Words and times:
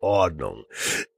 Ordnung. 0.00 0.64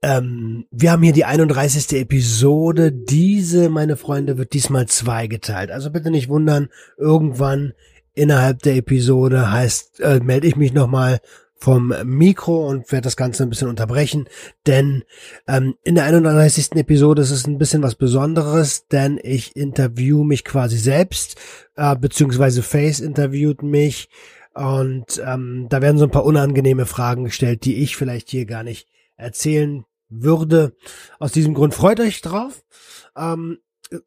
Ähm, 0.01 0.65
wir 0.71 0.91
haben 0.91 1.03
hier 1.03 1.13
die 1.13 1.25
31. 1.25 1.99
Episode. 1.99 2.91
Diese, 2.91 3.69
meine 3.69 3.97
Freunde, 3.97 4.37
wird 4.37 4.53
diesmal 4.53 4.87
zweigeteilt. 4.87 5.71
Also 5.71 5.91
bitte 5.91 6.11
nicht 6.11 6.29
wundern, 6.29 6.69
irgendwann 6.97 7.73
innerhalb 8.13 8.61
der 8.63 8.75
Episode 8.75 9.51
heißt, 9.51 9.99
äh, 10.01 10.19
melde 10.19 10.47
ich 10.47 10.55
mich 10.55 10.73
nochmal 10.73 11.19
vom 11.61 11.93
Mikro 12.03 12.67
und 12.67 12.91
werde 12.91 13.03
das 13.03 13.15
Ganze 13.15 13.43
ein 13.43 13.49
bisschen 13.49 13.67
unterbrechen, 13.67 14.27
denn 14.65 15.03
ähm, 15.47 15.75
in 15.83 15.93
der 15.93 16.05
31. 16.05 16.71
Episode 16.71 17.21
ist 17.21 17.29
es 17.29 17.45
ein 17.45 17.59
bisschen 17.59 17.83
was 17.83 17.93
Besonderes, 17.93 18.87
denn 18.87 19.19
ich 19.21 19.55
interview 19.55 20.23
mich 20.23 20.43
quasi 20.43 20.77
selbst, 20.77 21.35
äh, 21.75 21.95
beziehungsweise 21.95 22.63
Face 22.63 22.99
interviewt 22.99 23.61
mich 23.61 24.09
und 24.53 25.21
ähm, 25.25 25.67
da 25.69 25.81
werden 25.81 25.97
so 25.97 26.05
ein 26.05 26.11
paar 26.11 26.25
unangenehme 26.25 26.85
Fragen 26.85 27.23
gestellt, 27.25 27.65
die 27.65 27.77
ich 27.77 27.95
vielleicht 27.95 28.29
hier 28.29 28.45
gar 28.45 28.63
nicht 28.63 28.87
erzählen 29.15 29.85
würde. 30.09 30.75
Aus 31.19 31.31
diesem 31.31 31.53
Grund 31.53 31.73
freut 31.73 31.99
euch 31.99 32.21
drauf. 32.21 32.63
Ähm, 33.15 33.59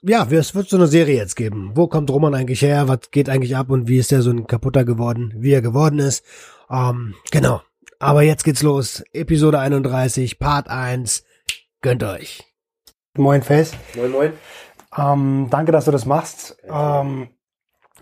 ja, 0.03 0.27
es 0.31 0.55
wird 0.55 0.69
so 0.69 0.77
eine 0.77 0.87
Serie 0.87 1.17
jetzt 1.17 1.37
geben. 1.37 1.73
Wo 1.75 1.87
kommt 1.89 2.11
Roman 2.11 2.35
eigentlich 2.35 2.63
her? 2.63 2.89
Was 2.89 3.11
geht 3.11 3.29
eigentlich 3.29 3.57
ab? 3.57 3.71
Und 3.71 3.89
wie 3.89 3.99
ist 3.99 4.13
er 4.13 4.23
so 4.23 4.31
ein 4.31 4.47
kaputter 4.47 4.85
geworden, 4.85 5.33
wie 5.37 5.53
er 5.53 5.63
geworden 5.63 5.99
ist? 5.99 6.25
Ähm, 6.71 7.15
genau. 7.31 7.63
Aber 7.99 8.23
jetzt 8.23 8.45
geht's 8.45 8.63
los. 8.63 9.03
Episode 9.13 9.59
31, 9.59 10.39
Part 10.39 10.69
1. 10.69 11.25
Gönnt 11.81 12.03
euch. 12.03 12.43
Moin, 13.17 13.43
Face. 13.43 13.73
Moin, 13.95 14.11
moin. 14.11 14.33
Ähm, 14.97 15.49
danke, 15.51 15.73
dass 15.73 15.85
du 15.85 15.91
das 15.91 16.07
machst. 16.07 16.57
Ähm, 16.65 17.29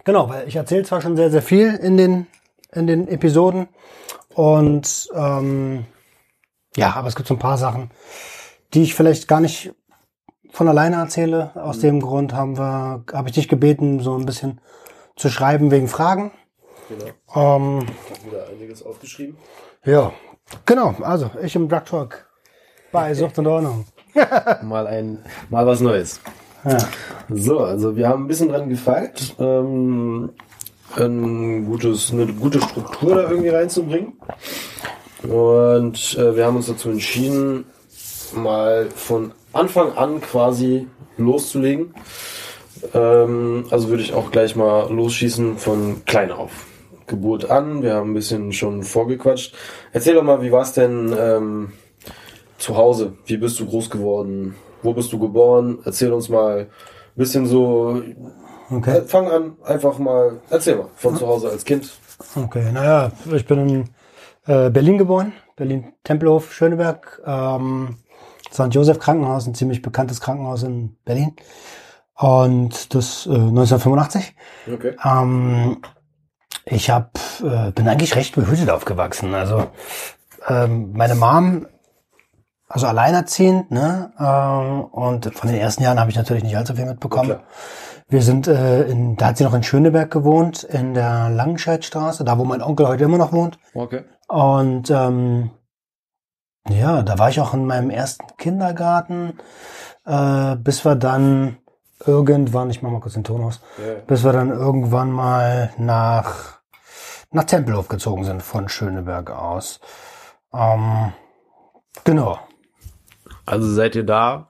genau, 0.04 0.28
weil 0.28 0.48
ich 0.48 0.56
erzähle 0.56 0.84
zwar 0.84 1.00
schon 1.00 1.16
sehr, 1.16 1.30
sehr 1.30 1.42
viel 1.42 1.74
in 1.74 1.96
den, 1.96 2.26
in 2.72 2.86
den 2.86 3.08
Episoden. 3.08 3.68
Und 4.34 5.08
ähm, 5.14 5.84
ja, 6.76 6.94
aber 6.94 7.08
es 7.08 7.16
gibt 7.16 7.28
so 7.28 7.34
ein 7.34 7.40
paar 7.40 7.58
Sachen, 7.58 7.90
die 8.74 8.82
ich 8.82 8.94
vielleicht 8.94 9.28
gar 9.28 9.40
nicht 9.40 9.74
von 10.50 10.68
alleine 10.68 10.96
erzähle. 10.96 11.52
Aus 11.54 11.80
dem 11.80 12.00
Grund 12.00 12.32
haben 12.32 12.56
wir, 12.56 13.04
habe 13.12 13.28
ich 13.28 13.34
dich 13.34 13.48
gebeten, 13.48 14.00
so 14.00 14.16
ein 14.16 14.26
bisschen 14.26 14.60
zu 15.16 15.28
schreiben 15.28 15.70
wegen 15.70 15.88
Fragen. 15.88 16.32
Genau. 16.88 17.56
Ähm, 17.56 17.86
ich 18.04 18.10
habe 18.10 18.30
wieder 18.30 18.48
einiges 18.48 18.84
aufgeschrieben. 18.84 19.36
Ja, 19.84 20.12
genau. 20.66 20.94
Also 21.02 21.30
ich 21.42 21.54
im 21.56 21.68
Drug 21.68 21.84
Talk 21.84 22.26
bei 22.90 23.14
Sucht 23.14 23.38
und 23.38 23.46
Ordnung. 23.46 23.86
mal 24.62 24.86
ein, 24.86 25.24
mal 25.48 25.66
was 25.66 25.80
Neues. 25.80 26.20
So, 27.28 27.58
also 27.60 27.96
wir 27.96 28.08
haben 28.08 28.24
ein 28.24 28.28
bisschen 28.28 28.48
dran 28.48 28.68
gefeilt, 28.68 29.34
ähm, 29.38 30.30
ein 30.96 31.64
gutes, 31.64 32.12
eine 32.12 32.26
gute 32.26 32.60
Struktur 32.60 33.16
da 33.16 33.30
irgendwie 33.30 33.48
reinzubringen. 33.48 34.12
Und 35.22 36.16
äh, 36.18 36.36
wir 36.36 36.46
haben 36.46 36.56
uns 36.56 36.66
dazu 36.66 36.90
entschieden, 36.90 37.64
mal 38.34 38.88
von 38.94 39.32
Anfang 39.52 39.92
an 39.92 40.20
quasi 40.20 40.86
loszulegen. 41.16 41.94
Ähm, 42.94 43.64
also 43.70 43.88
würde 43.88 44.02
ich 44.02 44.14
auch 44.14 44.30
gleich 44.30 44.56
mal 44.56 44.92
losschießen 44.92 45.58
von 45.58 46.04
klein 46.04 46.32
auf. 46.32 46.66
Geburt 47.06 47.50
an, 47.50 47.82
wir 47.82 47.94
haben 47.94 48.12
ein 48.12 48.14
bisschen 48.14 48.52
schon 48.52 48.82
vorgequatscht. 48.82 49.54
Erzähl 49.92 50.14
doch 50.14 50.22
mal, 50.22 50.42
wie 50.42 50.52
war 50.52 50.62
es 50.62 50.72
denn 50.72 51.14
ähm, 51.18 51.72
zu 52.58 52.76
Hause? 52.76 53.14
Wie 53.26 53.36
bist 53.36 53.60
du 53.60 53.66
groß 53.66 53.90
geworden? 53.90 54.54
Wo 54.82 54.92
bist 54.92 55.12
du 55.12 55.18
geboren? 55.18 55.78
Erzähl 55.84 56.12
uns 56.12 56.28
mal 56.28 56.60
ein 56.60 56.68
bisschen 57.14 57.46
so. 57.46 58.02
Okay. 58.70 58.98
Äh, 58.98 59.02
Fang 59.02 59.30
an, 59.30 59.56
einfach 59.64 59.98
mal. 59.98 60.40
Erzähl 60.50 60.76
mal 60.76 60.88
von 60.96 61.16
zu 61.16 61.26
Hause 61.26 61.50
als 61.50 61.64
Kind. 61.64 61.90
Okay, 62.36 62.70
naja, 62.72 63.12
ich 63.32 63.46
bin 63.46 63.68
in 63.68 63.84
äh, 64.46 64.70
Berlin 64.70 64.98
geboren, 64.98 65.32
Berlin 65.56 65.92
Tempelhof, 66.04 66.52
Schöneberg, 66.52 67.20
ähm, 67.26 67.98
St. 68.52 68.68
Joseph 68.70 68.98
Krankenhaus, 68.98 69.46
ein 69.46 69.54
ziemlich 69.54 69.82
bekanntes 69.82 70.20
Krankenhaus 70.20 70.62
in 70.62 70.96
Berlin. 71.04 71.34
Und 72.14 72.94
das 72.94 73.26
äh, 73.26 73.30
1985. 73.30 74.34
Okay. 74.72 74.94
Ähm, 75.04 75.78
ich 76.64 76.90
hab, 76.90 77.18
äh, 77.42 77.72
bin 77.72 77.88
eigentlich 77.88 78.14
recht 78.14 78.34
behütet 78.34 78.70
aufgewachsen. 78.70 79.34
Also 79.34 79.66
ähm, 80.48 80.92
meine 80.92 81.14
Mom, 81.14 81.66
also 82.72 82.86
alleinerziehend, 82.86 83.70
ne? 83.70 84.12
Ähm, 84.18 84.84
und 84.84 85.34
von 85.34 85.50
den 85.50 85.60
ersten 85.60 85.82
Jahren 85.82 86.00
habe 86.00 86.10
ich 86.10 86.16
natürlich 86.16 86.42
nicht 86.42 86.56
allzu 86.56 86.74
viel 86.74 86.86
mitbekommen. 86.86 87.28
Ja. 87.28 87.40
Wir 88.08 88.22
sind 88.22 88.46
äh, 88.46 88.84
in, 88.84 89.16
da 89.16 89.26
hat 89.26 89.36
sie 89.36 89.44
noch 89.44 89.52
in 89.54 89.62
Schöneberg 89.62 90.10
gewohnt, 90.10 90.64
in 90.64 90.94
der 90.94 91.28
Langenscheidstraße, 91.28 92.24
da 92.24 92.38
wo 92.38 92.44
mein 92.44 92.62
Onkel 92.62 92.88
heute 92.88 93.04
immer 93.04 93.18
noch 93.18 93.32
wohnt. 93.32 93.58
Okay. 93.74 94.04
Und 94.26 94.90
ähm, 94.90 95.50
ja, 96.68 97.02
da 97.02 97.18
war 97.18 97.28
ich 97.28 97.40
auch 97.40 97.52
in 97.52 97.66
meinem 97.66 97.90
ersten 97.90 98.24
Kindergarten, 98.38 99.38
äh, 100.06 100.56
bis 100.56 100.84
wir 100.86 100.94
dann 100.94 101.58
irgendwann, 102.06 102.70
ich 102.70 102.80
mach 102.82 102.90
mal 102.90 103.00
kurz 103.00 103.14
den 103.14 103.24
Ton 103.24 103.44
aus, 103.44 103.60
Ja. 103.78 104.00
bis 104.06 104.24
wir 104.24 104.32
dann 104.32 104.48
irgendwann 104.50 105.10
mal 105.12 105.72
nach, 105.76 106.60
nach 107.32 107.44
Tempelhof 107.44 107.88
gezogen 107.88 108.24
sind 108.24 108.42
von 108.42 108.68
Schöneberg 108.70 109.30
aus. 109.30 109.80
Ähm, 110.54 111.12
genau. 112.04 112.38
Also 113.46 113.70
seid 113.72 113.96
ihr 113.96 114.04
da 114.04 114.48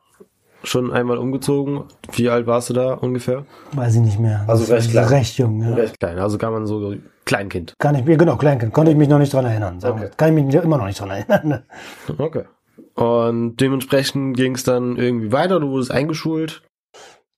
schon 0.65 0.93
einmal 0.93 1.19
umgezogen? 1.19 1.85
Wie 2.13 2.29
alt 2.31 2.47
warst 2.47 2.71
du 2.71 2.75
da 2.75 2.95
ungefähr? 2.95 3.45
Weiß 3.73 3.95
ich 3.97 4.01
nicht 4.01 4.19
mehr. 4.21 4.45
Also 4.47 4.63
Das 4.65 4.71
recht 4.71 4.91
klein. 4.91 5.05
Recht 5.07 5.39
jung, 5.39 5.63
ja. 5.63 5.75
Recht 5.75 5.99
klein. 5.99 6.19
Also 6.19 6.39
kann 6.39 6.53
man 6.53 6.67
so 6.67 6.95
Kleinkind. 7.25 7.75
Kann 7.79 7.95
ich 7.95 8.05
mir, 8.05 8.17
genau, 8.17 8.37
Kleinkind, 8.37 8.73
konnte 8.73 8.91
ich 8.93 8.97
mich 8.97 9.09
noch 9.09 9.19
nicht 9.19 9.33
dran 9.33 9.45
erinnern. 9.45 9.79
Okay. 9.83 10.11
Kann 10.17 10.37
ich 10.37 10.45
mich 10.45 10.55
immer 10.55 10.79
noch 10.79 10.87
nicht 10.87 11.01
dran 11.01 11.11
erinnern. 11.11 11.49
ne? 11.49 11.65
Okay. 12.19 12.45
Und 12.95 13.57
dementsprechend 13.57 14.37
ging 14.37 14.55
es 14.55 14.65
dann 14.65 14.97
irgendwie 14.97 15.33
weiter. 15.33 15.61
Du 15.61 15.71
wurdest 15.71 15.91
eingeschult. 15.91 16.63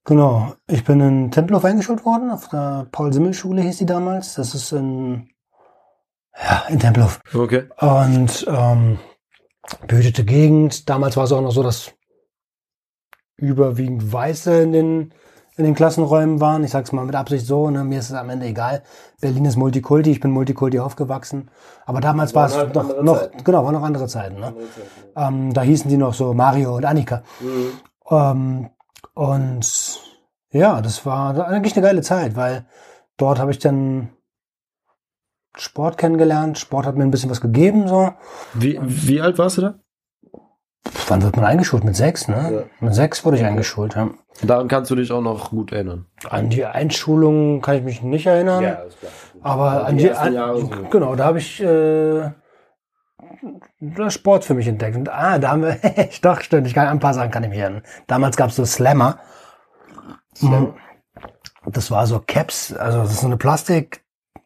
Genau. 0.04 0.54
Ich 0.66 0.84
bin 0.84 1.00
in 1.00 1.30
Tempelhof 1.30 1.64
eingeschult 1.64 2.04
worden, 2.04 2.30
auf 2.30 2.48
der 2.48 2.86
Paul-Simmel-Schule 2.92 3.62
hieß 3.62 3.78
die 3.78 3.86
damals. 3.86 4.34
Das 4.34 4.54
ist 4.54 4.72
in, 4.72 5.28
ja, 6.42 6.64
in 6.68 6.78
Tempelhof. 6.78 7.20
Okay. 7.32 7.64
Und 7.78 8.44
ähm, 8.48 8.98
behütete 9.86 10.24
Gegend. 10.24 10.88
Damals 10.88 11.16
war 11.16 11.24
es 11.24 11.32
auch 11.32 11.40
noch 11.40 11.52
so, 11.52 11.62
dass 11.62 11.92
überwiegend 13.36 14.12
Weiße 14.12 14.62
in 14.62 14.72
den, 14.72 15.14
in 15.56 15.64
den 15.64 15.74
Klassenräumen 15.74 16.40
waren. 16.40 16.64
Ich 16.64 16.70
sag's 16.70 16.92
mal 16.92 17.04
mit 17.04 17.14
Absicht 17.14 17.46
so, 17.46 17.70
ne? 17.70 17.84
mir 17.84 17.98
ist 17.98 18.10
es 18.10 18.16
am 18.16 18.30
Ende 18.30 18.46
egal. 18.46 18.82
Berlin 19.20 19.44
ist 19.44 19.56
Multikulti, 19.56 20.10
ich 20.10 20.20
bin 20.20 20.30
Multikulti 20.30 20.78
aufgewachsen. 20.78 21.50
Aber 21.86 22.00
damals 22.00 22.34
war 22.34 22.46
es 22.46 22.56
halt 22.56 22.74
noch, 22.74 22.82
andere 22.82 23.04
noch 23.04 23.20
Zeiten. 23.20 23.44
genau, 23.44 23.64
waren 23.64 23.74
noch 23.74 23.82
andere 23.82 24.06
Zeiten. 24.06 24.40
Ne? 24.40 24.54
Ähm, 25.16 25.52
da 25.52 25.62
hießen 25.62 25.90
die 25.90 25.96
noch 25.96 26.14
so 26.14 26.34
Mario 26.34 26.76
und 26.76 26.84
Annika. 26.84 27.22
Mhm. 27.40 27.72
Ähm, 28.10 28.70
und 29.14 30.00
ja, 30.50 30.80
das 30.80 31.04
war 31.04 31.46
eigentlich 31.48 31.76
eine 31.76 31.86
geile 31.86 32.02
Zeit, 32.02 32.36
weil 32.36 32.66
dort 33.16 33.38
habe 33.38 33.50
ich 33.50 33.58
dann 33.58 34.10
Sport 35.56 35.98
kennengelernt. 35.98 36.58
Sport 36.58 36.86
hat 36.86 36.96
mir 36.96 37.04
ein 37.04 37.10
bisschen 37.10 37.30
was 37.30 37.40
gegeben, 37.40 37.88
so. 37.88 38.12
Wie, 38.54 38.78
wie 38.82 39.20
alt 39.20 39.38
warst 39.38 39.58
du 39.58 39.62
da? 39.62 39.74
Wann 41.08 41.22
wird 41.22 41.36
man 41.36 41.44
eingeschult? 41.44 41.84
Mit 41.84 41.96
sechs, 41.96 42.28
ne? 42.28 42.66
Mit 42.80 42.94
sechs 42.94 43.24
wurde 43.24 43.36
ich 43.36 43.44
eingeschult, 43.44 43.94
ja. 43.94 44.10
Daran 44.42 44.68
kannst 44.68 44.90
du 44.90 44.96
dich 44.96 45.12
auch 45.12 45.20
noch 45.20 45.50
gut 45.50 45.72
erinnern. 45.72 46.06
An 46.28 46.50
die 46.50 46.64
Einschulung 46.64 47.60
kann 47.60 47.76
ich 47.76 47.82
mich 47.84 48.02
nicht 48.02 48.26
erinnern. 48.26 48.64
ist 48.64 48.98
klar. 48.98 49.12
Aber 49.42 49.86
an 49.86 49.98
die 49.98 50.10
an, 50.10 50.34
so. 50.56 50.70
genau, 50.90 51.14
da 51.14 51.26
habe 51.26 51.38
ich 51.38 51.62
äh, 51.62 52.30
Sport 54.08 54.44
für 54.44 54.54
mich 54.54 54.66
entdeckt. 54.66 54.96
Und, 54.96 55.08
ah, 55.08 55.38
da 55.38 55.50
haben 55.50 55.62
wir, 55.62 55.78
doch, 56.22 56.40
stimmt, 56.40 56.66
ich 56.66 56.74
kann 56.74 56.88
ein 56.88 56.98
paar 56.98 57.14
Sachen 57.14 57.30
kann 57.30 57.44
ich 57.44 57.50
mich 57.50 57.58
erinnern. 57.58 57.82
Damals 58.06 58.36
gab 58.36 58.50
es 58.50 58.56
so 58.56 58.64
Slammer. 58.64 59.18
Slam. 60.34 60.74
Das 61.66 61.90
war 61.90 62.06
so 62.06 62.20
Caps, 62.26 62.72
also 62.72 62.98
das 62.98 63.12
ist 63.12 63.20
so 63.20 63.26
eine 63.26 63.36
Plastik, 63.36 64.04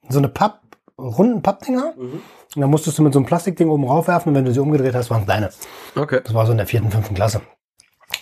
so 0.09 0.19
eine 0.19 0.29
Papp, 0.29 0.61
runden 0.99 1.43
Pappdinger. 1.43 1.95
Mhm. 1.97 2.21
Und 2.55 2.61
dann 2.61 2.71
musstest 2.71 2.99
du 2.99 3.03
mit 3.03 3.13
so 3.13 3.19
einem 3.19 3.27
Plastikding 3.27 3.69
oben 3.69 3.85
raufwerfen 3.85 4.31
und 4.31 4.37
wenn 4.37 4.45
du 4.45 4.53
sie 4.53 4.61
umgedreht 4.61 4.95
hast, 4.95 5.11
waren 5.11 5.21
es 5.23 5.27
deine. 5.27 5.51
Okay. 5.95 6.21
Das 6.25 6.35
war 6.35 6.47
so 6.47 6.53
in 6.53 6.59
der 6.59 6.67
vierten, 6.67 6.91
fünften 6.91 7.15
Klasse. 7.15 7.41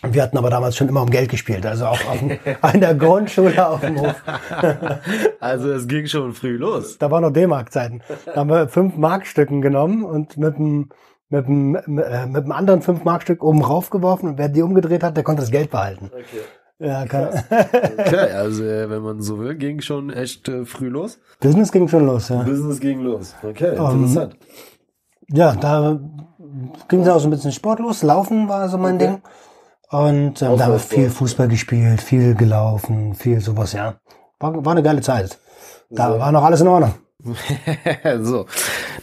Und 0.03 0.15
wir 0.15 0.23
hatten 0.23 0.37
aber 0.37 0.51
damals 0.51 0.77
schon 0.77 0.89
immer 0.89 1.03
um 1.03 1.11
Geld 1.11 1.31
gespielt, 1.31 1.65
also 1.65 1.87
auch 1.87 2.05
auf 2.07 2.19
dem, 2.19 2.39
an 2.61 2.81
der 2.81 2.95
Grundschule 2.95 3.67
auf 3.67 3.81
dem 3.81 4.01
Hof. 4.01 4.15
Also 5.41 5.73
es 5.73 5.87
ging 5.87 6.07
schon 6.07 6.35
früh 6.35 6.57
los. 6.57 6.99
Da 6.99 7.11
waren 7.11 7.23
noch 7.23 7.31
D-Mark-Zeiten. 7.31 8.03
Da 8.27 8.37
haben 8.37 8.51
wir 8.51 8.69
fünf 8.69 8.97
Markstücken 8.97 9.63
genommen 9.63 10.05
und 10.05 10.37
mit 10.37 10.57
dem, 10.57 10.89
mit 11.29 11.47
einem, 11.47 11.77
äh, 11.77 12.27
mit 12.27 12.43
einem 12.43 12.53
anderen 12.53 12.83
5-Mark-Stück 12.83 13.45
oben 13.45 13.63
raufgeworfen 13.63 14.29
und 14.31 14.39
wer 14.39 14.49
die 14.49 14.63
umgedreht 14.63 15.03
hat, 15.03 15.17
der 15.17 15.25
konnte 15.25 15.43
das 15.43 15.51
Geld 15.51 15.71
behalten. 15.71 16.11
Okay. 16.13 16.43
Ja, 16.79 17.07
kann, 17.07 17.29
Okay, 17.99 18.31
also 18.35 18.63
äh, 18.65 18.91
wenn 18.91 19.01
man 19.03 19.23
so 19.23 19.39
will, 19.39 19.55
ging 19.55 19.81
schon 19.81 20.11
echt 20.11 20.49
äh, 20.49 20.65
früh 20.67 20.89
los. 20.89 21.19
Business 21.41 21.73
ging 21.73 21.89
schon 21.89 22.05
los, 22.07 22.29
ja. 22.29 22.43
Business 22.43 22.81
ging 22.81 23.01
los. 23.01 23.35
Okay, 23.43 23.75
Ähm, 23.77 23.95
interessant. 24.05 24.37
Ja, 25.29 25.55
da 25.55 25.99
ging 26.89 27.01
es 27.01 27.09
auch 27.09 27.19
so 27.19 27.29
ein 27.29 27.31
bisschen 27.31 27.53
Sport 27.53 27.81
los. 27.81 28.03
Laufen 28.03 28.49
war 28.49 28.69
so 28.69 28.77
mein 28.79 28.97
Okay. 28.97 29.07
Ding. 29.07 29.23
Und 29.91 30.43
ähm, 30.43 30.59
da 30.59 30.65
haben 30.67 30.73
wir 30.73 30.79
viel 30.79 31.09
Fußball 31.11 31.49
gespielt, 31.49 32.03
viel 32.03 32.35
gelaufen, 32.35 33.15
viel 33.15 33.41
sowas, 33.41 33.73
ja. 33.73 33.95
War, 34.39 34.65
war 34.65 34.73
eine 34.73 34.83
geile 34.83 35.01
Zeit. 35.01 35.39
Da 35.91 36.13
So. 36.13 36.19
war 36.19 36.31
noch 36.33 36.43
alles 36.45 36.61
in 36.61 36.69
Ordnung. 36.69 36.95
so, 38.23 38.47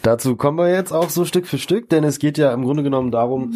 dazu 0.03 0.35
kommen 0.35 0.59
wir 0.59 0.69
jetzt 0.69 0.91
auch 0.91 1.09
so 1.09 1.25
Stück 1.25 1.47
für 1.47 1.57
Stück, 1.57 1.89
denn 1.89 2.03
es 2.03 2.19
geht 2.19 2.37
ja 2.37 2.53
im 2.53 2.63
Grunde 2.63 2.83
genommen 2.83 3.09
darum, 3.09 3.53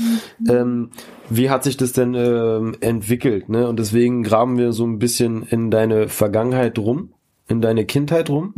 ähm, 0.49 0.89
wie 1.29 1.49
hat 1.49 1.63
sich 1.63 1.77
das 1.77 1.91
denn 1.91 2.15
ähm, 2.15 2.75
entwickelt, 2.79 3.49
ne? 3.49 3.67
Und 3.67 3.77
deswegen 3.77 4.23
graben 4.23 4.57
wir 4.57 4.71
so 4.71 4.85
ein 4.85 4.97
bisschen 4.97 5.43
in 5.43 5.69
deine 5.69 6.07
Vergangenheit 6.07 6.79
rum, 6.79 7.11
in 7.47 7.61
deine 7.61 7.85
Kindheit 7.85 8.29
rum. 8.29 8.53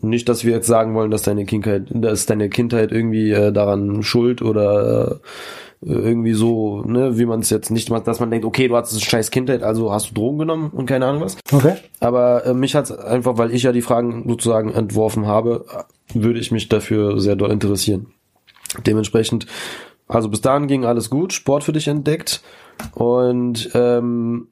Nicht, 0.00 0.28
dass 0.28 0.44
wir 0.44 0.52
jetzt 0.52 0.66
sagen 0.66 0.94
wollen, 0.94 1.10
dass 1.10 1.22
deine 1.22 1.44
Kindheit, 1.44 1.86
dass 1.90 2.26
deine 2.26 2.48
Kindheit 2.48 2.92
irgendwie 2.92 3.30
äh, 3.30 3.52
daran 3.52 4.02
schuld 4.02 4.42
oder 4.42 5.20
äh, 5.84 5.92
irgendwie 5.92 6.32
so, 6.34 6.82
ne, 6.82 7.18
wie 7.18 7.26
man 7.26 7.40
es 7.40 7.50
jetzt 7.50 7.70
nicht 7.70 7.90
macht, 7.90 8.06
dass 8.06 8.20
man 8.20 8.30
denkt, 8.30 8.46
okay, 8.46 8.68
du 8.68 8.76
hattest 8.76 8.94
eine 8.94 9.02
scheiß 9.02 9.30
Kindheit, 9.30 9.62
also 9.62 9.92
hast 9.92 10.10
du 10.10 10.14
Drogen 10.14 10.38
genommen 10.38 10.70
und 10.70 10.86
keine 10.86 11.06
Ahnung 11.06 11.22
was. 11.22 11.36
Okay. 11.52 11.74
Aber 12.00 12.46
äh, 12.46 12.54
mich 12.54 12.74
hat's 12.74 12.92
einfach, 12.92 13.36
weil 13.36 13.52
ich 13.52 13.64
ja 13.64 13.72
die 13.72 13.82
Fragen 13.82 14.24
sozusagen 14.28 14.70
entworfen 14.70 15.26
habe, 15.26 15.64
würde 16.14 16.38
ich 16.40 16.50
mich 16.50 16.68
dafür 16.68 17.20
sehr 17.20 17.36
doll 17.36 17.50
interessieren. 17.50 18.12
Dementsprechend, 18.86 19.46
also 20.08 20.28
bis 20.28 20.40
dahin 20.40 20.66
ging 20.66 20.84
alles 20.84 21.10
gut, 21.10 21.32
Sport 21.32 21.64
für 21.64 21.72
dich 21.72 21.88
entdeckt 21.88 22.42
und 22.94 23.70
ähm, 23.74 24.48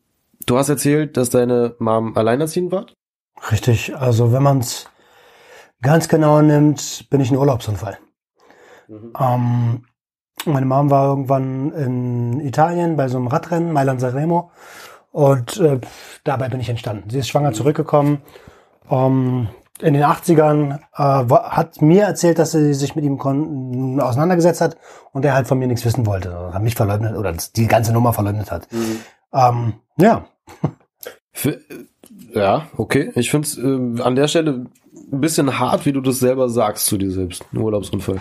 du 0.46 0.58
hast 0.58 0.68
erzählt, 0.68 1.16
dass 1.16 1.30
deine 1.30 1.74
Mom 1.78 2.16
alleinerziehend 2.16 2.72
war. 2.72 2.86
Richtig. 3.50 3.96
Also 3.96 4.32
wenn 4.32 4.42
man 4.42 4.58
es 4.58 4.88
ganz 5.82 6.08
genau 6.08 6.42
nimmt, 6.42 7.08
bin 7.10 7.20
ich 7.20 7.30
ein 7.30 7.36
Urlaubsunfall. 7.36 7.98
Ähm, 9.18 9.84
meine 10.44 10.66
Mom 10.66 10.90
war 10.90 11.08
irgendwann 11.08 11.72
in 11.72 12.40
Italien 12.40 12.96
bei 12.96 13.08
so 13.08 13.18
einem 13.18 13.28
Radrennen, 13.28 13.72
Mailand 13.72 14.00
Sanremo. 14.00 14.50
Und 15.12 15.58
äh, 15.58 15.80
dabei 16.24 16.48
bin 16.48 16.60
ich 16.60 16.68
entstanden. 16.68 17.10
Sie 17.10 17.18
ist 17.18 17.28
schwanger 17.28 17.52
zurückgekommen. 17.52 18.22
Ähm, 18.90 19.48
in 19.82 19.94
den 19.94 20.04
80ern 20.04 20.78
äh, 20.94 21.34
hat 21.34 21.82
mir 21.82 22.04
erzählt, 22.04 22.38
dass 22.38 22.52
sie 22.52 22.74
sich 22.74 22.94
mit 22.96 23.04
ihm 23.04 23.18
kon 23.18 24.00
auseinandergesetzt 24.00 24.60
hat 24.60 24.76
und 25.12 25.24
er 25.24 25.34
halt 25.34 25.46
von 25.46 25.58
mir 25.58 25.66
nichts 25.66 25.84
wissen 25.84 26.06
wollte. 26.06 26.52
Hat 26.52 26.62
mich 26.62 26.74
verleugnet 26.74 27.16
oder 27.16 27.34
die 27.56 27.66
ganze 27.66 27.92
Nummer 27.92 28.12
verleugnet 28.12 28.50
hat. 28.50 28.68
Ähm, 29.32 29.74
ja, 29.96 30.26
Für, 31.32 31.58
ja, 32.34 32.66
okay. 32.76 33.12
Ich 33.14 33.30
finde 33.30 33.46
es 33.46 33.58
äh, 33.58 34.02
an 34.02 34.14
der 34.14 34.28
Stelle 34.28 34.66
ein 35.12 35.20
bisschen 35.20 35.58
hart, 35.58 35.86
wie 35.86 35.92
du 35.92 36.00
das 36.00 36.18
selber 36.18 36.48
sagst 36.48 36.86
zu 36.86 36.98
dir 36.98 37.10
selbst, 37.10 37.44
ein 37.52 37.58
Urlaubsunfall. 37.58 38.20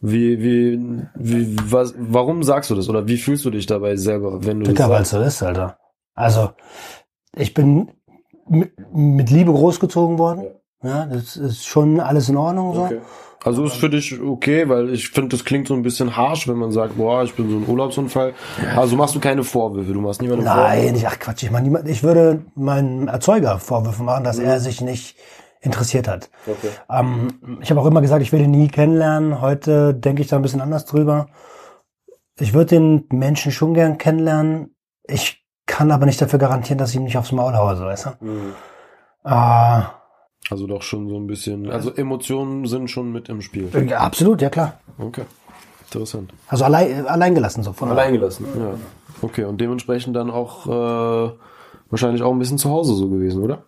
Wie, 0.00 0.40
wie, 0.42 0.78
wie, 1.14 1.56
was, 1.72 1.94
warum 1.98 2.42
sagst 2.42 2.70
du 2.70 2.74
das? 2.74 2.88
Oder 2.88 3.08
wie 3.08 3.16
fühlst 3.16 3.44
du 3.44 3.50
dich 3.50 3.66
dabei 3.66 3.96
selber, 3.96 4.44
wenn 4.44 4.60
du 4.60 4.66
Dicker, 4.66 4.90
weil 4.90 5.02
es 5.02 5.10
so 5.10 5.20
ist, 5.20 5.42
Alter. 5.42 5.78
Also, 6.14 6.50
ich 7.34 7.54
bin 7.54 7.90
mit, 8.48 8.72
mit 8.92 9.30
Liebe 9.30 9.52
großgezogen 9.52 10.18
worden. 10.18 10.44
Ja, 10.44 10.50
das 10.82 11.36
ist 11.36 11.66
schon 11.66 12.00
alles 12.00 12.28
in 12.28 12.36
Ordnung 12.36 12.74
so. 12.74 12.84
Okay. 12.84 13.00
Also 13.44 13.64
ist 13.64 13.76
für 13.76 13.90
dich 13.90 14.20
okay, 14.20 14.68
weil 14.68 14.90
ich 14.90 15.10
finde, 15.10 15.36
das 15.36 15.44
klingt 15.44 15.68
so 15.68 15.74
ein 15.74 15.82
bisschen 15.82 16.16
harsh, 16.16 16.48
wenn 16.48 16.56
man 16.56 16.72
sagt, 16.72 16.96
boah, 16.96 17.22
ich 17.22 17.34
bin 17.34 17.48
so 17.48 17.56
ein 17.58 17.68
Urlaubsunfall. 17.68 18.34
Also 18.74 18.96
machst 18.96 19.14
du 19.14 19.20
keine 19.20 19.44
Vorwürfe, 19.44 19.92
du 19.92 20.00
machst 20.00 20.20
niemandem 20.20 20.46
Nein, 20.46 20.96
ich, 20.96 21.06
ach 21.06 21.18
Quatsch, 21.18 21.44
ich 21.44 21.50
meine, 21.52 21.64
niemand- 21.68 21.88
ich 21.88 22.02
würde 22.02 22.44
meinem 22.56 23.06
Erzeuger 23.06 23.60
Vorwürfe 23.60 24.02
machen, 24.02 24.24
dass 24.24 24.38
er 24.40 24.58
sich 24.58 24.80
nicht 24.80 25.16
interessiert 25.60 26.08
hat. 26.08 26.28
Okay. 26.46 26.70
Ähm, 26.90 27.58
ich 27.60 27.70
habe 27.70 27.80
auch 27.80 27.86
immer 27.86 28.00
gesagt, 28.00 28.22
ich 28.22 28.32
will 28.32 28.40
ihn 28.40 28.50
nie 28.50 28.68
kennenlernen. 28.68 29.40
Heute 29.40 29.94
denke 29.94 30.22
ich 30.22 30.28
da 30.28 30.36
ein 30.36 30.42
bisschen 30.42 30.60
anders 30.60 30.84
drüber. 30.84 31.28
Ich 32.40 32.52
würde 32.52 32.66
den 32.76 33.04
Menschen 33.10 33.52
schon 33.52 33.74
gern 33.74 33.96
kennenlernen. 33.96 34.74
Ich 35.04 35.44
kann 35.66 35.92
aber 35.92 36.06
nicht 36.06 36.20
dafür 36.20 36.38
garantieren, 36.40 36.78
dass 36.78 36.90
ich 36.90 36.96
ihm 36.96 37.04
nicht 37.04 37.16
aufs 37.18 37.32
Maul 37.32 37.54
haue, 37.56 37.76
so 37.76 37.84
weißt 37.84 38.06
du. 38.20 38.24
Mhm. 38.24 38.54
Äh, 39.24 39.82
Also 40.50 40.66
doch 40.66 40.82
schon 40.82 41.08
so 41.08 41.16
ein 41.16 41.26
bisschen, 41.26 41.70
also 41.70 41.92
Emotionen 41.92 42.66
sind 42.66 42.88
schon 42.90 43.12
mit 43.12 43.28
im 43.28 43.40
Spiel. 43.42 43.68
ja, 43.88 43.98
absolut, 43.98 44.40
ja 44.42 44.48
klar. 44.48 44.80
Okay. 44.98 45.22
Interessant. 45.86 46.32
Also 46.48 46.64
allein, 46.64 47.06
allein 47.06 47.34
gelassen 47.34 47.62
so 47.62 47.72
von 47.72 47.90
Alleingelassen. 47.90 48.46
Ja. 48.56 48.74
Okay, 49.22 49.44
und 49.44 49.60
dementsprechend 49.60 50.16
dann 50.16 50.30
auch 50.30 50.66
äh, 50.66 51.30
wahrscheinlich 51.90 52.22
auch 52.22 52.32
ein 52.32 52.38
bisschen 52.38 52.58
zu 52.58 52.70
Hause 52.70 52.94
so 52.94 53.08
gewesen, 53.08 53.42
oder? 53.42 53.64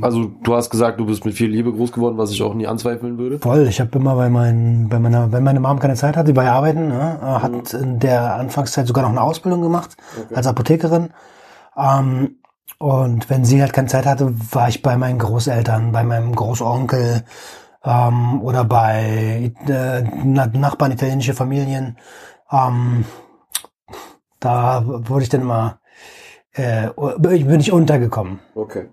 Also 0.00 0.30
du 0.44 0.54
hast 0.54 0.70
gesagt, 0.70 1.00
du 1.00 1.06
bist 1.06 1.24
mit 1.24 1.34
viel 1.34 1.50
Liebe 1.50 1.72
groß 1.72 1.90
geworden, 1.90 2.16
was 2.18 2.30
ich 2.30 2.40
auch 2.40 2.54
nie 2.54 2.68
anzweifeln 2.68 3.18
würde. 3.18 3.40
Voll. 3.40 3.66
Ich 3.66 3.80
habe 3.80 3.98
immer 3.98 4.14
bei, 4.14 4.28
meinen, 4.28 4.88
bei 4.88 5.00
meiner, 5.00 5.32
wenn 5.32 5.42
meine 5.42 5.58
Mom 5.58 5.80
keine 5.80 5.94
Zeit 5.94 6.16
hatte, 6.16 6.30
die 6.32 6.36
war 6.36 6.44
ja 6.44 6.52
arbeiten, 6.52 6.86
ne, 6.88 7.18
äh, 7.20 7.24
hat 7.24 7.74
in 7.74 7.98
der 7.98 8.36
Anfangszeit 8.36 8.86
sogar 8.86 9.02
noch 9.02 9.10
eine 9.10 9.22
Ausbildung 9.22 9.62
gemacht 9.62 9.96
als 10.32 10.46
Apothekerin. 10.46 11.10
Ähm, 11.76 12.36
und 12.78 13.30
wenn 13.30 13.44
sie 13.44 13.60
halt 13.60 13.72
keine 13.72 13.88
Zeit 13.88 14.06
hatte, 14.06 14.34
war 14.52 14.68
ich 14.68 14.82
bei 14.82 14.96
meinen 14.96 15.18
Großeltern, 15.18 15.92
bei 15.92 16.04
meinem 16.04 16.34
Großonkel 16.34 17.24
ähm, 17.84 18.42
oder 18.42 18.64
bei 18.64 19.52
äh, 19.66 20.02
Na- 20.24 20.46
Nachbarn, 20.46 20.92
italienische 20.92 21.34
Familien. 21.34 21.98
Ähm, 22.50 23.04
da 24.40 24.82
wurde 24.84 25.22
ich 25.24 25.28
dann 25.28 25.42
immer, 25.42 25.78
äh, 26.52 26.88
bin 27.18 27.60
ich 27.60 27.72
untergekommen. 27.72 28.40
Okay. 28.54 28.88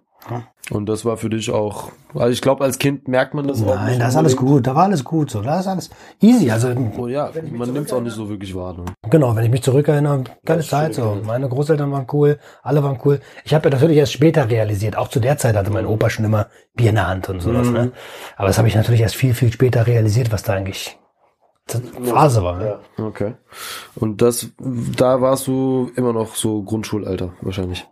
Und 0.69 0.87
das 0.87 1.03
war 1.03 1.17
für 1.17 1.29
dich 1.29 1.51
auch, 1.51 1.91
also 2.13 2.29
ich 2.29 2.41
glaube, 2.41 2.63
als 2.63 2.79
Kind 2.79 3.09
merkt 3.09 3.33
man 3.33 3.47
das 3.49 3.61
auch 3.61 3.75
Nein, 3.75 3.99
da 3.99 4.07
ist 4.07 4.15
alles 4.15 4.37
gut, 4.37 4.65
da 4.65 4.73
war 4.73 4.83
alles 4.83 5.03
gut, 5.03 5.29
so, 5.29 5.41
da 5.41 5.59
ist 5.59 5.67
alles 5.67 5.89
easy. 6.21 6.49
Also 6.51 6.73
Oh 6.97 7.07
ja, 7.07 7.31
man 7.51 7.73
nimmt 7.73 7.87
es 7.87 7.93
auch 7.93 7.99
nicht 7.99 8.13
so 8.13 8.29
wirklich 8.29 8.55
wahr. 8.55 8.73
Ne? 8.73 8.85
Genau, 9.09 9.35
wenn 9.35 9.43
ich 9.43 9.51
mich 9.51 9.61
zurückerinnere, 9.61 10.23
geile 10.45 10.63
Zeit 10.63 10.95
so. 10.95 11.01
ja. 11.01 11.17
Meine 11.25 11.49
Großeltern 11.49 11.91
waren 11.91 12.07
cool, 12.13 12.39
alle 12.61 12.81
waren 12.81 12.97
cool. 13.03 13.19
Ich 13.43 13.53
habe 13.53 13.67
ja 13.67 13.75
natürlich 13.75 13.97
erst 13.97 14.13
später 14.13 14.49
realisiert. 14.49 14.95
Auch 14.95 15.09
zu 15.09 15.19
der 15.19 15.37
Zeit 15.37 15.57
hatte 15.57 15.69
mein 15.69 15.85
Opa 15.85 16.09
schon 16.09 16.23
immer 16.23 16.47
Bier 16.75 16.89
in 16.89 16.95
der 16.95 17.07
Hand 17.07 17.27
und 17.27 17.41
sowas. 17.41 17.67
Mhm. 17.67 17.73
Ne? 17.73 17.91
Aber 18.37 18.47
das 18.47 18.57
habe 18.57 18.69
ich 18.69 18.75
natürlich 18.75 19.01
erst 19.01 19.15
viel, 19.15 19.33
viel 19.33 19.51
später 19.51 19.85
realisiert, 19.85 20.31
was 20.31 20.43
da 20.43 20.53
eigentlich 20.53 20.97
Phase 22.03 22.41
war. 22.41 22.57
Ne? 22.57 22.79
Okay. 22.97 23.33
Und 23.95 24.21
das, 24.21 24.49
da 24.59 25.19
warst 25.19 25.47
du 25.47 25.91
immer 25.97 26.13
noch 26.13 26.35
so 26.35 26.63
Grundschulalter 26.63 27.33
wahrscheinlich. 27.41 27.85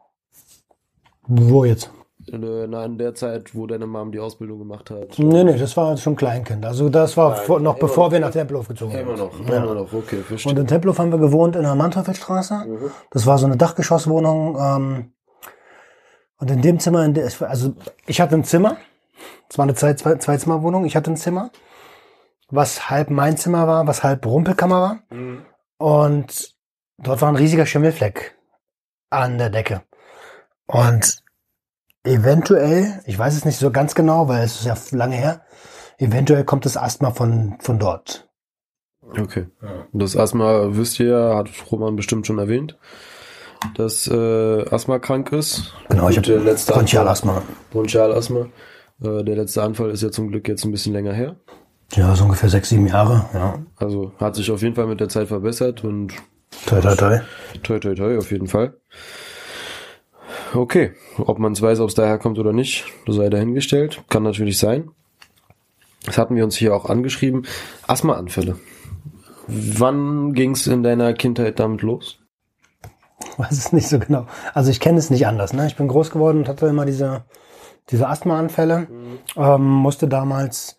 Wo 1.28 1.66
jetzt? 1.66 1.92
Äh, 2.28 2.68
Na, 2.68 2.86
in 2.86 2.98
der 2.98 3.16
Zeit, 3.16 3.56
wo 3.56 3.66
deine 3.68 3.88
Mom 3.88 4.12
die 4.12 4.20
Ausbildung 4.20 4.60
gemacht 4.60 4.90
hat. 4.90 5.18
Nee, 5.18 5.44
nee, 5.44 5.58
das 5.58 5.76
war 5.78 5.96
schon 5.98 6.16
Kleinkind. 6.16 6.66
Also 6.66 6.90
das 6.90 7.18
war 7.18 7.36
vor, 7.36 7.60
noch 7.60 7.78
immer 7.78 7.88
bevor 7.88 8.06
noch. 8.06 8.12
wir 8.14 8.20
nach 8.20 8.32
Tempelhof 8.32 8.68
gezogen 8.68 8.92
Immer 8.94 9.18
sind. 9.18 9.26
noch, 9.48 9.56
immer 9.56 9.74
noch, 9.76 9.94
okay, 9.94 10.18
verstehe. 10.18 10.52
Und 10.52 10.60
in 10.60 10.68
Tempelhof 10.68 11.00
haben 11.00 11.12
wir 11.12 11.20
gewohnt 11.20 11.56
in 11.56 11.64
der 11.64 11.76
Mantorfeldstraße. 11.76 12.66
Das 13.12 13.26
war 13.26 13.38
so 13.38 13.46
eine 13.46 13.58
Dachgeschosswohnung. 13.58 14.58
Ähm, 14.60 15.14
und 16.38 16.52
in 16.52 16.62
dem 16.62 16.80
Zimmer, 16.80 17.06
in 17.06 17.14
der, 17.14 17.30
also 17.42 17.74
ich 18.08 18.20
hatte 18.22 18.36
ein 18.36 18.44
Zimmer. 18.44 18.78
Es 19.50 19.58
war 19.58 19.64
eine 19.64 19.76
Zwei- 19.76 19.94
Zwei- 19.94 20.16
Zweizimmerwohnung. 20.16 20.86
Ich 20.86 20.96
hatte 20.96 21.12
ein 21.12 21.18
Zimmer, 21.18 21.52
was 22.50 22.90
halb 22.90 23.10
mein 23.10 23.38
Zimmer 23.38 23.68
war, 23.68 23.86
was 23.88 24.04
halb 24.04 24.26
Rumpelkammer 24.26 24.82
war. 24.82 25.00
Und 25.78 26.56
dort 26.98 27.22
war 27.22 27.30
ein 27.30 27.36
riesiger 27.36 27.66
Schimmelfleck 27.66 28.36
an 29.10 29.38
der 29.38 29.50
Decke. 29.50 29.82
Und 30.68 31.22
eventuell, 32.04 33.02
ich 33.06 33.18
weiß 33.18 33.36
es 33.36 33.46
nicht 33.46 33.58
so 33.58 33.72
ganz 33.72 33.96
genau, 33.96 34.28
weil 34.28 34.44
es 34.44 34.62
ist 34.62 34.66
ja 34.66 34.76
lange 34.98 35.16
her, 35.16 35.42
eventuell 35.98 36.44
kommt 36.44 36.66
das 36.66 36.78
Asthma 36.78 37.12
von, 37.12 37.56
von 37.60 37.80
dort. 37.80 38.28
Okay. 39.20 39.48
Das 39.94 40.16
Asthma, 40.16 40.76
wisst 40.76 41.00
ihr 41.00 41.08
ja, 41.08 41.36
hat 41.36 41.50
Roman 41.72 41.96
bestimmt 41.96 42.26
schon 42.28 42.40
erwähnt, 42.40 42.78
dass 43.76 44.08
äh, 44.08 44.70
Asthma 44.70 45.00
krank 45.00 45.32
ist. 45.32 45.74
Genau, 45.90 46.10
ich 46.10 46.18
habe 46.18 46.38
letzte 46.38 46.74
Bronchialasthma. 46.74 47.42
Bronchialasthma. 47.72 48.48
Äh, 49.04 49.24
der 49.24 49.36
letzte 49.36 49.64
Anfall 49.64 49.92
ist 49.92 50.02
ja 50.04 50.12
zum 50.12 50.30
Glück 50.30 50.48
jetzt 50.48 50.64
ein 50.64 50.72
bisschen 50.72 50.94
länger 50.94 51.14
her. 51.14 51.36
Ja, 51.94 52.16
so 52.16 52.24
ungefähr 52.24 52.50
sechs, 52.50 52.70
sieben 52.70 52.88
Jahre, 52.88 53.26
ja. 53.34 53.60
Also 53.76 54.14
hat 54.18 54.36
sich 54.36 54.50
auf 54.50 54.62
jeden 54.62 54.76
Fall 54.76 54.88
mit 54.88 55.02
der 55.02 55.10
Zeit 55.10 55.28
verbessert 55.28 55.84
und 55.84 56.14
Toi, 56.66 56.80
toi, 56.80 56.96
toi. 56.96 57.20
toi 57.64 57.80
toi 57.80 57.96
toi 57.96 58.18
auf 58.18 58.32
jeden 58.32 58.48
Fall. 58.48 58.76
Okay, 60.54 60.94
ob 61.18 61.40
man 61.40 61.54
es 61.54 61.62
weiß, 61.62 61.80
ob 61.80 61.90
es 61.90 61.96
daher 61.96 62.18
kommt 62.18 62.38
oder 62.38 62.52
nicht, 62.52 62.86
das 63.06 63.16
sei 63.16 63.30
dahingestellt. 63.30 64.04
Kann 64.10 64.24
natürlich 64.24 64.58
sein. 64.58 64.92
Das 66.06 66.18
hatten 66.18 66.36
wir 66.36 66.44
uns 66.44 66.56
hier 66.56 66.76
auch 66.76 66.86
angeschrieben. 66.86 67.46
Asthmaanfälle. 67.88 68.58
Wann 69.48 70.34
ging 70.34 70.52
es 70.52 70.68
in 70.68 70.84
deiner 70.84 71.14
Kindheit 71.14 71.60
damit 71.60 71.82
los? 71.82 72.20
Weiß 73.38 73.52
es 73.52 73.72
nicht 73.72 73.88
so 73.88 74.00
genau. 74.00 74.26
Also 74.54 74.72
ich 74.72 74.80
kenne 74.80 74.98
es 74.98 75.10
nicht 75.10 75.28
anders. 75.28 75.54
Ne? 75.54 75.68
Ich 75.68 75.76
bin 75.76 75.88
groß 75.88 76.12
geworden 76.12 76.40
und 76.40 76.50
hatte 76.50 76.68
immer 76.68 76.86
diese, 76.86 77.24
diese 77.90 78.08
Asthmaanfälle. 78.08 78.88
Ähm, 79.38 79.64
musste 79.64 80.08
damals 80.08 80.78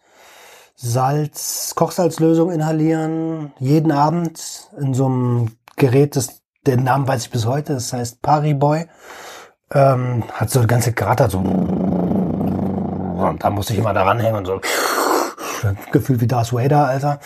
Salz, 0.75 1.75
Kochsalzlösung 1.77 2.51
inhalieren, 2.51 3.53
jeden 3.59 3.93
Abend 3.93 4.71
in 4.79 4.95
so 4.95 5.07
einem 5.07 5.51
Gerät, 5.77 6.17
das, 6.17 6.43
den 6.67 6.83
Namen 6.83 7.07
weiß 7.07 7.25
ich 7.25 7.31
bis 7.31 7.47
heute, 7.47 7.75
das 7.75 7.93
heißt 7.93 8.21
Pariboy. 8.23 8.87
Ähm, 9.75 10.25
hat 10.33 10.51
so 10.51 10.59
eine 10.59 10.69
ganze 10.69 10.93
Gratter 10.93 11.31
so. 11.31 11.39
Und 11.39 13.43
da 13.43 13.51
musste 13.51 13.73
ich 13.73 13.79
immer 13.79 13.95
daran 13.95 14.21
hängen 14.21 14.37
und 14.37 14.47
so. 14.47 14.61
Gefühlt 15.93 16.21
wie 16.21 16.27
Darth 16.27 16.53
Vader, 16.53 16.87
Alter. 16.87 17.21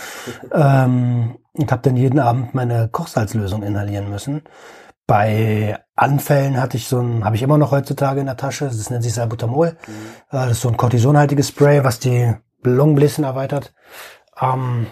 Ähm, 0.53 1.38
und 1.55 1.73
habe 1.73 1.83
dann 1.83 1.97
jeden 1.97 2.21
Abend 2.21 2.55
meine 2.55 2.88
Kochsalzlösung 2.88 3.62
inhalieren 3.62 4.11
müssen. 4.11 4.43
Bei 5.07 5.79
Anfällen 5.95 6.61
hatte 6.61 6.76
ich 6.76 6.88
so 6.88 7.00
ein, 7.00 7.25
habe 7.25 7.37
ich 7.37 7.43
immer 7.43 7.59
noch 7.59 7.71
heutzutage 7.71 8.21
in 8.21 8.26
der 8.26 8.37
Tasche, 8.37 8.67
das 8.67 8.91
nennt 8.91 9.05
sich 9.05 9.15
Salbutamol. 9.15 9.76
Mhm. 9.87 9.93
Das 10.31 10.50
ist 10.50 10.61
so 10.61 10.69
ein 10.69 10.76
kortisonhaltiges 10.76 11.49
Spray, 11.49 11.85
was 11.85 12.00
die 12.00 12.35
Lungenbläschen 12.62 13.25
erweitert. 13.25 13.73
Ähm, 14.41 14.88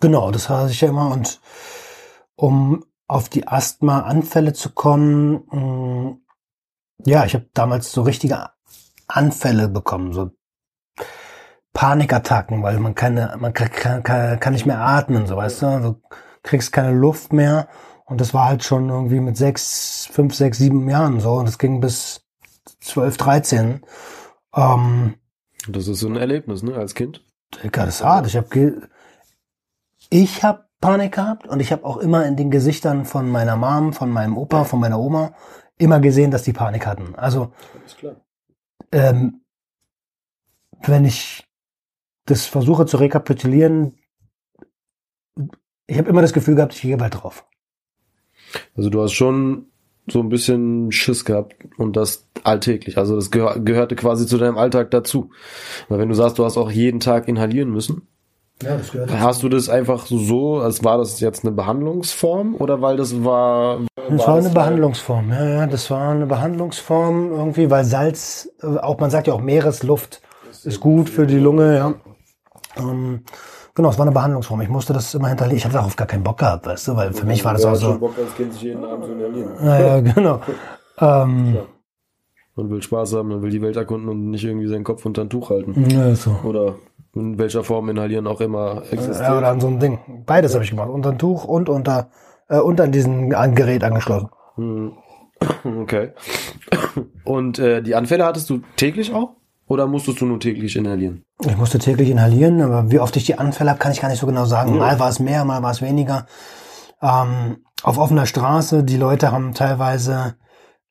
genau, 0.00 0.30
das 0.30 0.48
hatte 0.48 0.72
ich 0.72 0.80
ja 0.80 0.88
immer. 0.88 1.10
Und 1.10 1.40
um 2.34 2.84
auf 3.06 3.28
die 3.28 3.46
Asthma-Anfälle 3.46 4.52
zu 4.52 4.70
kommen, 4.70 5.44
mm, 5.50 6.25
ja, 7.04 7.24
ich 7.24 7.34
habe 7.34 7.48
damals 7.54 7.92
so 7.92 8.02
richtige 8.02 8.50
Anfälle 9.06 9.68
bekommen, 9.68 10.12
so 10.12 10.30
Panikattacken, 11.72 12.62
weil 12.62 12.78
man 12.78 12.94
keine, 12.94 13.36
man 13.38 13.52
kann, 13.52 14.02
kann, 14.02 14.40
kann 14.40 14.52
nicht 14.52 14.66
mehr 14.66 14.80
atmen, 14.80 15.26
so 15.26 15.36
weißt 15.36 15.62
du, 15.62 15.80
du 15.80 16.02
kriegst 16.42 16.72
keine 16.72 16.92
Luft 16.92 17.32
mehr 17.32 17.68
und 18.06 18.20
das 18.20 18.32
war 18.32 18.46
halt 18.46 18.64
schon 18.64 18.88
irgendwie 18.88 19.20
mit 19.20 19.36
sechs, 19.36 20.08
fünf, 20.10 20.34
sechs, 20.34 20.58
sieben 20.58 20.88
Jahren 20.88 21.20
so 21.20 21.34
und 21.34 21.48
es 21.48 21.58
ging 21.58 21.80
bis 21.80 22.24
zwölf, 22.80 23.16
dreizehn. 23.18 23.82
Ähm, 24.54 25.16
das 25.68 25.88
ist 25.88 26.00
so 26.00 26.08
ein 26.08 26.16
Erlebnis, 26.16 26.62
ne, 26.62 26.74
als 26.76 26.94
Kind? 26.94 27.24
Digga, 27.62 27.84
das 27.84 27.96
ist 27.96 28.04
hart. 28.04 28.26
Ich 28.26 28.36
habe 28.36 28.88
ich 30.08 30.44
hab 30.44 30.68
Panik 30.80 31.12
gehabt 31.12 31.46
und 31.46 31.60
ich 31.60 31.72
habe 31.72 31.84
auch 31.84 31.96
immer 31.98 32.26
in 32.26 32.36
den 32.36 32.50
Gesichtern 32.50 33.04
von 33.04 33.28
meiner 33.28 33.56
Mom, 33.56 33.92
von 33.92 34.10
meinem 34.10 34.36
Opa, 34.36 34.64
von 34.64 34.80
meiner 34.80 34.98
Oma 34.98 35.34
immer 35.78 36.00
gesehen, 36.00 36.30
dass 36.30 36.42
die 36.42 36.52
Panik 36.52 36.86
hatten. 36.86 37.14
Also 37.16 37.52
ähm, 38.92 39.42
wenn 40.82 41.04
ich 41.04 41.46
das 42.26 42.46
versuche 42.46 42.86
zu 42.86 42.96
rekapitulieren, 42.96 43.98
ich 45.86 45.98
habe 45.98 46.08
immer 46.08 46.22
das 46.22 46.32
Gefühl 46.32 46.56
gehabt, 46.56 46.74
ich 46.74 46.82
gehe 46.82 46.96
bald 46.96 47.14
drauf. 47.22 47.46
Also 48.76 48.90
du 48.90 49.02
hast 49.02 49.12
schon 49.12 49.66
so 50.08 50.20
ein 50.20 50.28
bisschen 50.28 50.92
Schiss 50.92 51.24
gehabt 51.24 51.56
und 51.78 51.96
das 51.96 52.28
alltäglich. 52.44 52.96
Also 52.96 53.16
das 53.16 53.30
gehör 53.30 53.58
gehörte 53.58 53.96
quasi 53.96 54.26
zu 54.26 54.38
deinem 54.38 54.56
Alltag 54.56 54.90
dazu. 54.90 55.30
Weil 55.88 55.98
wenn 55.98 56.08
du 56.08 56.14
sagst, 56.14 56.38
du 56.38 56.44
hast 56.44 56.56
auch 56.56 56.70
jeden 56.70 57.00
Tag 57.00 57.28
inhalieren 57.28 57.70
müssen, 57.70 58.08
ja, 58.62 58.76
das 58.76 58.90
gehört 58.90 59.10
hast 59.18 59.42
du 59.42 59.48
das 59.48 59.68
einfach 59.68 60.06
so, 60.06 60.58
als 60.58 60.82
war 60.82 60.98
das 60.98 61.20
jetzt 61.20 61.44
eine 61.44 61.52
Behandlungsform 61.52 62.54
oder 62.54 62.80
weil 62.80 62.96
das 62.96 63.24
war? 63.24 63.80
Das 64.08 64.18
war, 64.20 64.26
war 64.28 64.36
eine 64.38 64.50
Behandlungsform, 64.50 65.30
ja, 65.30 65.44
ja, 65.44 65.66
das 65.66 65.90
war 65.90 66.10
eine 66.10 66.26
Behandlungsform 66.26 67.32
irgendwie, 67.32 67.70
weil 67.70 67.84
Salz, 67.84 68.50
äh, 68.62 68.78
auch 68.78 68.98
man 68.98 69.10
sagt 69.10 69.26
ja 69.26 69.34
auch 69.34 69.40
Meeresluft 69.40 70.22
ist 70.64 70.80
gut 70.80 71.08
für 71.08 71.26
die 71.26 71.38
Lunge, 71.38 71.76
ja. 71.76 71.94
Ähm, 72.76 73.22
Genau, 73.76 73.90
es 73.90 73.98
war 73.98 74.06
eine 74.06 74.14
Behandlungsform. 74.14 74.62
Ich 74.62 74.70
musste 74.70 74.94
das 74.94 75.12
immer 75.14 75.28
hinterlegen. 75.28 75.58
Ich 75.58 75.64
hatte 75.66 75.74
darauf 75.74 75.94
gar 75.96 76.06
keinen 76.06 76.22
Bock 76.22 76.38
gehabt, 76.38 76.66
weißt 76.66 76.88
du, 76.88 76.96
weil 76.96 77.12
für 77.12 77.26
mich 77.26 77.44
war 77.44 77.52
das 77.52 77.66
auch 77.66 77.74
so. 77.74 77.98
Bock 77.98 78.14
als 78.18 78.34
Kind 78.34 78.54
sich 78.54 78.62
jeden 78.62 78.82
Abend 78.82 79.04
zu 79.04 79.12
Naja, 79.62 80.00
genau. 80.00 80.40
ähm, 80.98 81.58
man 82.56 82.70
will 82.70 82.82
Spaß 82.82 83.14
haben, 83.14 83.28
man 83.28 83.42
will 83.42 83.50
die 83.50 83.62
Welt 83.62 83.76
erkunden 83.76 84.08
und 84.08 84.30
nicht 84.30 84.44
irgendwie 84.44 84.66
seinen 84.66 84.84
Kopf 84.84 85.04
unter 85.04 85.22
ein 85.22 85.30
Tuch 85.30 85.50
halten. 85.50 85.88
Ja, 85.90 86.14
so. 86.14 86.36
Oder 86.42 86.74
in 87.14 87.38
welcher 87.38 87.64
Form 87.64 87.88
inhalieren 87.88 88.26
auch 88.26 88.40
immer 88.40 88.82
existiert. 88.90 89.20
Ja, 89.20 89.38
oder 89.38 89.48
an 89.48 89.60
so 89.60 89.66
einem 89.68 89.78
Ding. 89.78 89.98
Beides 90.26 90.54
habe 90.54 90.64
ich 90.64 90.70
gemacht. 90.70 90.88
Unter 90.88 91.10
ein 91.10 91.18
Tuch 91.18 91.44
und 91.44 91.68
unter, 91.68 92.08
äh, 92.48 92.58
unter 92.58 92.84
an 92.84 92.92
diesem 92.92 93.30
Gerät 93.30 93.84
angeschlossen. 93.84 94.30
Hm. 94.56 94.92
Okay. 95.82 96.10
Und 97.24 97.58
äh, 97.58 97.82
die 97.82 97.94
Anfälle 97.94 98.24
hattest 98.24 98.48
du 98.48 98.60
täglich 98.76 99.12
auch? 99.14 99.32
Oder 99.68 99.86
musstest 99.86 100.20
du 100.20 100.26
nur 100.26 100.38
täglich 100.38 100.76
inhalieren? 100.76 101.24
Ich 101.44 101.56
musste 101.56 101.78
täglich 101.78 102.08
inhalieren, 102.08 102.62
aber 102.62 102.90
wie 102.90 103.00
oft 103.00 103.16
ich 103.16 103.24
die 103.24 103.36
Anfälle 103.36 103.70
habe, 103.70 103.80
kann 103.80 103.92
ich 103.92 104.00
gar 104.00 104.08
nicht 104.08 104.20
so 104.20 104.26
genau 104.26 104.44
sagen. 104.44 104.74
Ja. 104.74 104.78
Mal 104.78 104.98
war 105.00 105.08
es 105.08 105.18
mehr, 105.18 105.44
mal 105.44 105.62
war 105.62 105.72
es 105.72 105.82
weniger. 105.82 106.26
Ähm, 107.02 107.58
auf 107.82 107.98
offener 107.98 108.26
Straße, 108.26 108.84
die 108.84 108.96
Leute 108.96 109.32
haben 109.32 109.52
teilweise 109.52 110.36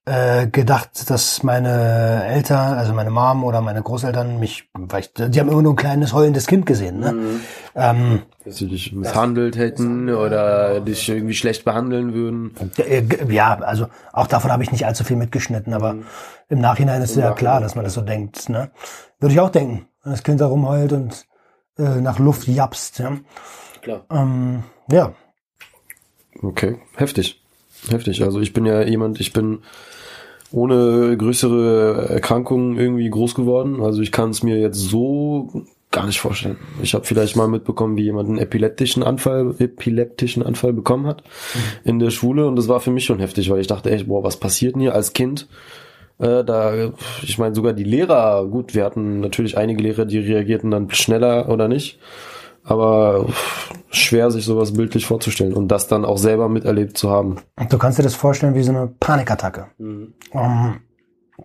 äh, 0.06 0.48
gedacht, 0.48 1.10
dass 1.10 1.42
meine 1.42 2.24
Eltern, 2.26 2.78
also 2.78 2.94
meine 2.94 3.10
Mom 3.10 3.44
oder 3.44 3.62
meine 3.62 3.82
Großeltern 3.82 4.40
mich, 4.40 4.70
weil 4.74 5.00
ich, 5.02 5.12
die 5.14 5.40
haben 5.40 5.50
immer 5.50 5.64
nur 5.64 5.74
ein 5.74 5.78
kleines 5.78 6.14
heulendes 6.14 6.46
Kind 6.46 6.68
gesehen. 6.68 7.00
Ne? 7.00 7.12
Mhm. 7.12 7.42
Ähm, 7.74 8.22
dass 8.44 8.58
sie 8.58 8.68
dich 8.68 8.94
misshandelt 8.94 9.58
hätten 9.58 10.10
oder 10.10 10.80
dich 10.80 11.10
irgendwie 11.10 11.34
schlecht 11.34 11.66
behandeln 11.66 12.14
würden. 12.14 12.56
Äh, 12.78 13.04
ja, 13.30 13.56
also 13.60 13.88
auch 14.14 14.28
davon 14.28 14.52
habe 14.52 14.62
ich 14.62 14.72
nicht 14.72 14.86
allzu 14.86 15.04
viel 15.04 15.18
mitgeschnitten, 15.18 15.74
aber 15.74 15.94
mhm. 15.94 16.06
im 16.50 16.60
Nachhinein 16.60 17.02
ist 17.02 17.16
Im 17.16 17.22
ja 17.22 17.30
Nachhinein. 17.30 17.38
klar, 17.38 17.62
dass 17.62 17.74
man 17.74 17.84
das 17.84 17.96
so 17.96 18.02
denkt. 18.02 18.48
Ne? 18.50 18.70
Würde 19.20 19.34
ich 19.34 19.40
auch 19.40 19.50
denken, 19.50 19.88
wenn 20.04 20.12
das 20.12 20.22
Kind 20.22 20.40
da 20.40 20.46
rumheult 20.46 20.94
und 20.94 21.26
äh, 21.80 22.02
nach 22.02 22.20
Luft 22.20 22.48
japst. 22.48 23.00
Ja? 23.00 23.18
Klar. 23.82 24.06
Ähm, 24.12 24.64
ja. 24.92 25.14
Okay, 26.44 26.78
heftig. 26.96 27.45
Heftig. 27.90 28.24
Also 28.24 28.40
ich 28.40 28.54
bin 28.54 28.66
ja 28.66 28.82
jemand, 28.84 29.20
ich 29.20 29.34
bin 29.34 29.60
ohne 30.52 31.18
größere 31.18 32.08
Erkrankungen 32.10 32.78
irgendwie 32.78 33.10
groß 33.10 33.36
geworden. 33.36 33.82
Also 33.82 34.02
ich 34.02 34.12
kann 34.12 34.30
es 34.30 34.44
mir 34.44 34.58
jetzt 34.58 34.80
so 34.80 35.66
gar 35.92 36.06
nicht 36.06 36.20
vorstellen. 36.20 36.58
Ich 36.82 36.94
habe 36.94 37.06
vielleicht 37.06 37.36
mal 37.36 37.48
mitbekommen, 37.48 37.96
wie 37.96 38.04
jemand 38.04 38.28
einen 38.28 38.38
epileptischen 38.38 39.02
Anfall, 39.02 39.56
epileptischen 39.60 40.44
Anfall 40.44 40.74
bekommen 40.74 41.08
hat 41.08 41.24
mhm. 41.24 41.60
in 41.90 42.00
der 42.00 42.10
Schule 42.10 42.48
und 42.48 42.58
das 42.58 42.68
war 42.68 42.82
für 42.82 42.92
mich 42.92 43.06
schon 43.06 43.20
heftig, 43.20 43.50
weil 43.50 43.62
ich 43.62 43.68
dachte 43.68 43.92
echt, 43.92 44.08
boah, 44.08 44.24
was 44.24 44.38
passiert 44.38 44.76
denn 44.76 44.82
hier 44.82 44.94
als 44.94 45.14
Kind? 45.14 45.48
Äh, 46.20 46.44
da, 46.44 46.92
ich 47.24 47.38
meine 47.38 47.56
sogar 47.56 47.74
die 47.74 47.86
Lehrer, 47.86 48.46
gut, 48.46 48.76
wir 48.76 48.84
hatten 48.84 49.22
natürlich 49.22 49.58
einige 49.58 49.82
Lehrer, 49.82 50.06
die 50.06 50.20
reagierten 50.20 50.70
dann 50.70 50.90
schneller 50.92 51.50
oder 51.50 51.68
nicht. 51.70 51.98
Aber 52.66 53.28
schwer, 53.92 54.32
sich 54.32 54.46
sowas 54.46 54.74
bildlich 54.74 55.06
vorzustellen 55.06 55.54
und 55.54 55.68
das 55.70 55.88
dann 55.88 56.04
auch 56.04 56.18
selber 56.18 56.50
miterlebt 56.50 56.98
zu 56.98 57.10
haben. 57.10 57.38
Du 57.70 57.78
kannst 57.78 58.00
dir 58.00 58.04
das 58.04 58.16
vorstellen 58.16 58.56
wie 58.56 58.64
so 58.64 58.72
eine 58.72 58.88
Panikattacke. 58.88 59.68
Mhm. 59.78 60.14
Um, 60.32 60.42
ähm, 60.42 60.82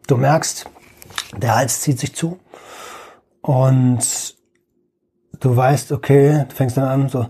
du 0.07 0.17
merkst, 0.17 0.67
der 1.37 1.57
Hals 1.57 1.81
zieht 1.81 2.00
sich 2.00 2.15
zu 2.15 2.39
und 3.43 4.00
du 5.41 5.57
weißt, 5.57 5.93
okay, 5.93 6.47
du 6.49 6.55
fängst 6.55 6.77
dann 6.77 6.85
an, 6.85 7.09
so, 7.09 7.23
du 7.23 7.29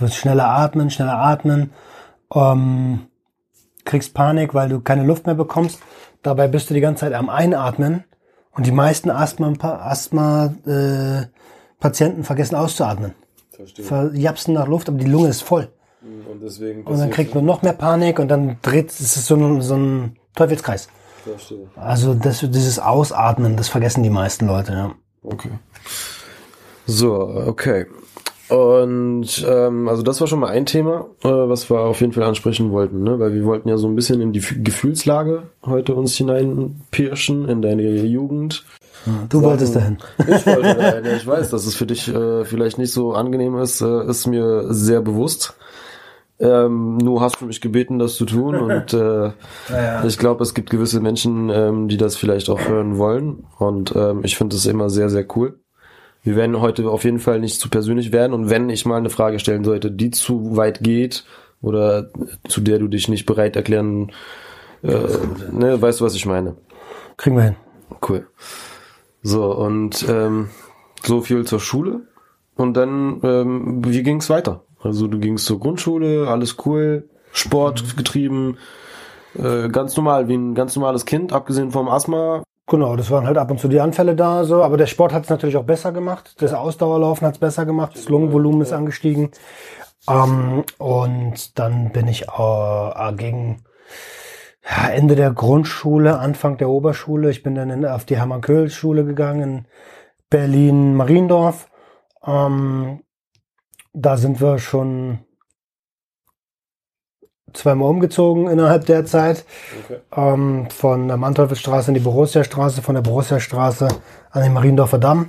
wirst 0.00 0.16
schneller 0.16 0.48
atmen, 0.48 0.90
schneller 0.90 1.18
atmen, 1.18 1.72
um, 2.28 2.42
ähm, 2.42 3.06
kriegst 3.84 4.14
Panik, 4.14 4.54
weil 4.54 4.68
du 4.68 4.80
keine 4.80 5.04
Luft 5.04 5.26
mehr 5.26 5.34
bekommst. 5.34 5.80
Dabei 6.22 6.46
bist 6.46 6.70
du 6.70 6.74
die 6.74 6.80
ganze 6.80 7.00
Zeit 7.00 7.14
am 7.14 7.28
Einatmen 7.28 8.04
und 8.52 8.66
die 8.66 8.72
meisten 8.72 9.10
Asthma, 9.10 9.52
Asthma 9.60 10.54
äh, 10.66 11.26
Patienten 11.80 12.24
vergessen 12.24 12.54
auszuatmen. 12.54 13.14
Verstehe. 13.50 13.84
Verjapsen 13.84 14.54
nach 14.54 14.68
Luft, 14.68 14.88
aber 14.88 14.98
die 14.98 15.06
Lunge 15.06 15.28
ist 15.28 15.42
voll. 15.42 15.68
Und, 16.02 16.42
deswegen 16.42 16.84
und 16.84 16.98
dann 16.98 17.10
kriegt 17.10 17.34
man 17.34 17.44
noch 17.44 17.62
mehr 17.62 17.74
Panik 17.74 18.18
und 18.18 18.28
dann 18.28 18.56
dreht 18.62 18.88
es 18.88 19.26
so 19.26 19.34
ein, 19.34 19.60
so 19.60 19.74
ein 19.74 20.16
Teufelskreis. 20.34 20.88
Verstehe. 21.24 21.68
Also 21.76 22.14
das, 22.14 22.40
dieses 22.40 22.78
Ausatmen, 22.78 23.56
das 23.56 23.68
vergessen 23.68 24.02
die 24.02 24.10
meisten 24.10 24.46
Leute, 24.46 24.72
ja. 24.72 24.94
Okay. 25.22 25.50
So, 26.86 27.12
okay. 27.46 27.86
Und 28.48 29.46
ähm, 29.48 29.88
also 29.88 30.02
das 30.02 30.20
war 30.20 30.26
schon 30.26 30.40
mal 30.40 30.50
ein 30.50 30.66
Thema, 30.66 31.06
äh, 31.22 31.28
was 31.28 31.70
wir 31.70 31.78
auf 31.78 32.00
jeden 32.00 32.12
Fall 32.12 32.24
ansprechen 32.24 32.72
wollten, 32.72 33.04
ne? 33.04 33.20
weil 33.20 33.32
wir 33.32 33.44
wollten 33.44 33.68
ja 33.68 33.76
so 33.76 33.86
ein 33.86 33.94
bisschen 33.94 34.20
in 34.20 34.32
die 34.32 34.40
Gefühlslage 34.40 35.44
heute 35.64 35.94
uns 35.94 36.16
hineinpirschen, 36.16 37.48
in 37.48 37.62
deine 37.62 37.82
Jugend, 37.82 38.64
Du 39.28 39.42
wolltest 39.42 39.76
dahin. 39.76 39.98
Ich 40.18 40.46
wollte 40.46 40.74
dahin. 40.74 41.04
Ich 41.16 41.26
weiß, 41.26 41.50
dass 41.50 41.66
es 41.66 41.74
für 41.74 41.86
dich 41.86 42.08
äh, 42.08 42.44
vielleicht 42.44 42.78
nicht 42.78 42.92
so 42.92 43.14
angenehm 43.14 43.56
ist, 43.58 43.80
äh, 43.80 44.06
ist 44.06 44.26
mir 44.26 44.72
sehr 44.72 45.00
bewusst. 45.00 45.54
Ähm, 46.38 46.96
nur 46.96 47.20
hast 47.20 47.40
du 47.40 47.46
mich 47.46 47.60
gebeten, 47.60 47.98
das 47.98 48.14
zu 48.14 48.24
tun 48.24 48.56
und 48.60 48.94
äh, 48.94 49.24
ja, 49.24 49.32
ja. 49.68 50.04
ich 50.04 50.16
glaube, 50.16 50.42
es 50.42 50.54
gibt 50.54 50.70
gewisse 50.70 51.00
Menschen, 51.00 51.50
ähm, 51.50 51.88
die 51.88 51.98
das 51.98 52.16
vielleicht 52.16 52.48
auch 52.48 52.66
hören 52.66 52.96
wollen 52.96 53.44
und 53.58 53.94
ähm, 53.94 54.20
ich 54.24 54.38
finde 54.38 54.56
es 54.56 54.64
immer 54.64 54.88
sehr, 54.88 55.10
sehr 55.10 55.26
cool. 55.36 55.60
Wir 56.22 56.36
werden 56.36 56.60
heute 56.60 56.88
auf 56.88 57.04
jeden 57.04 57.18
Fall 57.18 57.40
nicht 57.40 57.60
zu 57.60 57.68
persönlich 57.68 58.10
werden 58.10 58.32
und 58.32 58.48
wenn 58.48 58.70
ich 58.70 58.86
mal 58.86 58.96
eine 58.96 59.10
Frage 59.10 59.38
stellen 59.38 59.64
sollte, 59.64 59.90
die 59.90 60.10
zu 60.10 60.56
weit 60.56 60.80
geht 60.80 61.24
oder 61.60 62.08
zu 62.48 62.62
der 62.62 62.78
du 62.78 62.88
dich 62.88 63.08
nicht 63.08 63.26
bereit 63.26 63.54
erklären, 63.54 64.10
äh, 64.82 64.96
ne, 65.52 65.80
weißt 65.80 66.00
du, 66.00 66.06
was 66.06 66.14
ich 66.14 66.24
meine? 66.24 66.56
Kriegen 67.18 67.36
wir 67.36 67.42
hin. 67.42 67.56
Cool. 68.06 68.26
So, 69.22 69.52
und 69.54 70.06
ähm, 70.08 70.48
so 71.02 71.20
viel 71.20 71.44
zur 71.44 71.60
Schule. 71.60 72.02
Und 72.56 72.74
dann, 72.74 73.20
ähm, 73.22 73.84
wie 73.84 74.02
ging's 74.02 74.30
weiter? 74.30 74.64
Also 74.82 75.06
du 75.06 75.18
gingst 75.18 75.46
zur 75.46 75.60
Grundschule, 75.60 76.28
alles 76.28 76.56
cool, 76.64 77.08
Sport 77.32 77.82
mhm. 77.82 77.96
getrieben, 77.96 78.58
äh, 79.34 79.68
ganz 79.68 79.96
normal, 79.96 80.28
wie 80.28 80.34
ein 80.34 80.54
ganz 80.54 80.74
normales 80.76 81.04
Kind, 81.04 81.32
abgesehen 81.32 81.70
vom 81.70 81.88
Asthma. 81.88 82.42
Genau, 82.66 82.96
das 82.96 83.10
waren 83.10 83.26
halt 83.26 83.36
ab 83.36 83.50
und 83.50 83.58
zu 83.58 83.68
die 83.68 83.80
Anfälle 83.80 84.14
da, 84.14 84.44
so. 84.44 84.62
Aber 84.62 84.76
der 84.76 84.86
Sport 84.86 85.12
hat 85.12 85.24
es 85.24 85.30
natürlich 85.30 85.56
auch 85.56 85.64
besser 85.64 85.92
gemacht. 85.92 86.34
Das 86.38 86.54
Ausdauerlaufen 86.54 87.26
hat 87.26 87.34
es 87.34 87.40
besser 87.40 87.66
gemacht. 87.66 87.92
Das 87.94 88.08
Lungenvolumen 88.08 88.62
ist 88.62 88.72
angestiegen. 88.72 89.30
Ähm, 90.08 90.64
und 90.78 91.58
dann 91.58 91.90
bin 91.90 92.06
ich 92.08 92.28
äh, 92.28 93.12
gegen 93.16 93.64
ja, 94.62 94.88
Ende 94.90 95.16
der 95.16 95.32
Grundschule, 95.32 96.18
Anfang 96.18 96.58
der 96.58 96.68
Oberschule. 96.68 97.30
Ich 97.30 97.42
bin 97.42 97.54
dann 97.54 97.70
in, 97.70 97.86
auf 97.86 98.04
die 98.04 98.16
Hermann-Köhl-Schule 98.16 99.04
gegangen 99.04 99.42
in 99.42 99.66
Berlin-Mariendorf. 100.28 101.68
Ähm, 102.26 103.00
da 103.92 104.16
sind 104.16 104.40
wir 104.40 104.58
schon 104.58 105.20
zweimal 107.52 107.88
umgezogen 107.88 108.48
innerhalb 108.48 108.86
der 108.86 109.04
Zeit. 109.04 109.44
Okay. 109.84 110.00
Ähm, 110.14 110.68
von 110.70 111.08
der 111.08 111.16
Manteuffelstraße 111.16 111.90
in 111.90 111.94
die 111.94 112.00
Borussia-Straße, 112.00 112.82
von 112.82 112.94
der 112.94 113.02
Borussia-Straße 113.02 113.88
an 114.30 114.42
den 114.42 114.52
Mariendorfer 114.52 114.98
Damm. 114.98 115.28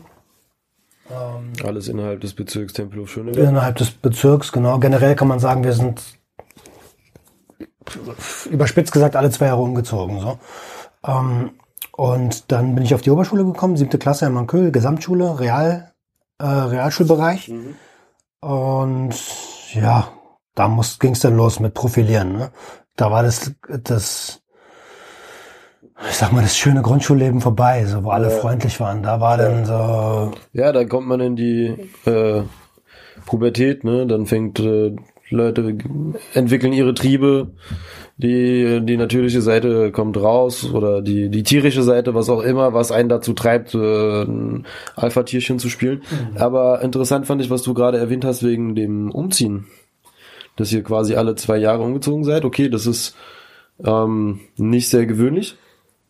Ähm, 1.09 1.53
Alles 1.65 1.87
innerhalb 1.87 2.21
des 2.21 2.33
Bezirks 2.33 2.73
Tempelhof 2.73 3.09
Schöneberg. 3.09 3.47
innerhalb 3.47 3.77
des 3.77 3.91
Bezirks, 3.91 4.51
genau. 4.51 4.77
Generell 4.79 5.15
kann 5.15 5.27
man 5.27 5.39
sagen, 5.39 5.63
wir 5.63 5.73
sind 5.73 6.01
überspitzt 8.49 8.91
gesagt 8.91 9.15
alle 9.15 9.29
zwei 9.31 9.47
Jahre 9.47 9.61
umgezogen. 9.61 10.19
So. 10.19 10.37
Ähm, 11.05 11.51
und 11.95 12.51
dann 12.51 12.75
bin 12.75 12.83
ich 12.83 12.93
auf 12.95 13.01
die 13.01 13.11
Oberschule 13.11 13.43
gekommen, 13.45 13.77
siebte 13.77 13.97
Klasse 13.97 14.25
in 14.25 14.33
Manköl, 14.33 14.71
Gesamtschule, 14.71 15.39
Real, 15.39 15.91
äh, 16.39 16.45
Realschulbereich. 16.45 17.49
Mhm. 17.49 17.75
Und 18.41 19.15
ja, 19.73 20.07
da 20.55 20.79
ging 20.99 21.11
es 21.13 21.19
dann 21.19 21.37
los 21.37 21.59
mit 21.59 21.73
Profilieren. 21.73 22.33
Ne? 22.33 22.51
Da 22.95 23.11
war 23.11 23.23
das, 23.23 23.53
das, 23.83 24.41
ich 26.09 26.15
sag 26.15 26.31
mal, 26.31 26.41
das 26.41 26.57
schöne 26.57 26.81
Grundschulleben 26.81 27.41
vorbei, 27.41 27.85
so 27.85 28.03
wo 28.03 28.09
alle 28.09 28.31
Ja. 28.31 28.39
freundlich 28.39 28.79
waren. 28.79 29.03
Da 29.03 29.19
war 29.21 29.37
dann 29.37 29.65
so, 29.65 30.31
Ja, 30.53 30.71
da 30.71 30.85
kommt 30.85 31.07
man 31.07 31.19
in 31.19 31.35
die 31.35 31.89
äh, 32.05 32.43
Pubertät, 33.25 33.83
ne? 33.83 34.07
Dann 34.07 34.25
fängt 34.25 34.59
äh, 34.59 34.95
Leute 35.31 35.77
entwickeln 36.33 36.73
ihre 36.73 36.93
Triebe, 36.93 37.51
die 38.17 38.81
die 38.83 38.97
natürliche 38.97 39.41
Seite 39.41 39.91
kommt 39.91 40.17
raus 40.17 40.69
oder 40.71 41.01
die 41.01 41.29
die 41.29 41.43
tierische 41.43 41.83
Seite, 41.83 42.13
was 42.13 42.29
auch 42.29 42.41
immer, 42.41 42.73
was 42.73 42.91
einen 42.91 43.09
dazu 43.09 43.33
treibt, 43.33 43.73
äh, 43.73 44.23
ein 44.23 44.65
Alpha-Tierchen 44.95 45.57
zu 45.57 45.69
spielen. 45.69 46.03
Aber 46.35 46.81
interessant 46.81 47.25
fand 47.25 47.41
ich, 47.41 47.49
was 47.49 47.63
du 47.63 47.73
gerade 47.73 47.97
erwähnt 47.97 48.25
hast 48.25 48.43
wegen 48.43 48.75
dem 48.75 49.11
Umziehen, 49.11 49.67
dass 50.55 50.71
ihr 50.71 50.83
quasi 50.83 51.15
alle 51.15 51.35
zwei 51.35 51.57
Jahre 51.57 51.81
umgezogen 51.81 52.23
seid. 52.23 52.45
Okay, 52.45 52.69
das 52.69 52.85
ist 52.85 53.15
ähm, 53.83 54.41
nicht 54.57 54.89
sehr 54.89 55.05
gewöhnlich, 55.05 55.55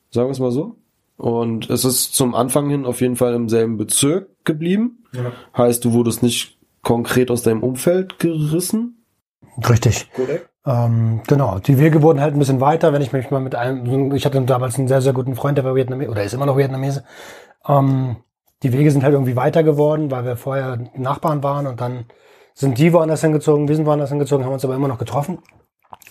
sagen 0.09 0.27
wir 0.27 0.33
es 0.33 0.39
mal 0.39 0.51
so. 0.51 0.75
Und 1.17 1.69
es 1.69 1.85
ist 1.85 2.15
zum 2.15 2.33
Anfang 2.33 2.69
hin 2.69 2.85
auf 2.85 2.99
jeden 2.99 3.15
Fall 3.15 3.35
im 3.35 3.47
selben 3.47 3.77
Bezirk 3.77 4.27
geblieben. 4.43 5.03
Heißt, 5.55 5.85
du 5.85 5.93
wurdest 5.93 6.23
nicht 6.23 6.57
konkret 6.81 7.29
aus 7.29 7.43
deinem 7.43 7.61
Umfeld 7.61 8.17
gerissen. 8.17 9.00
Richtig. 9.69 10.09
Ähm, 10.65 11.21
genau, 11.27 11.59
die 11.59 11.79
Wege 11.79 12.01
wurden 12.01 12.21
halt 12.21 12.33
ein 12.35 12.39
bisschen 12.39 12.61
weiter, 12.61 12.93
wenn 12.93 13.01
ich 13.01 13.13
mich 13.13 13.31
mal 13.31 13.41
mit 13.41 13.55
einem, 13.55 14.13
ich 14.13 14.25
hatte 14.25 14.41
damals 14.41 14.77
einen 14.77 14.87
sehr, 14.87 15.01
sehr 15.01 15.13
guten 15.13 15.35
Freund, 15.35 15.57
der 15.57 15.65
war 15.65 15.75
Vietnamese, 15.75 16.11
oder 16.11 16.23
ist 16.23 16.33
immer 16.33 16.45
noch 16.45 16.57
Vietnamese. 16.57 17.03
Ähm, 17.67 18.17
die 18.63 18.73
Wege 18.73 18.91
sind 18.91 19.03
halt 19.03 19.13
irgendwie 19.13 19.35
weiter 19.35 19.63
geworden, 19.63 20.11
weil 20.11 20.23
wir 20.23 20.37
vorher 20.37 20.77
Nachbarn 20.95 21.41
waren 21.41 21.65
und 21.65 21.81
dann 21.81 22.05
sind 22.53 22.77
die 22.77 22.93
woanders 22.93 23.21
hingezogen, 23.21 23.67
wir 23.67 23.75
sind 23.75 23.87
woanders 23.87 24.09
hingezogen, 24.09 24.45
haben 24.45 24.53
uns 24.53 24.65
aber 24.65 24.75
immer 24.75 24.87
noch 24.87 24.99
getroffen. 24.99 25.39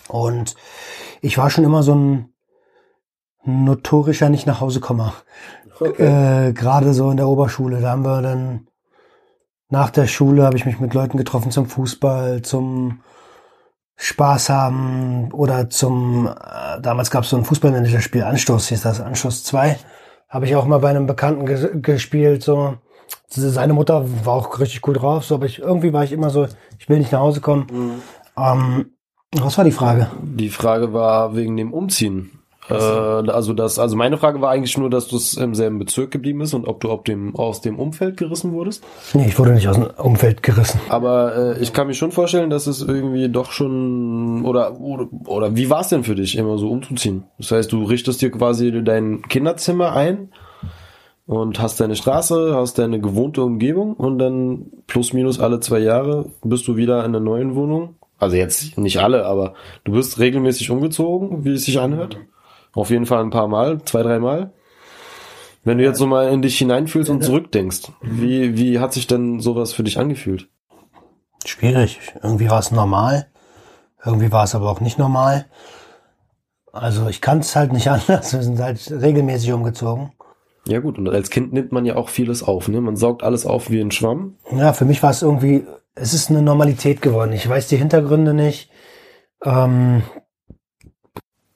Und 0.09 0.55
ich 1.21 1.37
war 1.37 1.49
schon 1.49 1.63
immer 1.63 1.83
so 1.83 1.95
ein 1.95 2.33
notorischer 3.43 4.29
nicht 4.29 4.47
nach 4.47 4.59
Hause 4.59 4.81
kommer. 4.81 5.13
Äh, 5.79 6.53
Gerade 6.53 6.93
so 6.93 7.09
in 7.09 7.17
der 7.17 7.27
Oberschule, 7.27 7.79
da 7.79 7.91
haben 7.91 8.05
wir 8.05 8.21
dann 8.21 8.67
nach 9.69 9.89
der 9.89 10.05
Schule 10.05 10.43
habe 10.43 10.57
ich 10.57 10.65
mich 10.65 10.79
mit 10.79 10.93
Leuten 10.93 11.17
getroffen 11.17 11.49
zum 11.49 11.65
Fußball, 11.65 12.41
zum 12.41 13.01
Spaß 14.03 14.49
haben 14.49 15.31
oder 15.31 15.69
zum, 15.69 16.25
äh, 16.25 16.81
damals 16.81 17.11
gab 17.11 17.23
es 17.23 17.29
so 17.29 17.37
ein 17.37 17.45
Fußballmanagerspiel, 17.45 18.23
Anstoß 18.23 18.69
hieß 18.69 18.81
das, 18.81 18.99
Anstoß 18.99 19.43
2, 19.43 19.77
habe 20.27 20.45
ich 20.47 20.55
auch 20.55 20.65
mal 20.65 20.79
bei 20.79 20.89
einem 20.89 21.05
Bekannten 21.05 21.45
ges 21.45 21.69
gespielt, 21.75 22.41
so. 22.41 22.77
Seine 23.27 23.73
Mutter 23.73 24.05
war 24.25 24.33
auch 24.33 24.59
richtig 24.59 24.87
cool 24.87 24.95
drauf, 24.95 25.23
so, 25.25 25.35
aber 25.35 25.45
ich, 25.45 25.59
irgendwie 25.59 25.93
war 25.93 26.03
ich 26.03 26.13
immer 26.13 26.31
so, 26.31 26.47
ich 26.79 26.89
will 26.89 26.97
nicht 26.97 27.11
nach 27.11 27.19
Hause 27.19 27.41
kommen. 27.41 28.01
Ähm, 28.35 28.87
was 29.31 29.57
war 29.57 29.65
die 29.65 29.71
Frage? 29.71 30.09
Die 30.21 30.49
Frage 30.49 30.93
war 30.93 31.35
wegen 31.35 31.55
dem 31.55 31.71
Umziehen. 31.71 32.40
Äh, 32.71 33.31
also 33.31 33.53
das, 33.53 33.79
also 33.79 33.95
meine 33.95 34.17
Frage 34.17 34.41
war 34.41 34.51
eigentlich 34.51 34.77
nur, 34.77 34.89
dass 34.89 35.07
du 35.07 35.17
es 35.17 35.35
im 35.35 35.55
selben 35.55 35.79
Bezirk 35.79 36.11
geblieben 36.11 36.39
bist 36.39 36.53
und 36.53 36.67
ob 36.67 36.79
du 36.81 36.91
ob 36.91 37.05
dem, 37.05 37.35
aus 37.35 37.61
dem 37.61 37.79
Umfeld 37.79 38.17
gerissen 38.17 38.53
wurdest. 38.53 38.83
Nee, 39.13 39.27
ich 39.27 39.37
wurde 39.37 39.53
nicht 39.53 39.67
aus 39.67 39.75
dem 39.75 39.87
Umfeld 39.97 40.43
gerissen. 40.43 40.79
Aber 40.89 41.35
äh, 41.35 41.61
ich 41.61 41.73
kann 41.73 41.87
mir 41.87 41.93
schon 41.93 42.11
vorstellen, 42.11 42.49
dass 42.49 42.67
es 42.67 42.81
irgendwie 42.81 43.29
doch 43.29 43.51
schon 43.51 44.45
oder 44.45 44.79
oder, 44.79 45.07
oder 45.25 45.55
wie 45.55 45.69
war 45.69 45.81
es 45.81 45.89
denn 45.89 46.03
für 46.03 46.15
dich, 46.15 46.37
immer 46.37 46.57
so 46.57 46.69
umzuziehen? 46.69 47.23
Das 47.37 47.51
heißt, 47.51 47.71
du 47.71 47.83
richtest 47.83 48.21
dir 48.21 48.31
quasi 48.31 48.83
dein 48.83 49.21
Kinderzimmer 49.23 49.93
ein 49.93 50.29
und 51.25 51.61
hast 51.61 51.79
deine 51.79 51.95
Straße, 51.95 52.53
hast 52.55 52.77
deine 52.77 52.99
gewohnte 52.99 53.41
Umgebung 53.41 53.93
und 53.93 54.19
dann 54.19 54.65
plus 54.87 55.13
minus 55.13 55.39
alle 55.39 55.59
zwei 55.59 55.79
Jahre 55.79 56.25
bist 56.43 56.67
du 56.67 56.75
wieder 56.75 56.99
in 56.99 57.05
einer 57.05 57.19
neuen 57.19 57.55
Wohnung. 57.55 57.95
Also 58.17 58.35
jetzt 58.35 58.77
nicht 58.77 58.99
alle, 58.99 59.25
aber 59.25 59.55
du 59.83 59.93
bist 59.93 60.19
regelmäßig 60.19 60.69
umgezogen, 60.69 61.43
wie 61.43 61.53
es 61.53 61.65
sich 61.65 61.79
anhört. 61.79 62.17
Auf 62.73 62.89
jeden 62.89 63.05
Fall 63.05 63.21
ein 63.23 63.29
paar 63.29 63.47
Mal, 63.47 63.81
zwei, 63.83 64.03
drei 64.03 64.19
Mal. 64.19 64.53
Wenn 65.63 65.77
du 65.77 65.83
jetzt 65.83 65.99
so 65.99 66.07
mal 66.07 66.29
in 66.29 66.41
dich 66.41 66.57
hineinfühlst 66.57 67.09
und 67.09 67.23
zurückdenkst, 67.23 67.91
wie, 68.01 68.57
wie 68.57 68.79
hat 68.79 68.93
sich 68.93 69.05
denn 69.07 69.39
sowas 69.39 69.73
für 69.73 69.83
dich 69.83 69.99
angefühlt? 69.99 70.49
Schwierig. 71.45 71.99
Irgendwie 72.21 72.49
war 72.49 72.59
es 72.59 72.71
normal. 72.71 73.27
Irgendwie 74.03 74.31
war 74.31 74.43
es 74.43 74.55
aber 74.55 74.69
auch 74.71 74.79
nicht 74.79 74.97
normal. 74.97 75.45
Also 76.71 77.07
ich 77.07 77.21
kann 77.21 77.39
es 77.39 77.55
halt 77.55 77.73
nicht 77.73 77.87
anders. 77.91 78.33
Wir 78.33 78.41
sind 78.41 78.59
halt 78.59 78.89
regelmäßig 78.89 79.51
umgezogen. 79.53 80.13
Ja 80.67 80.79
gut, 80.79 80.97
und 80.97 81.09
als 81.09 81.31
Kind 81.31 81.53
nimmt 81.53 81.71
man 81.71 81.85
ja 81.85 81.95
auch 81.95 82.09
vieles 82.09 82.43
auf, 82.43 82.67
ne? 82.67 82.81
Man 82.81 82.95
saugt 82.95 83.23
alles 83.23 83.47
auf 83.47 83.71
wie 83.71 83.81
ein 83.81 83.89
Schwamm. 83.89 84.37
Ja, 84.51 84.73
für 84.73 84.85
mich 84.85 85.01
war 85.01 85.09
es 85.09 85.23
irgendwie, 85.23 85.65
es 85.95 86.13
ist 86.13 86.29
eine 86.29 86.43
Normalität 86.43 87.01
geworden. 87.01 87.33
Ich 87.33 87.49
weiß 87.49 87.67
die 87.67 87.77
Hintergründe 87.77 88.35
nicht. 88.35 88.69
Ähm, 89.43 90.03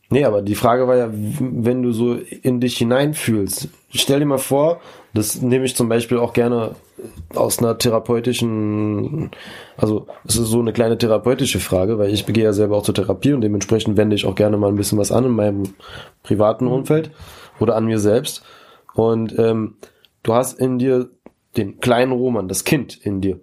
Nee, 0.10 0.24
aber 0.24 0.44
die 0.44 0.56
Frage 0.56 0.88
war 0.88 0.96
ja, 0.98 1.10
wenn 1.12 1.82
du 1.82 1.92
so 1.92 2.14
in 2.14 2.60
dich 2.60 2.78
hineinfühlst, 2.78 3.70
stell 3.90 4.20
dir 4.20 4.26
mal 4.26 4.38
vor, 4.38 4.80
das 5.16 5.42
nehme 5.42 5.66
ich 5.66 5.76
zum 5.76 5.90
Beispiel 5.90 6.20
auch 6.20 6.34
gerne 6.34 6.76
aus 7.34 7.60
einer 7.60 7.78
therapeutischen, 7.78 9.32
also 9.78 10.08
es 10.26 10.36
ist 10.36 10.50
so 10.50 10.60
eine 10.60 10.74
kleine 10.74 10.98
therapeutische 10.98 11.60
Frage, 11.60 11.98
weil 11.98 12.14
ich 12.14 12.26
gehe 12.26 12.44
ja 12.44 12.54
selber 12.54 12.78
auch 12.78 12.84
zur 12.84 12.94
Therapie 12.94 13.34
und 13.34 13.42
dementsprechend 13.42 13.98
wende 13.98 14.16
ich 14.16 14.26
auch 14.26 14.36
gerne 14.36 14.58
mal 14.58 14.68
ein 14.68 14.76
bisschen 14.76 15.00
was 15.00 15.12
an 15.12 15.26
in 15.26 15.32
meinem 15.32 15.64
privaten 16.22 16.68
Umfeld 16.68 17.12
oder 17.60 17.76
an 17.76 17.86
mir 17.86 18.00
selbst. 18.00 18.44
Und 18.94 19.38
ähm, 19.40 19.78
du 20.22 20.34
hast 20.34 20.60
in 20.60 20.78
dir 20.78 21.10
den 21.58 21.80
kleinen 21.80 22.12
Roman, 22.12 22.48
das 22.48 22.64
Kind 22.64 22.98
in 22.98 23.22
dir. 23.22 23.40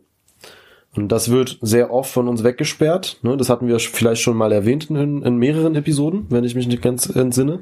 Und 0.94 1.08
das 1.08 1.30
wird 1.30 1.58
sehr 1.62 1.90
oft 1.92 2.10
von 2.10 2.28
uns 2.28 2.44
weggesperrt. 2.44 3.18
Ne? 3.22 3.36
Das 3.36 3.48
hatten 3.48 3.66
wir 3.66 3.78
vielleicht 3.78 4.22
schon 4.22 4.36
mal 4.36 4.52
erwähnt 4.52 4.90
in, 4.90 5.22
in 5.22 5.36
mehreren 5.36 5.74
Episoden, 5.74 6.26
wenn 6.28 6.44
ich 6.44 6.54
mich 6.54 6.66
nicht 6.66 6.82
ganz 6.82 7.06
entsinne. 7.08 7.60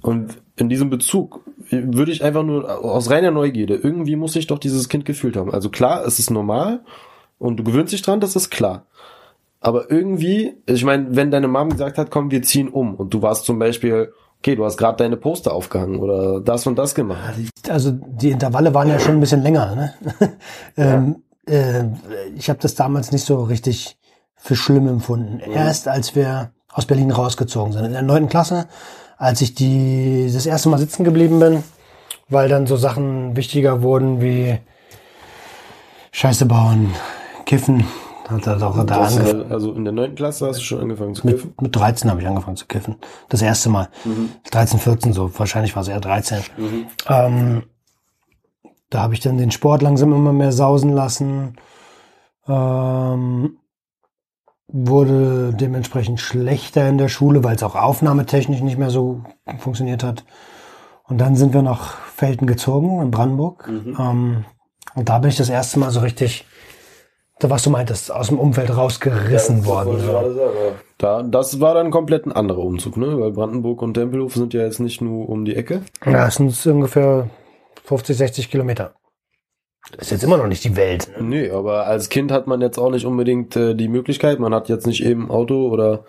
Und 0.00 0.38
in 0.56 0.68
diesem 0.68 0.88
Bezug 0.88 1.40
würde 1.70 2.12
ich 2.12 2.24
einfach 2.24 2.42
nur 2.42 2.82
aus 2.82 3.10
reiner 3.10 3.30
Neugierde, 3.30 3.74
irgendwie 3.74 4.16
muss 4.16 4.32
sich 4.32 4.46
doch 4.46 4.58
dieses 4.58 4.88
Kind 4.88 5.04
gefühlt 5.04 5.36
haben. 5.36 5.52
Also 5.52 5.68
klar, 5.68 6.04
es 6.06 6.18
ist 6.18 6.30
normal 6.30 6.80
und 7.38 7.58
du 7.58 7.64
gewöhnst 7.64 7.92
dich 7.92 8.02
dran, 8.02 8.20
das 8.20 8.36
ist 8.36 8.50
klar. 8.50 8.86
Aber 9.60 9.90
irgendwie, 9.90 10.54
ich 10.66 10.84
meine, 10.84 11.14
wenn 11.14 11.30
deine 11.30 11.48
Mom 11.48 11.68
gesagt 11.68 11.98
hat, 11.98 12.10
komm, 12.10 12.30
wir 12.30 12.42
ziehen 12.42 12.68
um 12.68 12.94
und 12.94 13.12
du 13.12 13.20
warst 13.20 13.44
zum 13.44 13.58
Beispiel, 13.58 14.12
okay, 14.38 14.56
du 14.56 14.64
hast 14.64 14.78
gerade 14.78 14.96
deine 14.96 15.18
Poster 15.18 15.52
aufgehangen 15.52 16.00
oder 16.00 16.40
das 16.40 16.66
und 16.66 16.78
das 16.78 16.94
gemacht. 16.94 17.34
also 17.68 17.92
die 17.92 18.30
Intervalle 18.30 18.72
waren 18.72 18.88
ja 18.88 18.98
schon 18.98 19.16
ein 19.16 19.20
bisschen 19.20 19.42
länger. 19.42 19.74
Ne? 19.74 19.94
ähm, 20.78 21.22
äh, 21.50 21.84
ich 22.36 22.48
habe 22.48 22.60
das 22.60 22.74
damals 22.74 23.12
nicht 23.12 23.24
so 23.24 23.42
richtig 23.42 23.98
für 24.36 24.56
schlimm 24.56 24.88
empfunden. 24.88 25.40
Erst 25.40 25.88
als 25.88 26.14
wir 26.14 26.52
aus 26.72 26.86
Berlin 26.86 27.10
rausgezogen 27.10 27.72
sind. 27.72 27.84
In 27.84 27.92
der 27.92 28.02
neunten 28.02 28.28
Klasse, 28.28 28.68
als 29.18 29.40
ich 29.40 29.54
die 29.54 30.30
das 30.32 30.46
erste 30.46 30.68
Mal 30.68 30.78
sitzen 30.78 31.04
geblieben 31.04 31.40
bin, 31.40 31.62
weil 32.28 32.48
dann 32.48 32.66
so 32.66 32.76
Sachen 32.76 33.36
wichtiger 33.36 33.82
wurden 33.82 34.20
wie 34.22 34.58
Scheiße 36.12 36.46
bauen, 36.46 36.94
Kiffen. 37.44 37.84
Hat 38.28 38.46
er 38.46 38.56
doch 38.56 38.84
da 38.86 39.00
angefangen. 39.06 39.50
also 39.50 39.72
in 39.72 39.82
der 39.84 39.92
neunten 39.92 40.14
Klasse 40.14 40.46
hast 40.46 40.60
du 40.60 40.62
schon 40.62 40.80
angefangen 40.80 41.16
zu 41.16 41.22
kiffen. 41.22 41.48
Mit, 41.48 41.62
mit 41.62 41.76
13 41.76 42.08
habe 42.08 42.20
ich 42.20 42.28
angefangen 42.28 42.56
zu 42.56 42.66
kiffen. 42.66 42.94
Das 43.28 43.42
erste 43.42 43.70
Mal. 43.70 43.88
13, 44.52 44.78
14 44.78 45.12
so. 45.12 45.36
Wahrscheinlich 45.36 45.74
war 45.74 45.82
es 45.82 45.88
eher 45.88 45.98
13. 45.98 46.38
Ähm, 47.08 47.64
da 48.90 49.00
habe 49.00 49.14
ich 49.14 49.20
dann 49.20 49.38
den 49.38 49.52
Sport 49.52 49.82
langsam 49.82 50.12
immer 50.12 50.32
mehr 50.32 50.52
sausen 50.52 50.92
lassen. 50.92 51.56
Ähm, 52.46 53.56
wurde 54.72 55.52
dementsprechend 55.54 56.20
schlechter 56.20 56.88
in 56.88 56.98
der 56.98 57.08
Schule, 57.08 57.42
weil 57.42 57.56
es 57.56 57.62
auch 57.62 57.76
aufnahmetechnisch 57.76 58.60
nicht 58.60 58.78
mehr 58.78 58.90
so 58.90 59.22
funktioniert 59.58 60.04
hat. 60.04 60.24
Und 61.04 61.18
dann 61.18 61.34
sind 61.34 61.54
wir 61.54 61.62
nach 61.62 61.98
Felden 61.98 62.46
gezogen 62.46 63.00
in 63.00 63.10
Brandenburg. 63.10 63.68
Ähm, 63.98 64.44
und 64.94 65.08
da 65.08 65.18
bin 65.18 65.30
ich 65.30 65.36
das 65.36 65.48
erste 65.48 65.78
Mal 65.78 65.90
so 65.90 66.00
richtig, 66.00 66.44
da 67.38 67.50
was 67.50 67.62
du 67.62 67.70
meintest, 67.70 68.12
aus 68.12 68.28
dem 68.28 68.38
Umfeld 68.38 68.76
rausgerissen 68.76 69.66
worden. 69.66 69.98
So. 70.00 70.32
Da, 70.98 71.22
das 71.22 71.60
war 71.60 71.74
dann 71.74 71.90
komplett 71.90 72.26
ein 72.26 72.32
anderer 72.32 72.62
Umzug, 72.62 72.96
ne? 72.96 73.18
Weil 73.18 73.32
Brandenburg 73.32 73.82
und 73.82 73.94
Tempelhof 73.94 74.34
sind 74.34 74.54
ja 74.54 74.62
jetzt 74.62 74.80
nicht 74.80 75.00
nur 75.00 75.28
um 75.28 75.44
die 75.44 75.56
Ecke. 75.56 75.82
Ja, 76.04 76.28
es 76.28 76.36
sind 76.36 76.66
ungefähr 76.66 77.28
50, 77.90 78.16
60 78.16 78.50
Kilometer. 78.50 78.94
Ist 79.98 80.12
jetzt 80.12 80.22
immer 80.22 80.36
noch 80.36 80.46
nicht 80.46 80.62
die 80.62 80.76
Welt. 80.76 81.10
Ne? 81.16 81.22
Nee, 81.22 81.50
aber 81.50 81.86
als 81.86 82.08
Kind 82.08 82.30
hat 82.30 82.46
man 82.46 82.60
jetzt 82.60 82.78
auch 82.78 82.92
nicht 82.92 83.04
unbedingt 83.04 83.56
äh, 83.56 83.74
die 83.74 83.88
Möglichkeit. 83.88 84.38
Man 84.38 84.54
hat 84.54 84.68
jetzt 84.68 84.86
nicht 84.86 85.04
eben 85.04 85.28
Auto 85.28 85.68
oder 85.68 86.04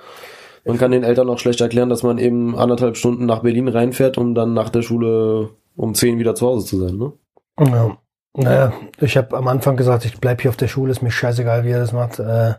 man 0.63 0.77
kann 0.77 0.91
den 0.91 1.03
Eltern 1.03 1.27
auch 1.27 1.39
schlecht 1.39 1.59
erklären, 1.59 1.89
dass 1.89 2.03
man 2.03 2.19
eben 2.19 2.55
anderthalb 2.55 2.97
Stunden 2.97 3.25
nach 3.25 3.39
Berlin 3.39 3.67
reinfährt, 3.67 4.19
um 4.19 4.35
dann 4.35 4.53
nach 4.53 4.69
der 4.69 4.83
Schule 4.83 5.49
um 5.75 5.95
zehn 5.95 6.19
wieder 6.19 6.35
zu 6.35 6.45
Hause 6.45 6.67
zu 6.67 6.79
sein, 6.79 6.97
ne? 6.97 7.13
Ja. 7.59 7.97
Naja, 8.33 8.73
ich 8.99 9.17
habe 9.17 9.35
am 9.35 9.47
Anfang 9.47 9.75
gesagt, 9.75 10.05
ich 10.05 10.19
bleib 10.19 10.41
hier 10.41 10.49
auf 10.49 10.57
der 10.57 10.67
Schule, 10.67 10.91
ist 10.91 11.01
mir 11.01 11.09
scheißegal, 11.09 11.65
wie 11.65 11.71
er 11.71 11.79
das 11.79 11.93
macht. 11.93 12.19
Äh, 12.19 12.53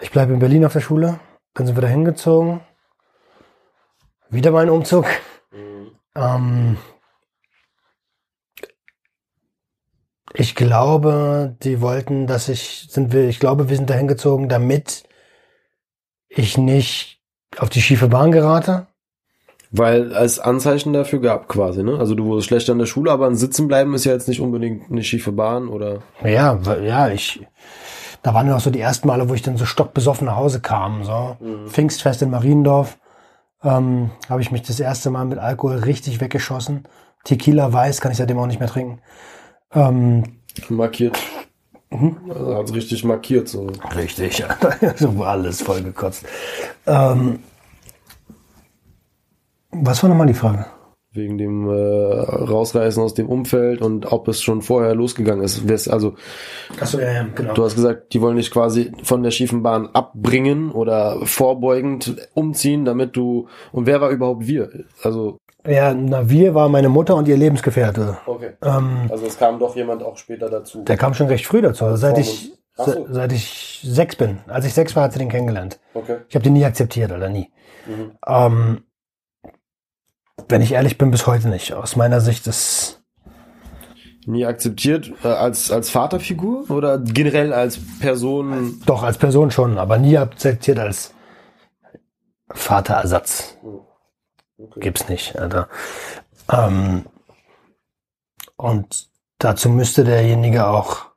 ich 0.00 0.12
bleibe 0.12 0.32
in 0.32 0.38
Berlin 0.38 0.64
auf 0.64 0.72
der 0.72 0.80
Schule, 0.80 1.18
dann 1.54 1.66
sind 1.66 1.76
wir 1.76 1.82
da 1.82 1.88
hingezogen. 1.88 2.60
Wieder 4.30 4.52
mal 4.52 4.62
ein 4.62 4.70
Umzug. 4.70 5.06
Ähm, 6.14 6.78
ich 10.36 10.56
glaube, 10.56 11.56
die 11.62 11.80
wollten, 11.80 12.26
dass 12.26 12.48
ich, 12.48 12.88
sind 12.90 13.12
wir, 13.12 13.28
ich 13.28 13.38
glaube, 13.38 13.68
wir 13.68 13.76
sind 13.76 13.88
da 13.88 13.94
hingezogen, 13.94 14.48
damit 14.48 15.04
ich 16.28 16.58
nicht 16.58 17.20
auf 17.58 17.68
die 17.70 17.80
schiefe 17.80 18.08
Bahn 18.08 18.32
gerate. 18.32 18.88
Weil 19.70 20.12
es 20.12 20.40
Anzeichen 20.40 20.92
dafür 20.92 21.20
gab 21.20 21.48
quasi, 21.48 21.82
ne? 21.82 21.98
Also 21.98 22.14
du 22.14 22.24
wurdest 22.24 22.48
schlecht 22.48 22.68
an 22.68 22.78
der 22.78 22.86
Schule, 22.86 23.12
aber 23.12 23.26
ein 23.26 23.36
Sitzen 23.36 23.68
bleiben 23.68 23.94
ist 23.94 24.04
ja 24.04 24.12
jetzt 24.12 24.28
nicht 24.28 24.40
unbedingt 24.40 24.90
eine 24.90 25.04
schiefe 25.04 25.32
Bahn 25.32 25.68
oder. 25.68 26.02
Ja, 26.24 26.58
ja, 26.82 27.08
ich, 27.08 27.46
da 28.22 28.34
waren 28.34 28.48
ja 28.48 28.56
auch 28.56 28.60
so 28.60 28.70
die 28.70 28.80
ersten 28.80 29.06
Male, 29.06 29.28
wo 29.28 29.34
ich 29.34 29.42
dann 29.42 29.56
so 29.56 29.66
stockbesoffen 29.66 30.26
nach 30.26 30.36
Hause 30.36 30.60
kam, 30.60 31.04
so. 31.04 31.36
Pfingstfest 31.66 32.22
in 32.22 32.30
Mariendorf, 32.30 32.98
ähm, 33.62 34.10
habe 34.28 34.42
ich 34.42 34.50
mich 34.50 34.62
das 34.62 34.80
erste 34.80 35.10
Mal 35.10 35.26
mit 35.26 35.38
Alkohol 35.38 35.76
richtig 35.76 36.20
weggeschossen. 36.20 36.88
Tequila 37.24 37.72
weiß 37.72 38.00
kann 38.00 38.12
ich 38.12 38.18
seitdem 38.18 38.38
auch 38.38 38.46
nicht 38.46 38.60
mehr 38.60 38.68
trinken. 38.68 39.00
Ähm, 39.74 40.24
Markiert. 40.68 41.18
Also 42.28 42.56
hat's 42.56 42.74
richtig 42.74 43.04
markiert, 43.04 43.48
so. 43.48 43.70
richtig, 43.94 44.42
so 44.96 45.22
alles 45.22 45.62
vollgekotzt. 45.62 46.26
Ähm, 46.86 47.38
was 49.70 50.02
war 50.02 50.10
nochmal 50.10 50.26
die 50.26 50.34
Frage? 50.34 50.66
Wegen 51.12 51.38
dem 51.38 51.68
äh, 51.68 51.72
Rausreißen 51.72 53.00
aus 53.00 53.14
dem 53.14 53.28
Umfeld 53.28 53.80
und 53.80 54.10
ob 54.10 54.26
es 54.26 54.42
schon 54.42 54.62
vorher 54.62 54.96
losgegangen 54.96 55.44
ist. 55.44 55.88
Also 55.88 56.14
Achso, 56.80 56.98
ja, 56.98 57.12
ja, 57.12 57.26
genau. 57.32 57.54
du 57.54 57.64
hast 57.64 57.76
gesagt, 57.76 58.12
die 58.12 58.20
wollen 58.20 58.36
dich 58.36 58.50
quasi 58.50 58.90
von 59.04 59.22
der 59.22 59.30
schiefen 59.30 59.62
Bahn 59.62 59.88
abbringen 59.92 60.72
oder 60.72 61.24
vorbeugend 61.24 62.16
umziehen, 62.34 62.84
damit 62.84 63.14
du. 63.16 63.46
Und 63.70 63.86
wer 63.86 64.00
war 64.00 64.10
überhaupt 64.10 64.48
wir? 64.48 64.70
Also. 65.02 65.38
Ja, 65.66 65.94
na, 65.94 66.28
wir 66.28 66.54
war 66.54 66.68
meine 66.68 66.88
Mutter 66.90 67.14
und 67.16 67.26
ihr 67.26 67.36
Lebensgefährte. 67.36 68.18
Okay. 68.26 68.52
Ähm, 68.62 69.08
Also 69.10 69.24
es 69.26 69.38
kam 69.38 69.58
doch 69.58 69.74
jemand 69.76 70.02
auch 70.02 70.16
später 70.18 70.50
dazu. 70.50 70.82
der 70.84 70.96
kam 70.96 71.14
schon 71.14 71.26
recht 71.28 71.46
früh 71.46 71.62
dazu, 71.62 71.84
also 71.86 71.96
seit 71.96 72.18
ich, 72.18 72.52
so. 72.76 72.84
se- 72.84 73.06
seit 73.08 73.32
ich 73.32 73.80
sechs 73.82 74.16
bin. 74.16 74.40
Als 74.46 74.66
ich 74.66 74.74
sechs 74.74 74.94
war, 74.94 75.04
hat 75.04 75.12
sie 75.14 75.18
den 75.18 75.30
kennengelernt. 75.30 75.80
Okay. 75.94 76.18
Ich 76.28 76.34
habe 76.34 76.42
den 76.42 76.52
nie 76.52 76.64
akzeptiert, 76.66 77.12
oder 77.12 77.28
nie. 77.30 77.50
Mhm. 77.86 78.12
Ähm, 78.26 78.82
wenn 80.48 80.60
ich 80.60 80.72
ehrlich 80.72 80.98
bin, 80.98 81.10
bis 81.10 81.26
heute 81.26 81.48
nicht. 81.48 81.72
Aus 81.72 81.96
meiner 81.96 82.20
Sicht 82.20 82.46
ist 82.46 83.00
Nie 84.26 84.46
akzeptiert 84.46 85.12
äh, 85.22 85.28
als 85.28 85.70
als 85.70 85.90
Vaterfigur 85.90 86.70
oder 86.70 86.98
generell 86.98 87.52
als 87.52 87.78
Person. 88.00 88.80
doch 88.86 89.02
als 89.02 89.18
Person 89.18 89.50
schon, 89.50 89.76
aber 89.78 89.98
nie 89.98 90.16
akzeptiert 90.16 90.78
als 90.78 91.12
Vaterersatz. 92.50 93.56
Okay. 94.58 94.80
Gibt's 94.80 95.08
nicht, 95.08 95.36
Alter. 95.38 95.68
Ähm, 96.50 97.06
und 98.56 99.08
dazu 99.38 99.68
müsste 99.68 100.04
derjenige 100.04 100.66
auch 100.66 101.14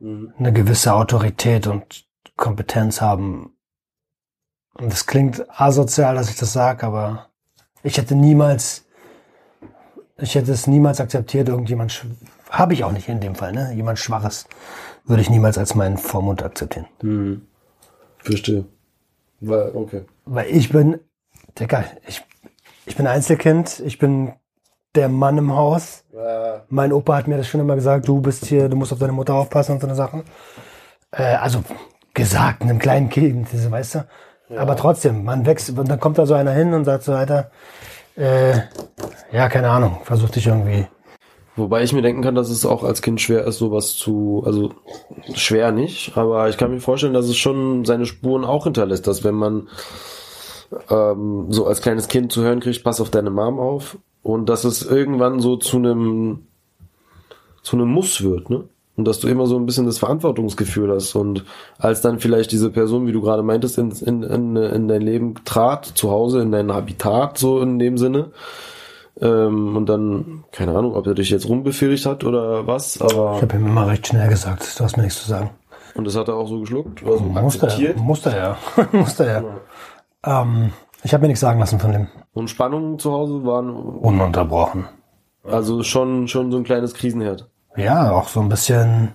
Mhm. 0.00 0.34
eine 0.38 0.52
gewisse 0.52 0.92
Autorität 0.92 1.66
und 1.66 2.04
Kompetenz 2.36 3.00
haben. 3.00 3.56
Und 4.74 4.92
das 4.92 5.06
klingt 5.06 5.46
asozial, 5.48 6.16
dass 6.16 6.28
ich 6.28 6.36
das 6.36 6.52
sage, 6.52 6.84
aber 6.84 7.28
ich 7.82 7.96
hätte 7.96 8.14
niemals, 8.16 8.84
ich 10.18 10.34
hätte 10.34 10.52
es 10.52 10.66
niemals 10.66 11.00
akzeptiert, 11.00 11.48
irgendjemand, 11.48 12.04
habe 12.50 12.74
ich 12.74 12.82
auch 12.84 12.92
nicht 12.92 13.08
in 13.08 13.20
dem 13.20 13.34
Fall, 13.34 13.52
ne? 13.52 13.72
Jemand 13.72 13.98
Schwaches 13.98 14.46
würde 15.04 15.22
ich 15.22 15.30
niemals 15.30 15.58
als 15.58 15.74
meinen 15.74 15.96
Vormund 15.96 16.42
akzeptieren. 16.42 16.86
Mhm. 17.02 17.46
Verstehe. 18.18 18.64
Weil, 19.40 19.70
okay. 19.74 20.04
Weil 20.24 20.48
ich 20.48 20.70
bin, 20.70 20.98
Digga, 21.58 21.84
ich, 22.06 22.22
ich 22.86 22.96
bin 22.96 23.06
Einzelkind, 23.06 23.80
ich 23.84 23.98
bin 23.98 24.32
der 24.94 25.08
Mann 25.08 25.38
im 25.38 25.54
Haus. 25.54 26.04
Äh, 26.12 26.60
Mein 26.68 26.92
Opa 26.92 27.16
hat 27.16 27.28
mir 27.28 27.36
das 27.36 27.48
schon 27.48 27.60
immer 27.60 27.74
gesagt, 27.74 28.08
du 28.08 28.20
bist 28.20 28.46
hier, 28.46 28.68
du 28.68 28.76
musst 28.76 28.92
auf 28.92 28.98
deine 28.98 29.12
Mutter 29.12 29.34
aufpassen 29.34 29.72
und 29.72 29.80
so 29.80 29.86
eine 29.86 29.96
Sachen. 29.96 30.24
Äh, 31.12 31.34
also 31.34 31.62
gesagt, 32.12 32.62
einem 32.62 32.78
kleinen 32.78 33.08
Kind, 33.08 33.48
weißt 33.70 33.94
du. 33.96 34.06
Aber 34.56 34.76
trotzdem, 34.76 35.24
man 35.24 35.46
wächst, 35.46 35.76
und 35.76 35.88
dann 35.88 35.98
kommt 35.98 36.18
da 36.18 36.26
so 36.26 36.34
einer 36.34 36.52
hin 36.52 36.74
und 36.74 36.84
sagt 36.84 37.04
so, 37.04 37.12
Alter, 37.12 37.50
äh, 38.16 38.58
ja, 39.32 39.48
keine 39.48 39.70
Ahnung, 39.70 39.98
versuch 40.04 40.30
dich 40.30 40.46
irgendwie. 40.46 40.86
Wobei 41.56 41.82
ich 41.82 41.92
mir 41.92 42.02
denken 42.02 42.22
kann, 42.22 42.34
dass 42.34 42.50
es 42.50 42.66
auch 42.66 42.82
als 42.82 43.00
Kind 43.00 43.20
schwer 43.20 43.44
ist, 43.44 43.58
sowas 43.58 43.94
zu, 43.94 44.42
also 44.44 44.72
schwer 45.34 45.72
nicht, 45.72 46.16
aber 46.16 46.48
ich 46.48 46.58
kann 46.58 46.72
mir 46.72 46.80
vorstellen, 46.80 47.14
dass 47.14 47.26
es 47.26 47.36
schon 47.36 47.84
seine 47.84 48.06
Spuren 48.06 48.44
auch 48.44 48.64
hinterlässt, 48.64 49.06
dass 49.06 49.24
wenn 49.24 49.36
man 49.36 49.68
ähm, 50.90 51.46
so 51.50 51.66
als 51.66 51.80
kleines 51.80 52.08
Kind 52.08 52.32
zu 52.32 52.42
hören 52.42 52.60
kriegt, 52.60 52.84
pass 52.84 53.00
auf 53.00 53.10
deine 53.10 53.30
Mom 53.30 53.58
auf 53.58 53.98
und 54.22 54.48
dass 54.48 54.64
es 54.64 54.82
irgendwann 54.84 55.40
so 55.40 55.56
zu 55.56 55.76
einem 55.76 56.46
zu 57.62 57.76
einem 57.76 57.88
Muss 57.88 58.22
wird, 58.22 58.50
ne? 58.50 58.64
Und 58.96 59.06
dass 59.08 59.18
du 59.18 59.26
immer 59.26 59.46
so 59.46 59.56
ein 59.56 59.66
bisschen 59.66 59.86
das 59.86 59.98
Verantwortungsgefühl 59.98 60.92
hast 60.94 61.16
und 61.16 61.44
als 61.78 62.00
dann 62.00 62.20
vielleicht 62.20 62.52
diese 62.52 62.70
Person, 62.70 63.08
wie 63.08 63.12
du 63.12 63.22
gerade 63.22 63.42
meintest, 63.42 63.76
in, 63.76 63.90
in, 63.90 64.22
in, 64.22 64.54
in 64.56 64.86
dein 64.86 65.02
Leben 65.02 65.34
trat, 65.44 65.84
zu 65.84 66.12
Hause, 66.12 66.42
in 66.42 66.52
dein 66.52 66.72
Habitat, 66.72 67.36
so 67.36 67.60
in 67.60 67.80
dem 67.80 67.98
Sinne, 67.98 68.30
ähm, 69.20 69.76
und 69.76 69.88
dann, 69.88 70.44
keine 70.52 70.76
Ahnung, 70.76 70.94
ob 70.94 71.06
er 71.06 71.14
dich 71.14 71.30
jetzt 71.30 71.48
rumbefehligt 71.48 72.06
hat 72.06 72.24
oder 72.24 72.66
was, 72.66 73.00
aber. 73.00 73.34
Ich 73.36 73.42
habe 73.42 73.56
ihm 73.56 73.66
immer 73.66 73.88
recht 73.88 74.06
schnell 74.06 74.28
gesagt, 74.28 74.78
du 74.78 74.84
hast 74.84 74.96
mir 74.96 75.02
nichts 75.02 75.22
zu 75.22 75.28
sagen. 75.28 75.50
Und 75.94 76.06
das 76.06 76.16
hat 76.16 76.26
er 76.26 76.34
auch 76.34 76.48
so 76.48 76.60
geschluckt, 76.60 77.04
also 77.04 77.20
Musste 77.20 77.66
er, 77.66 77.72
akzeptiert. 77.72 77.96
musste 77.98 78.30
er, 78.30 78.58
musste 78.92 79.26
er. 79.26 79.44
Ähm, 80.24 80.72
ich 81.02 81.12
habe 81.12 81.22
mir 81.22 81.28
nichts 81.28 81.40
sagen 81.40 81.60
lassen 81.60 81.78
von 81.80 81.92
dem. 81.92 82.08
Und 82.32 82.48
Spannungen 82.48 82.98
zu 82.98 83.12
Hause 83.12 83.44
waren 83.44 83.70
Ununterbrochen. 83.74 84.86
also 85.44 85.82
schon, 85.82 86.28
schon 86.28 86.50
so 86.50 86.56
ein 86.58 86.64
kleines 86.64 86.94
Krisenherd. 86.94 87.50
Ja, 87.76 88.12
auch 88.12 88.28
so 88.28 88.40
ein 88.40 88.48
bisschen 88.48 89.12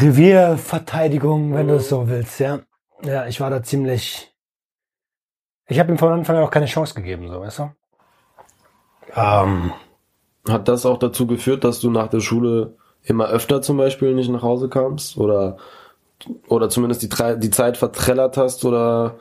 Revierverteidigung, 0.00 1.54
wenn 1.54 1.68
du 1.68 1.74
es 1.74 1.88
so 1.88 2.08
willst, 2.08 2.40
ja. 2.40 2.60
Ja, 3.02 3.26
ich 3.26 3.40
war 3.40 3.50
da 3.50 3.62
ziemlich. 3.62 4.32
Ich 5.66 5.78
habe 5.78 5.92
ihm 5.92 5.98
von 5.98 6.12
Anfang 6.12 6.36
an 6.36 6.42
auch 6.44 6.50
keine 6.50 6.66
Chance 6.66 6.94
gegeben, 6.94 7.28
so, 7.28 7.40
weißt 7.40 7.58
du? 7.60 7.70
Ähm, 9.14 9.72
Hat 10.48 10.68
das 10.68 10.86
auch 10.86 10.98
dazu 10.98 11.26
geführt, 11.26 11.64
dass 11.64 11.80
du 11.80 11.90
nach 11.90 12.08
der 12.08 12.20
Schule 12.20 12.76
immer 13.02 13.28
öfter 13.28 13.62
zum 13.62 13.76
Beispiel 13.76 14.14
nicht 14.14 14.30
nach 14.30 14.42
Hause 14.42 14.68
kamst? 14.68 15.16
Oder, 15.16 15.56
oder 16.48 16.68
zumindest 16.68 17.02
die, 17.02 17.08
die 17.38 17.50
Zeit 17.50 17.76
verträllert 17.76 18.36
hast 18.36 18.64
oder 18.64 19.16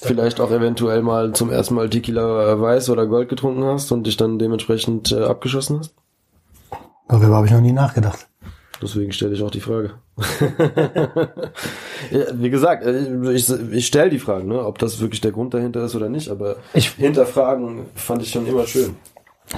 vielleicht 0.00 0.40
auch 0.40 0.50
eventuell 0.50 1.02
mal 1.02 1.32
zum 1.32 1.50
ersten 1.50 1.74
Mal 1.74 1.90
Tequila 1.90 2.60
Weiß 2.60 2.88
oder 2.90 3.06
Gold 3.06 3.28
getrunken 3.28 3.64
hast 3.64 3.90
und 3.92 4.06
dich 4.06 4.16
dann 4.16 4.38
dementsprechend 4.38 5.12
äh, 5.12 5.24
abgeschossen 5.24 5.80
hast? 5.80 5.94
darüber 7.08 7.36
habe 7.36 7.46
ich 7.46 7.52
noch 7.52 7.60
nie 7.60 7.72
nachgedacht. 7.72 8.28
Deswegen 8.82 9.12
stelle 9.12 9.34
ich 9.34 9.42
auch 9.42 9.50
die 9.50 9.60
Frage. 9.60 9.94
ja, 12.10 12.24
wie 12.34 12.50
gesagt, 12.50 12.84
äh, 12.84 13.32
ich, 13.32 13.50
ich 13.50 13.86
stelle 13.86 14.10
die 14.10 14.18
Fragen, 14.18 14.48
ne, 14.48 14.64
ob 14.64 14.78
das 14.78 15.00
wirklich 15.00 15.20
der 15.20 15.32
Grund 15.32 15.54
dahinter 15.54 15.82
ist 15.84 15.94
oder 15.96 16.08
nicht, 16.08 16.28
aber 16.30 16.56
Ich- 16.74 16.90
hinterfragen 16.92 17.86
fand 17.94 18.22
ich 18.22 18.30
schon 18.30 18.46
immer 18.46 18.66
schön. 18.66 18.96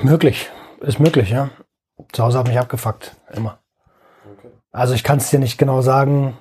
Möglich, 0.02 0.48
ist 0.80 1.00
möglich, 1.00 1.30
ja. 1.30 1.50
Zu 2.12 2.22
Hause 2.24 2.38
hat 2.38 2.48
mich 2.48 2.58
abgefuckt, 2.58 3.14
immer. 3.34 3.58
Also 4.72 4.94
ich 4.94 5.02
kann 5.04 5.18
es 5.18 5.28
dir 5.30 5.38
nicht 5.40 5.58
genau 5.58 5.82
sagen. 5.82 6.36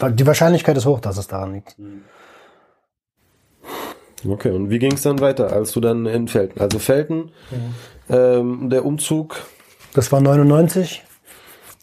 Die 0.00 0.26
Wahrscheinlichkeit 0.26 0.76
ist 0.76 0.86
hoch, 0.86 1.00
dass 1.00 1.16
es 1.16 1.26
daran 1.26 1.54
liegt. 1.54 1.76
Okay, 4.26 4.50
und 4.50 4.70
wie 4.70 4.78
ging 4.78 4.92
es 4.92 5.02
dann 5.02 5.20
weiter, 5.20 5.52
als 5.52 5.72
du 5.72 5.80
dann 5.80 6.06
in 6.06 6.28
Felten, 6.28 6.60
also 6.60 6.78
Felten, 6.78 7.32
ähm, 8.08 8.68
der 8.70 8.84
Umzug, 8.84 9.36
Das 9.96 10.12
war 10.12 10.20
99. 10.20 11.02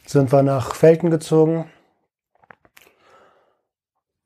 Sind 0.06 0.32
wir 0.32 0.44
nach 0.44 0.76
Felten 0.76 1.10
gezogen. 1.10 1.66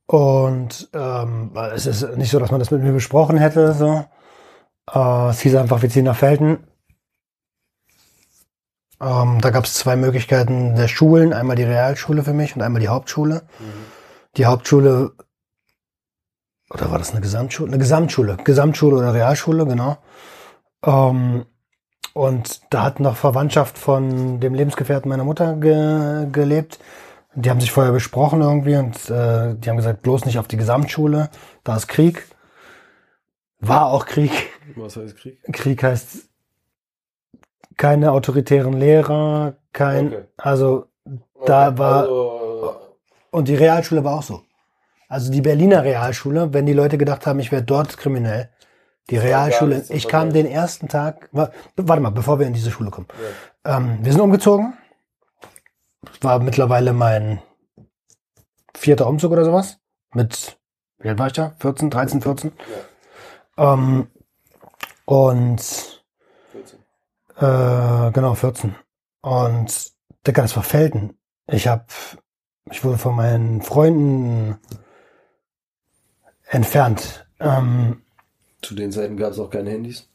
Und 0.08 0.89
ähm, 0.93 1.52
es 1.73 1.86
ist 1.86 2.17
nicht 2.17 2.32
so, 2.32 2.39
dass 2.39 2.52
man 2.52 2.60
das 2.60 2.69
mit 2.69 2.82
mir 2.82 2.91
besprochen 2.91 3.38
hätte. 3.38 3.71
So. 3.73 4.04
Äh, 4.93 5.30
es 5.30 5.39
hieß 5.39 5.56
einfach, 5.56 5.82
wir 5.82 5.89
ziehen 5.89 6.04
nach 6.04 6.17
Felden. 6.17 6.67
Ähm, 9.00 9.40
da 9.42 9.50
gab 9.52 9.66
es 9.66 9.76
zwei 9.76 9.96
Möglichkeiten 9.96 10.76
der 10.76 10.88
Schulen. 10.88 11.34
Einmal 11.34 11.56
die 11.56 11.64
Realschule 11.64 12.24
für 12.24 12.34
mich 12.34 12.56
und 12.56 12.62
einmal 12.62 12.82
die 12.82 12.88
Hauptschule. 12.88 13.44
Die 14.38 14.46
Hauptschule, 14.46 15.14
oder 16.70 16.92
war 16.92 16.98
das 16.98 17.12
eine 17.12 17.22
Gesamtschule? 17.22 17.70
Eine 17.70 17.80
Gesamtschule. 17.80 18.38
Gesamtschule 18.44 18.98
oder 18.98 19.14
Realschule, 19.14 19.66
genau. 19.66 19.98
Ähm, 20.84 21.46
und 22.14 22.62
da 22.72 22.84
hat 22.84 23.00
noch 23.00 23.16
Verwandtschaft 23.16 23.78
von 23.78 24.40
dem 24.40 24.56
Lebensgefährten 24.56 25.10
meiner 25.10 25.24
Mutter 25.24 25.56
ge 25.56 26.28
gelebt. 26.32 26.80
Die 27.36 27.52
haben 27.52 27.62
sich 27.62 27.72
vorher 27.72 27.92
besprochen 27.92 28.42
irgendwie 28.42 28.76
und 28.78 28.96
äh, 29.12 29.54
die 29.54 29.70
haben 29.70 29.78
gesagt, 29.78 30.02
bloß 30.02 30.26
nicht 30.26 30.40
auf 30.40 30.48
die 30.48 30.58
Gesamtschule, 30.58 31.30
da 31.64 31.76
ist 31.76 31.88
Krieg. 31.88 32.26
War 33.60 33.88
auch 33.92 34.08
Krieg. 34.08 34.32
Was 34.76 34.96
heißt 34.96 35.16
Krieg? 35.18 35.44
Krieg 35.54 35.84
heißt 35.84 36.27
keine 37.78 38.12
autoritären 38.12 38.74
Lehrer, 38.74 39.56
kein, 39.72 40.08
Okay. 40.08 40.24
also 40.38 40.86
da 41.46 41.78
war, 41.78 42.02
Also, 42.02 42.76
und 43.32 43.48
die 43.48 43.56
Realschule 43.56 44.04
war 44.04 44.16
auch 44.18 44.24
so. 44.24 44.42
Also 45.08 45.32
die 45.32 45.42
Berliner 45.42 45.84
Realschule, 45.84 46.54
wenn 46.54 46.66
die 46.66 46.74
Leute 46.74 46.98
gedacht 46.98 47.26
haben, 47.28 47.40
ich 47.40 47.52
werde 47.52 47.66
dort 47.66 47.98
kriminell, 47.98 48.50
die 49.10 49.18
Realschule, 49.18 49.86
ich 49.90 50.08
kam 50.10 50.34
den 50.34 50.46
ersten 50.46 50.90
Tag, 50.90 51.30
wa- 51.32 51.52
warte 51.78 52.02
mal, 52.02 52.10
bevor 52.10 52.40
wir 52.40 52.48
in 52.48 52.54
diese 52.54 52.72
Schule 52.72 52.90
kommen. 52.90 53.08
Ähm, 53.63 54.00
wir 54.02 54.12
sind 54.12 54.20
umgezogen. 54.22 54.74
Das 56.04 56.22
war 56.24 56.40
mittlerweile 56.40 56.92
mein 56.94 57.42
vierter 58.76 59.08
Umzug 59.08 59.32
oder 59.32 59.46
sowas. 59.46 59.78
Mit, 60.13 60.58
wie 61.00 61.10
alt 61.10 61.20
war 61.20 61.28
ich 61.28 61.34
da? 61.34 61.54
14, 61.60 61.90
13, 61.90 62.22
14? 62.22 62.52
Ähm, 63.58 64.08
und 65.06 65.62
14. 65.62 65.97
äh, 67.39 68.12
genau, 68.12 68.34
14. 68.36 68.76
Und 69.21 69.91
Digga, 70.26 70.41
das 70.41 70.56
war 70.56 70.63
Felden. 70.63 71.17
Ich 71.50 71.67
hab, 71.67 71.91
ich 72.69 72.84
wurde 72.84 72.97
von 72.97 73.15
meinen 73.15 73.62
Freunden 73.62 74.58
entfernt. 76.50 77.28
Ähm, 77.39 78.02
Zu 78.62 78.76
den 78.76 78.91
Zeiten 78.91 79.17
gab 79.17 79.32
es 79.32 79.39
auch 79.39 79.50
keine 79.50 79.69
Handys. 79.69 80.08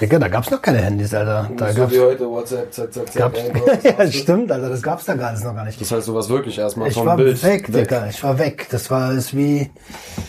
Digga, 0.00 0.18
da 0.18 0.28
gab's 0.28 0.50
noch 0.50 0.62
keine 0.62 0.78
Handys, 0.78 1.12
Alter. 1.12 1.50
Da 1.56 1.72
so 1.72 1.80
gab's, 1.80 1.92
wie 1.92 2.00
heute 2.00 2.28
WhatsApp, 2.28 2.72
zack, 2.72 2.92
zack, 2.92 3.12
zack. 3.12 3.84
ja, 3.84 4.10
stimmt, 4.10 4.50
Alter, 4.50 4.70
das 4.70 4.82
gab's 4.82 5.04
da 5.04 5.14
gar 5.14 5.28
alles 5.28 5.44
noch 5.44 5.54
gar 5.54 5.64
nicht. 5.64 5.80
Das 5.80 5.92
heißt, 5.92 6.08
du 6.08 6.14
warst 6.14 6.30
wirklich 6.30 6.58
erstmal 6.58 6.88
Ich 6.88 6.94
vom 6.94 7.06
war 7.06 7.16
Bild 7.16 7.42
weg, 7.44 7.66
Digga, 7.70 8.08
ich 8.08 8.22
war 8.24 8.38
weg. 8.38 8.68
Das 8.70 8.90
war 8.90 9.12
es 9.12 9.34
wie, 9.36 9.70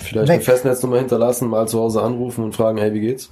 Vielleicht 0.04 0.28
weg. 0.28 0.36
eine 0.36 0.42
Festnetznummer 0.42 0.98
hinterlassen, 0.98 1.48
mal 1.48 1.68
zu 1.68 1.80
Hause 1.80 2.02
anrufen 2.02 2.44
und 2.44 2.56
fragen, 2.56 2.78
hey, 2.78 2.94
wie 2.94 3.00
geht's? 3.00 3.30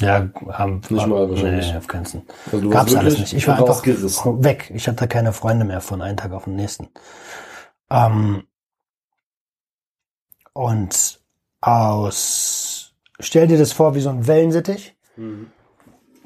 Ja, 0.00 0.28
haben, 0.48 0.80
Nicht 0.88 1.06
mal 1.06 1.28
wahrscheinlich. 1.30 1.70
Nee, 1.70 1.78
auf 1.78 1.86
keinen 1.86 2.06
Fall. 2.06 2.22
Also 2.52 2.68
Gab's 2.70 2.94
alles 2.94 3.18
nicht. 3.18 3.32
Ich 3.32 3.46
war 3.48 3.58
einfach 3.58 3.84
weg. 3.84 4.70
Ich 4.74 4.88
hatte 4.88 5.06
keine 5.08 5.32
Freunde 5.32 5.64
mehr 5.64 5.80
von 5.80 6.02
einem 6.02 6.16
Tag 6.16 6.32
auf 6.32 6.44
den 6.44 6.56
nächsten. 6.56 6.88
Ähm, 7.90 8.44
und 10.52 11.20
aus, 11.60 12.92
stell 13.18 13.46
dir 13.46 13.58
das 13.58 13.72
vor 13.72 13.94
wie 13.94 14.00
so 14.00 14.10
ein 14.10 14.26
Wellensittich. 14.26 14.96
Mhm. 15.16 15.48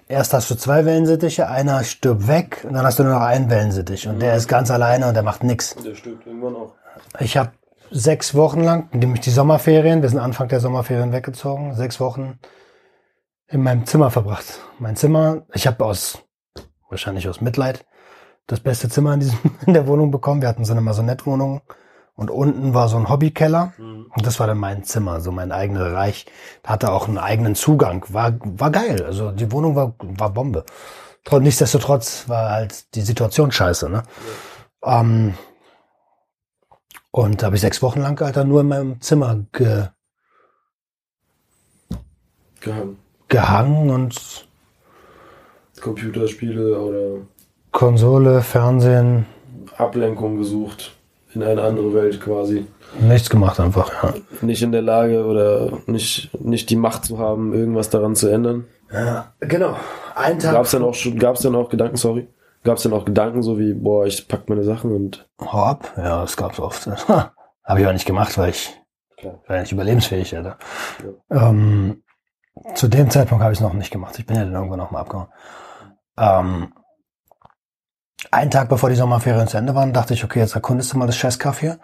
Erst 0.06 0.34
hast 0.34 0.50
du 0.50 0.54
zwei 0.54 0.84
Wellensittiche, 0.84 1.48
einer 1.48 1.82
stirbt 1.82 2.28
weg 2.28 2.64
und 2.68 2.74
dann 2.74 2.84
hast 2.84 2.98
du 2.98 3.04
nur 3.04 3.14
noch 3.14 3.22
einen 3.22 3.48
Wellensittich 3.48 4.06
und 4.06 4.16
Mhm. 4.16 4.20
der 4.20 4.36
ist 4.36 4.48
ganz 4.48 4.70
alleine 4.70 5.08
und 5.08 5.14
der 5.14 5.22
macht 5.22 5.42
nix. 5.42 5.74
Der 5.76 5.94
stirbt 5.94 6.26
irgendwann 6.26 6.54
auch. 6.56 6.74
Ich 7.20 7.36
habe 7.36 7.52
sechs 7.90 8.34
Wochen 8.34 8.60
lang, 8.60 8.88
nämlich 8.92 9.20
die 9.20 9.30
Sommerferien, 9.30 10.02
wir 10.02 10.08
sind 10.08 10.18
Anfang 10.18 10.48
der 10.48 10.60
Sommerferien 10.60 11.12
weggezogen, 11.12 11.74
sechs 11.74 12.00
Wochen 12.00 12.38
in 13.48 13.62
meinem 13.62 13.86
Zimmer 13.86 14.10
verbracht. 14.10 14.60
Mein 14.78 14.96
Zimmer, 14.96 15.42
ich 15.52 15.66
habe 15.66 15.84
aus, 15.84 16.18
wahrscheinlich 16.88 17.28
aus 17.28 17.40
Mitleid, 17.40 17.86
das 18.46 18.60
beste 18.60 18.88
Zimmer 18.88 19.14
in, 19.14 19.20
diesem, 19.20 19.38
in 19.66 19.74
der 19.74 19.86
Wohnung 19.86 20.10
bekommen. 20.10 20.40
Wir 20.42 20.48
hatten 20.48 20.64
so 20.64 20.72
eine 20.72 20.80
Maisonette-Wohnung 20.80 21.62
und 22.14 22.30
unten 22.30 22.74
war 22.74 22.88
so 22.88 22.96
ein 22.96 23.08
Hobbykeller 23.08 23.72
und 24.14 24.26
das 24.26 24.38
war 24.40 24.46
dann 24.46 24.58
mein 24.58 24.84
Zimmer, 24.84 25.20
so 25.20 25.32
mein 25.32 25.52
eigenes 25.52 25.92
Reich. 25.92 26.26
Da 26.62 26.70
hatte 26.70 26.92
auch 26.92 27.08
einen 27.08 27.18
eigenen 27.18 27.54
Zugang, 27.54 28.04
war, 28.08 28.34
war 28.40 28.70
geil. 28.70 29.04
Also 29.04 29.30
die 29.32 29.50
Wohnung 29.52 29.74
war, 29.76 29.94
war 29.98 30.30
Bombe. 30.30 30.64
Trotz- 31.24 31.42
Nichtsdestotrotz 31.42 32.28
war 32.28 32.50
halt 32.50 32.94
die 32.94 33.00
Situation 33.00 33.50
scheiße, 33.50 33.88
ne? 33.88 34.02
Ähm, 34.84 35.34
und 37.10 37.40
da 37.42 37.46
habe 37.46 37.56
ich 37.56 37.62
sechs 37.62 37.80
Wochen 37.82 38.00
lang, 38.00 38.20
Alter, 38.20 38.44
nur 38.44 38.60
in 38.60 38.68
meinem 38.68 39.00
Zimmer 39.00 39.44
ge 39.52 39.88
Gehangen. 42.60 42.98
Gehangen 43.28 43.90
und 43.90 44.46
Computerspiele 45.80 46.78
oder 46.78 47.26
Konsole, 47.72 48.40
Fernsehen, 48.42 49.26
Ablenkung 49.76 50.38
gesucht. 50.38 50.92
In 51.34 51.42
eine 51.42 51.62
andere 51.62 51.92
Welt 51.94 52.20
quasi. 52.20 52.64
nichts 53.00 53.28
gemacht 53.28 53.58
einfach, 53.58 53.90
ja. 54.04 54.14
Nicht 54.40 54.62
in 54.62 54.70
der 54.70 54.82
Lage 54.82 55.24
oder 55.24 55.78
nicht, 55.86 56.30
nicht 56.40 56.70
die 56.70 56.76
Macht 56.76 57.04
zu 57.04 57.18
haben, 57.18 57.52
irgendwas 57.52 57.90
daran 57.90 58.14
zu 58.14 58.28
ändern. 58.28 58.66
Ja, 58.92 59.32
genau. 59.40 59.76
Ein 60.14 60.38
Tag. 60.38 60.52
Gab 60.52 60.64
es 60.66 60.70
dann 60.70 60.84
auch 60.84 60.94
schon, 60.94 61.18
gab 61.18 61.34
es 61.34 61.42
dann 61.42 61.56
auch 61.56 61.70
Gedanken, 61.70 61.96
sorry? 61.96 62.28
Gab 62.62 62.76
es 62.76 62.84
dann 62.84 62.92
auch 62.92 63.04
Gedanken 63.04 63.42
so 63.42 63.58
wie, 63.58 63.74
boah, 63.74 64.06
ich 64.06 64.28
pack 64.28 64.48
meine 64.48 64.62
Sachen 64.62 64.92
und 64.94 65.28
Hau 65.40 65.64
ab. 65.64 65.92
Ja, 65.96 66.20
das 66.20 66.36
gab's 66.36 66.60
oft. 66.60 66.86
Habe 67.08 67.80
ich 67.80 67.84
aber 67.84 67.92
nicht 67.94 68.06
gemacht, 68.06 68.38
weil 68.38 68.50
ich 68.50 68.70
Klar. 69.16 69.40
war 69.48 69.60
nicht 69.60 69.72
überlebensfähig, 69.72 70.36
Alter. 70.36 70.56
Ähm, 71.30 72.03
zu 72.74 72.88
dem 72.88 73.10
Zeitpunkt 73.10 73.42
habe 73.42 73.52
ich 73.52 73.58
es 73.58 73.62
noch 73.62 73.72
nicht 73.74 73.90
gemacht. 73.90 74.18
Ich 74.18 74.26
bin 74.26 74.36
ja 74.36 74.44
dann 74.44 74.54
irgendwann 74.54 74.78
noch 74.78 74.90
mal 74.90 75.00
abgehauen. 75.00 75.28
Ähm, 76.18 76.72
einen 78.30 78.50
Tag 78.50 78.68
bevor 78.68 78.88
die 78.88 78.96
Sommerferien 78.96 79.48
zu 79.48 79.56
Ende 79.58 79.74
waren, 79.74 79.92
dachte 79.92 80.14
ich, 80.14 80.24
okay, 80.24 80.40
jetzt 80.40 80.54
erkundest 80.54 80.92
du 80.92 80.98
mal 80.98 81.06
das 81.06 81.16
Scheißkaff 81.16 81.60
hier. 81.60 81.78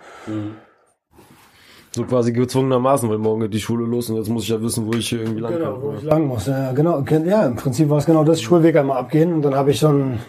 so 1.93 2.05
quasi 2.05 2.33
gezwungenermaßen, 2.33 3.09
weil 3.11 3.19
morgen 3.19 3.41
geht 3.43 3.55
die 3.55 3.61
Schule 3.61 3.85
los 3.85 4.09
und 4.11 4.17
jetzt 4.17 4.29
muss 4.29 4.45
ich 4.45 4.49
ja 4.49 4.61
wissen, 4.63 4.87
wo 4.87 4.93
ich 4.97 5.09
hier 5.09 5.21
irgendwie 5.21 5.41
lang 5.41 5.53
Genau, 5.55 5.73
kann. 5.73 5.83
wo 5.83 5.93
ich 5.93 6.03
lang 6.03 6.27
muss. 6.27 6.47
Ja, 6.47 6.73
genau. 6.73 7.01
Ja, 7.01 7.47
im 7.47 7.57
Prinzip 7.57 7.91
war 7.91 7.99
es 7.99 8.07
genau 8.07 8.25
das 8.25 8.41
Schulweg 8.41 8.77
einmal 8.77 8.99
abgehen 8.99 9.33
und 9.33 9.43
dann 9.43 9.55
habe 9.55 9.71
ich 9.71 9.81
so 9.81 9.89
einen 9.89 10.21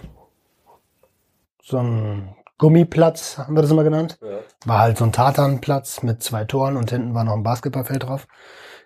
so 1.63 1.77
einen 1.77 2.35
Gummiplatz, 2.57 3.37
haben 3.37 3.55
wir 3.55 3.61
das 3.61 3.71
immer 3.71 3.83
genannt. 3.83 4.17
Ja. 4.21 4.39
War 4.65 4.79
halt 4.79 4.97
so 4.97 5.05
ein 5.05 5.11
Tatanplatz 5.11 6.03
mit 6.03 6.21
zwei 6.21 6.43
Toren 6.45 6.75
und 6.77 6.89
hinten 6.89 7.13
war 7.13 7.23
noch 7.23 7.33
ein 7.33 7.43
Basketballfeld 7.43 8.03
drauf. 8.03 8.27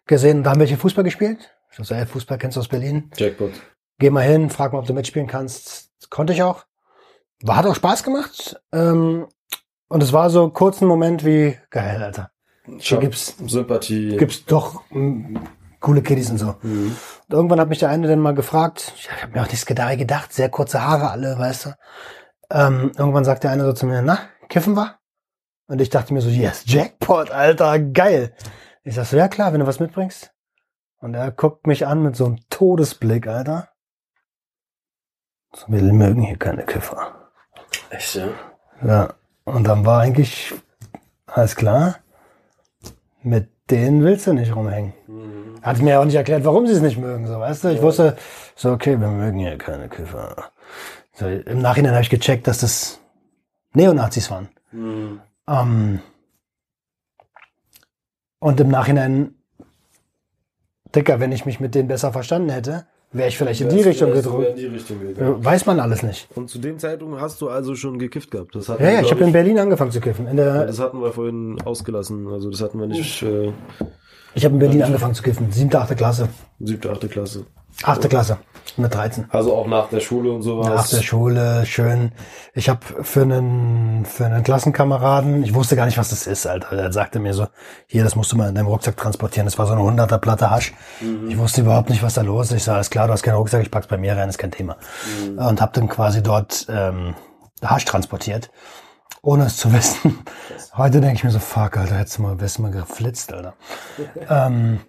Gesehen, 0.05 0.43
da 0.43 0.51
haben 0.51 0.59
wir 0.59 0.67
hier 0.67 0.77
Fußball 0.77 1.03
gespielt. 1.03 1.54
Ich 1.77 1.87
so, 1.87 1.93
ey, 1.93 2.05
Fußball 2.05 2.37
kennst 2.37 2.55
du 2.55 2.61
aus 2.61 2.69
Berlin? 2.69 3.11
Jackpot. 3.17 3.51
Geh 3.99 4.09
mal 4.09 4.21
hin, 4.21 4.49
frag 4.49 4.71
mal, 4.71 4.79
ob 4.79 4.85
du 4.85 4.93
mitspielen 4.93 5.27
kannst. 5.27 5.89
Konnte 6.09 6.33
ich 6.33 6.41
auch. 6.41 6.65
War, 7.41 7.57
hat 7.57 7.65
auch 7.65 7.75
Spaß 7.75 8.03
gemacht. 8.03 8.59
Ähm, 8.71 9.27
und 9.89 10.03
es 10.03 10.13
war 10.13 10.29
so 10.29 10.43
einen 10.43 10.53
kurzen 10.53 10.87
Moment 10.87 11.25
wie, 11.25 11.57
geil, 11.69 12.01
Alter. 12.01 12.31
Hier 12.79 12.97
gibt's, 12.97 13.35
Sympathie. 13.45 14.17
gibt's 14.17 14.45
doch 14.45 14.89
mm, 14.89 15.37
coole 15.79 16.01
Kiddies 16.01 16.31
und 16.31 16.37
so. 16.37 16.55
Mhm. 16.61 16.95
Und 17.27 17.33
irgendwann 17.35 17.59
hat 17.59 17.69
mich 17.69 17.79
der 17.79 17.89
eine 17.89 18.07
dann 18.07 18.19
mal 18.19 18.33
gefragt, 18.33 18.93
ich 18.95 19.11
habe 19.11 19.33
mir 19.33 19.41
auch 19.43 19.47
nichts 19.49 19.65
dabei 19.65 19.95
gedacht, 19.95 20.33
sehr 20.33 20.49
kurze 20.49 20.81
Haare 20.81 21.11
alle, 21.11 21.37
weißt 21.37 21.65
du. 21.65 21.69
Ähm, 22.51 22.91
irgendwann 22.97 23.25
sagt 23.25 23.43
der 23.43 23.51
eine 23.51 23.65
so 23.65 23.73
zu 23.73 23.85
mir, 23.85 24.01
na, 24.01 24.19
kiffen 24.49 24.75
wir? 24.75 24.97
Und 25.67 25.81
ich 25.81 25.89
dachte 25.89 26.13
mir 26.13 26.21
so, 26.21 26.29
yes, 26.29 26.63
Jackpot, 26.65 27.31
Alter, 27.31 27.79
geil. 27.79 28.33
Ich 28.83 28.95
sag 28.95 29.05
so, 29.05 29.17
ja 29.17 29.27
klar, 29.27 29.51
wenn 29.51 29.59
du 29.59 29.67
was 29.67 29.79
mitbringst. 29.79 30.31
Und 30.99 31.13
er 31.13 31.31
guckt 31.31 31.67
mich 31.67 31.85
an 31.85 32.01
mit 32.03 32.15
so 32.15 32.25
einem 32.25 32.39
Todesblick, 32.49 33.27
Alter. 33.27 33.69
So, 35.53 35.67
wir 35.67 35.81
mögen 35.93 36.21
hier 36.21 36.37
keine 36.37 36.65
Kiffer. 36.65 37.29
Echt, 37.89 38.15
ja? 38.15 38.29
Ja, 38.83 39.13
und 39.45 39.65
dann 39.65 39.85
war 39.85 40.01
eigentlich 40.01 40.53
alles 41.27 41.55
klar. 41.55 41.97
Mit 43.21 43.49
denen 43.69 44.03
willst 44.03 44.27
du 44.27 44.33
nicht 44.33 44.55
rumhängen. 44.55 44.93
Mhm. 45.07 45.61
Hat 45.61 45.81
mir 45.81 45.99
auch 45.99 46.05
nicht 46.05 46.15
erklärt, 46.15 46.45
warum 46.45 46.67
sie 46.67 46.73
es 46.73 46.81
nicht 46.81 46.97
mögen, 46.97 47.25
so, 47.25 47.39
weißt 47.39 47.63
du? 47.63 47.69
Ich 47.69 47.81
wusste, 47.81 48.17
so, 48.55 48.71
okay, 48.71 48.99
wir 48.99 49.07
mögen 49.07 49.39
hier 49.39 49.57
keine 49.57 49.89
Kiffer. 49.89 50.51
So, 51.13 51.27
Im 51.27 51.61
Nachhinein 51.61 51.93
habe 51.93 52.03
ich 52.03 52.09
gecheckt, 52.09 52.47
dass 52.47 52.59
das 52.59 52.99
Neonazis 53.73 54.29
waren. 54.29 54.49
Mhm. 54.71 55.21
Ähm, 55.47 56.01
und 58.39 58.59
im 58.59 58.67
Nachhinein, 58.67 59.35
Dicker, 60.95 61.19
wenn 61.19 61.31
ich 61.31 61.45
mich 61.45 61.59
mit 61.59 61.75
denen 61.75 61.87
besser 61.87 62.11
verstanden 62.11 62.49
hätte, 62.49 62.85
wäre 63.11 63.29
ich 63.29 63.37
vielleicht 63.37 63.61
in 63.61 63.69
die 63.69 63.81
Richtung 63.81 64.11
gedrückt. 64.13 64.49
In 64.51 64.55
die 64.55 64.65
Richtung 64.65 64.99
gegangen. 64.99 65.41
Äh, 65.41 65.45
Weiß 65.45 65.65
man 65.65 65.79
alles 65.79 66.03
nicht. 66.03 66.27
Und 66.35 66.49
zu 66.49 66.59
dem 66.59 66.79
Zeitpunkt 66.79 67.19
hast 67.19 67.41
du 67.41 67.49
also 67.49 67.75
schon 67.75 67.99
gekifft 67.99 68.31
gehabt. 68.31 68.55
Das 68.55 68.69
hatten 68.69 68.83
Ja, 68.83 68.89
wir, 68.89 68.95
ja, 68.95 69.01
ich 69.01 69.11
habe 69.11 69.23
in 69.23 69.31
Berlin 69.31 69.59
angefangen 69.59 69.91
zu 69.91 70.01
kiffen. 70.01 70.27
In 70.27 70.37
der, 70.37 70.65
Das 70.65 70.79
hatten 70.79 71.01
wir 71.01 71.11
vorhin 71.11 71.57
ausgelassen. 71.63 72.27
Also 72.27 72.49
das 72.49 72.61
hatten 72.61 72.79
wir 72.79 72.87
nicht 72.87 73.23
äh, 73.23 73.51
ich 74.37 74.43
habe 74.43 74.55
in 74.55 74.59
Berlin 74.59 74.83
angefangen 74.83 75.13
zu 75.13 75.23
kiffen, 75.23 75.49
siebte, 75.49 75.79
achte 75.79 75.95
Klasse. 75.95 76.27
siebte, 76.59 76.91
achte 76.91 77.07
Klasse. 77.07 77.45
Achte 77.83 78.09
Klasse 78.09 78.37
mit 78.77 78.93
13. 78.93 79.27
Also 79.29 79.55
auch 79.55 79.67
nach 79.67 79.89
der 79.89 79.99
Schule 79.99 80.31
und 80.31 80.41
sowas. 80.41 80.67
Nach 80.67 80.87
der 80.87 81.01
Schule, 81.01 81.65
schön. 81.65 82.11
Ich 82.53 82.67
habe 82.69 82.79
für 83.03 83.21
einen 83.21 84.05
für 84.05 84.25
einen 84.25 84.43
Klassenkameraden, 84.43 85.43
ich 85.43 85.53
wusste 85.53 85.75
gar 85.75 85.85
nicht, 85.85 85.97
was 85.97 86.09
das 86.09 86.27
ist, 86.27 86.45
Alter. 86.45 86.73
Er 86.73 86.91
sagte 86.91 87.19
mir 87.19 87.33
so, 87.33 87.47
hier, 87.87 88.03
das 88.03 88.15
musst 88.15 88.31
du 88.31 88.37
mal 88.37 88.49
in 88.49 88.55
deinem 88.55 88.67
Rucksack 88.67 88.97
transportieren. 88.97 89.45
Das 89.45 89.57
war 89.57 89.67
so 89.67 89.73
eine 89.73 89.81
100er 89.81 90.17
Platte 90.17 90.49
Hasch. 90.49 90.73
Ich 91.27 91.37
wusste 91.37 91.61
überhaupt 91.61 91.89
nicht, 91.89 92.03
was 92.03 92.15
da 92.15 92.21
los 92.21 92.47
ist. 92.47 92.57
Ich 92.57 92.63
sage, 92.63 92.75
alles 92.75 92.89
klar, 92.89 93.07
du 93.07 93.13
hast 93.13 93.23
keinen 93.23 93.35
Rucksack, 93.35 93.61
ich 93.61 93.71
pack's 93.71 93.87
bei 93.87 93.97
mir 93.97 94.17
rein, 94.17 94.29
ist 94.29 94.37
kein 94.37 94.51
Thema. 94.51 94.77
Und 95.37 95.61
habe 95.61 95.71
dann 95.73 95.87
quasi 95.87 96.21
dort 96.21 96.65
ähm, 96.69 97.15
Hasch 97.63 97.85
transportiert, 97.85 98.51
ohne 99.21 99.45
es 99.45 99.57
zu 99.57 99.71
wissen. 99.73 100.19
Heute 100.75 101.01
denke 101.01 101.15
ich 101.15 101.23
mir 101.23 101.31
so, 101.31 101.39
fuck, 101.39 101.77
Alter, 101.77 101.95
hättest 101.95 102.17
du 102.17 102.23
mal, 102.23 102.39
wärst 102.39 102.57
du 102.57 102.63
mal 102.63 102.71
geflitzt, 102.71 103.31
Alter. 103.31 103.53
ähm, 104.29 104.81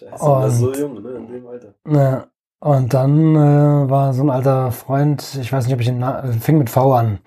Scheiße, 0.00 0.24
das 0.40 0.52
ist 0.54 0.58
so 0.60 0.66
Und- 0.68 0.76
jung, 0.78 1.02
ne? 1.02 1.10
In 1.10 1.32
dem 1.32 1.46
Alter. 1.46 1.74
Ja, 1.86 2.26
und 2.60 2.94
dann 2.94 3.34
äh, 3.36 3.90
war 3.90 4.12
so 4.14 4.22
ein 4.22 4.30
alter 4.30 4.72
Freund, 4.72 5.38
ich 5.40 5.52
weiß 5.52 5.64
nicht, 5.66 5.74
ob 5.74 5.80
ich 5.80 5.88
ihn 5.88 6.04
fing 6.40 6.58
mit 6.58 6.70
V 6.70 6.94
an. 6.94 7.20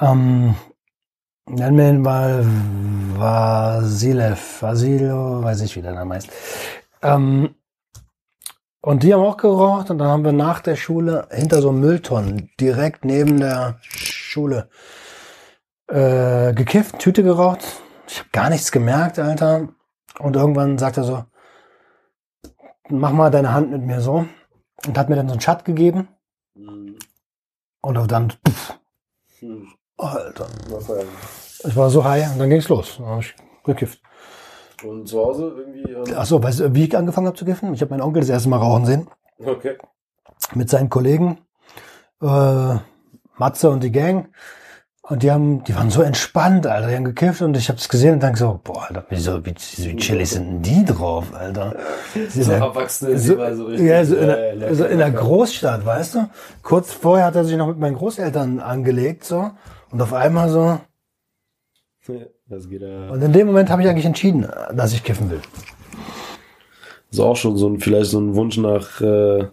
Ähm, 0.00 0.54
nennen 1.48 1.76
wir 1.76 1.88
ihn 1.90 2.02
mal 2.02 2.44
Vasilev, 3.16 4.62
Vasilo, 4.62 5.42
weiß 5.42 5.60
ich, 5.62 5.76
wie 5.76 5.82
der 5.82 5.92
Name 5.92 6.14
heißt. 6.14 6.28
Ähm, 7.02 7.54
und 8.80 9.02
die 9.02 9.14
haben 9.14 9.22
auch 9.22 9.36
geraucht 9.36 9.90
und 9.90 9.98
dann 9.98 10.08
haben 10.08 10.24
wir 10.24 10.32
nach 10.32 10.60
der 10.60 10.76
Schule 10.76 11.26
hinter 11.30 11.62
so 11.62 11.70
einem 11.70 11.80
Mülltonnen 11.80 12.50
direkt 12.60 13.04
neben 13.04 13.40
der 13.40 13.78
Schule 13.80 14.68
äh, 15.88 16.52
gekifft, 16.52 16.98
Tüte 16.98 17.22
geraucht. 17.22 17.60
Ich 18.06 18.18
habe 18.18 18.28
gar 18.32 18.50
nichts 18.50 18.72
gemerkt, 18.72 19.18
Alter. 19.18 19.68
Und 20.18 20.36
irgendwann 20.36 20.78
sagt 20.78 20.96
er 20.98 21.04
so, 21.04 21.24
mach 22.88 23.12
mal 23.12 23.30
deine 23.30 23.52
Hand 23.52 23.70
mit 23.70 23.82
mir 23.82 24.00
so. 24.00 24.26
Und 24.86 24.98
hat 24.98 25.08
mir 25.08 25.16
dann 25.16 25.28
so 25.28 25.32
einen 25.32 25.40
Schat 25.40 25.64
gegeben. 25.64 26.08
Mhm. 26.54 26.96
Und 27.80 28.10
dann, 28.10 28.30
pff, 28.30 28.78
Hm. 29.40 29.68
Alter. 29.96 30.46
Ich 31.66 31.76
war 31.76 31.90
so 31.90 32.04
high 32.04 32.32
und 32.32 32.38
dann 32.38 32.50
ging's 32.50 32.68
los. 32.68 32.96
Dann 32.98 33.06
hab 33.06 33.20
ich 33.20 33.34
gekifft. 33.64 34.00
Und 34.82 35.06
zu 35.08 35.18
Hause 35.24 35.54
irgendwie. 35.56 35.90
Ähm, 35.92 36.16
Achso, 36.18 36.42
weißt 36.42 36.60
du, 36.60 36.74
wie 36.74 36.84
ich 36.84 36.96
angefangen 36.96 37.26
habe 37.26 37.36
zu 37.36 37.44
kiffen? 37.44 37.72
Ich 37.74 37.80
habe 37.80 37.90
meinen 37.90 38.02
Onkel 38.02 38.20
das 38.20 38.28
erste 38.30 38.48
Mal 38.48 38.58
rauchen 38.58 38.84
sehen. 38.86 39.08
okay. 39.44 39.76
Mit 40.54 40.68
seinen 40.68 40.90
Kollegen. 40.90 41.38
Äh, 42.20 42.76
Matze 43.36 43.70
und 43.70 43.82
die 43.82 43.92
Gang. 43.92 44.28
Und 45.06 45.22
die 45.22 45.30
haben, 45.30 45.62
die 45.64 45.74
waren 45.76 45.90
so 45.90 46.00
entspannt, 46.00 46.66
Alter. 46.66 46.88
Die 46.88 46.94
haben 46.96 47.04
gekifft 47.04 47.42
und 47.42 47.54
ich 47.58 47.68
habe 47.68 47.78
es 47.78 47.90
gesehen 47.90 48.14
und 48.14 48.22
dachte 48.22 48.38
so, 48.38 48.58
boah, 48.64 48.86
Alter, 48.88 49.04
wieso, 49.10 49.44
wie, 49.44 49.54
wie 49.76 49.96
chillig 49.96 50.30
sind 50.30 50.46
denn 50.46 50.62
die 50.62 50.84
drauf, 50.86 51.26
Alter? 51.34 51.76
Die 52.14 52.42
So 52.42 52.52
Erwachsene, 52.52 53.18
so, 53.18 53.34
so 53.54 53.64
richtig. 53.66 53.86
ja, 53.86 54.02
so 54.02 54.16
in, 54.16 54.28
äh, 54.30 54.56
der, 54.58 54.74
so 54.74 54.84
in 54.86 54.96
der. 54.96 55.10
Großstadt, 55.10 55.84
weißt 55.84 56.14
du? 56.14 56.30
Kurz 56.62 56.90
vorher 56.90 57.26
hat 57.26 57.36
er 57.36 57.44
sich 57.44 57.54
noch 57.58 57.66
mit 57.66 57.78
meinen 57.78 57.96
Großeltern 57.96 58.60
angelegt, 58.60 59.24
so. 59.24 59.50
Und 59.90 60.00
auf 60.00 60.14
einmal 60.14 60.48
so. 60.48 60.80
Das 62.48 62.68
geht 62.70 62.80
ja. 62.80 63.10
Und 63.10 63.20
in 63.20 63.32
dem 63.32 63.46
Moment 63.46 63.68
habe 63.68 63.82
ich 63.82 63.88
eigentlich 63.88 64.06
entschieden, 64.06 64.48
dass 64.74 64.94
ich 64.94 65.04
kiffen 65.04 65.30
will. 65.30 65.40
Ist 67.10 67.20
auch 67.20 67.36
schon 67.36 67.58
so 67.58 67.68
ein, 67.68 67.78
vielleicht 67.78 68.10
so 68.10 68.20
ein 68.20 68.34
Wunsch 68.36 68.56
nach 68.56 69.02
äh, 69.02 69.48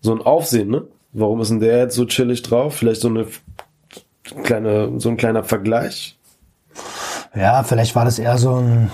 so 0.00 0.14
ein 0.14 0.22
Aufsehen, 0.22 0.70
ne? 0.70 0.86
Warum 1.12 1.40
ist 1.40 1.50
denn 1.50 1.60
der 1.60 1.78
jetzt 1.78 1.96
so 1.96 2.04
chillig 2.04 2.42
drauf? 2.42 2.76
Vielleicht 2.76 3.00
so 3.00 3.08
eine 3.08 3.26
kleine, 4.42 5.00
so 5.00 5.08
ein 5.08 5.16
kleiner 5.16 5.44
Vergleich. 5.44 6.18
Ja, 7.34 7.62
vielleicht 7.62 7.94
war 7.94 8.04
das 8.04 8.18
eher 8.18 8.38
so 8.38 8.56
ein. 8.56 8.90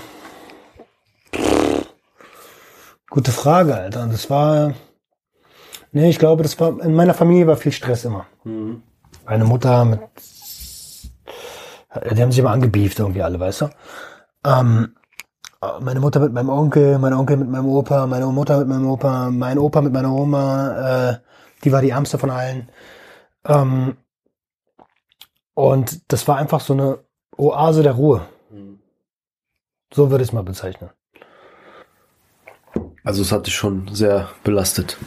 Gute 3.09 3.31
Frage, 3.31 3.75
Alter. 3.75 4.07
Das 4.07 4.29
war. 4.29 4.73
Nee, 5.91 6.09
ich 6.09 6.19
glaube, 6.19 6.43
das 6.43 6.59
war. 6.59 6.79
In 6.81 6.95
meiner 6.95 7.13
Familie 7.13 7.47
war 7.47 7.57
viel 7.57 7.71
Stress 7.71 8.05
immer. 8.05 8.25
Meine 9.25 9.45
Mutter 9.45 9.85
mit. 9.85 9.99
Die 12.15 12.21
haben 12.21 12.31
sich 12.31 12.39
immer 12.39 12.51
angebieft, 12.51 12.99
irgendwie 12.99 13.21
alle, 13.21 13.39
weißt 13.39 13.61
du? 13.61 13.69
Ähm, 14.45 14.95
meine 15.81 15.99
Mutter 15.99 16.21
mit 16.21 16.33
meinem 16.33 16.49
Onkel, 16.49 16.97
mein 16.99 17.13
Onkel 17.13 17.37
mit 17.37 17.49
meinem 17.49 17.67
Opa, 17.67 18.07
meine 18.07 18.25
Mutter 18.27 18.59
mit 18.59 18.67
meinem 18.69 18.87
Opa, 18.87 19.29
mein 19.29 19.59
Opa 19.59 19.81
mit 19.81 19.93
meiner 19.93 20.13
Oma, 20.13 21.09
äh, 21.09 21.17
die 21.63 21.71
war 21.71 21.81
die 21.81 21.89
ärmste 21.89 22.17
von 22.17 22.29
allen. 22.29 22.69
Ähm, 23.45 23.97
und 25.53 26.11
das 26.11 26.27
war 26.27 26.37
einfach 26.37 26.61
so 26.61 26.73
eine 26.73 26.99
Oase 27.37 27.83
der 27.83 27.93
Ruhe. 27.93 28.21
So 29.93 30.09
würde 30.09 30.23
ich 30.23 30.29
es 30.29 30.33
mal 30.33 30.43
bezeichnen. 30.43 30.89
Also 33.03 33.21
es 33.23 33.31
hat 33.31 33.47
dich 33.47 33.55
schon 33.55 33.89
sehr 33.93 34.29
belastet. 34.43 34.97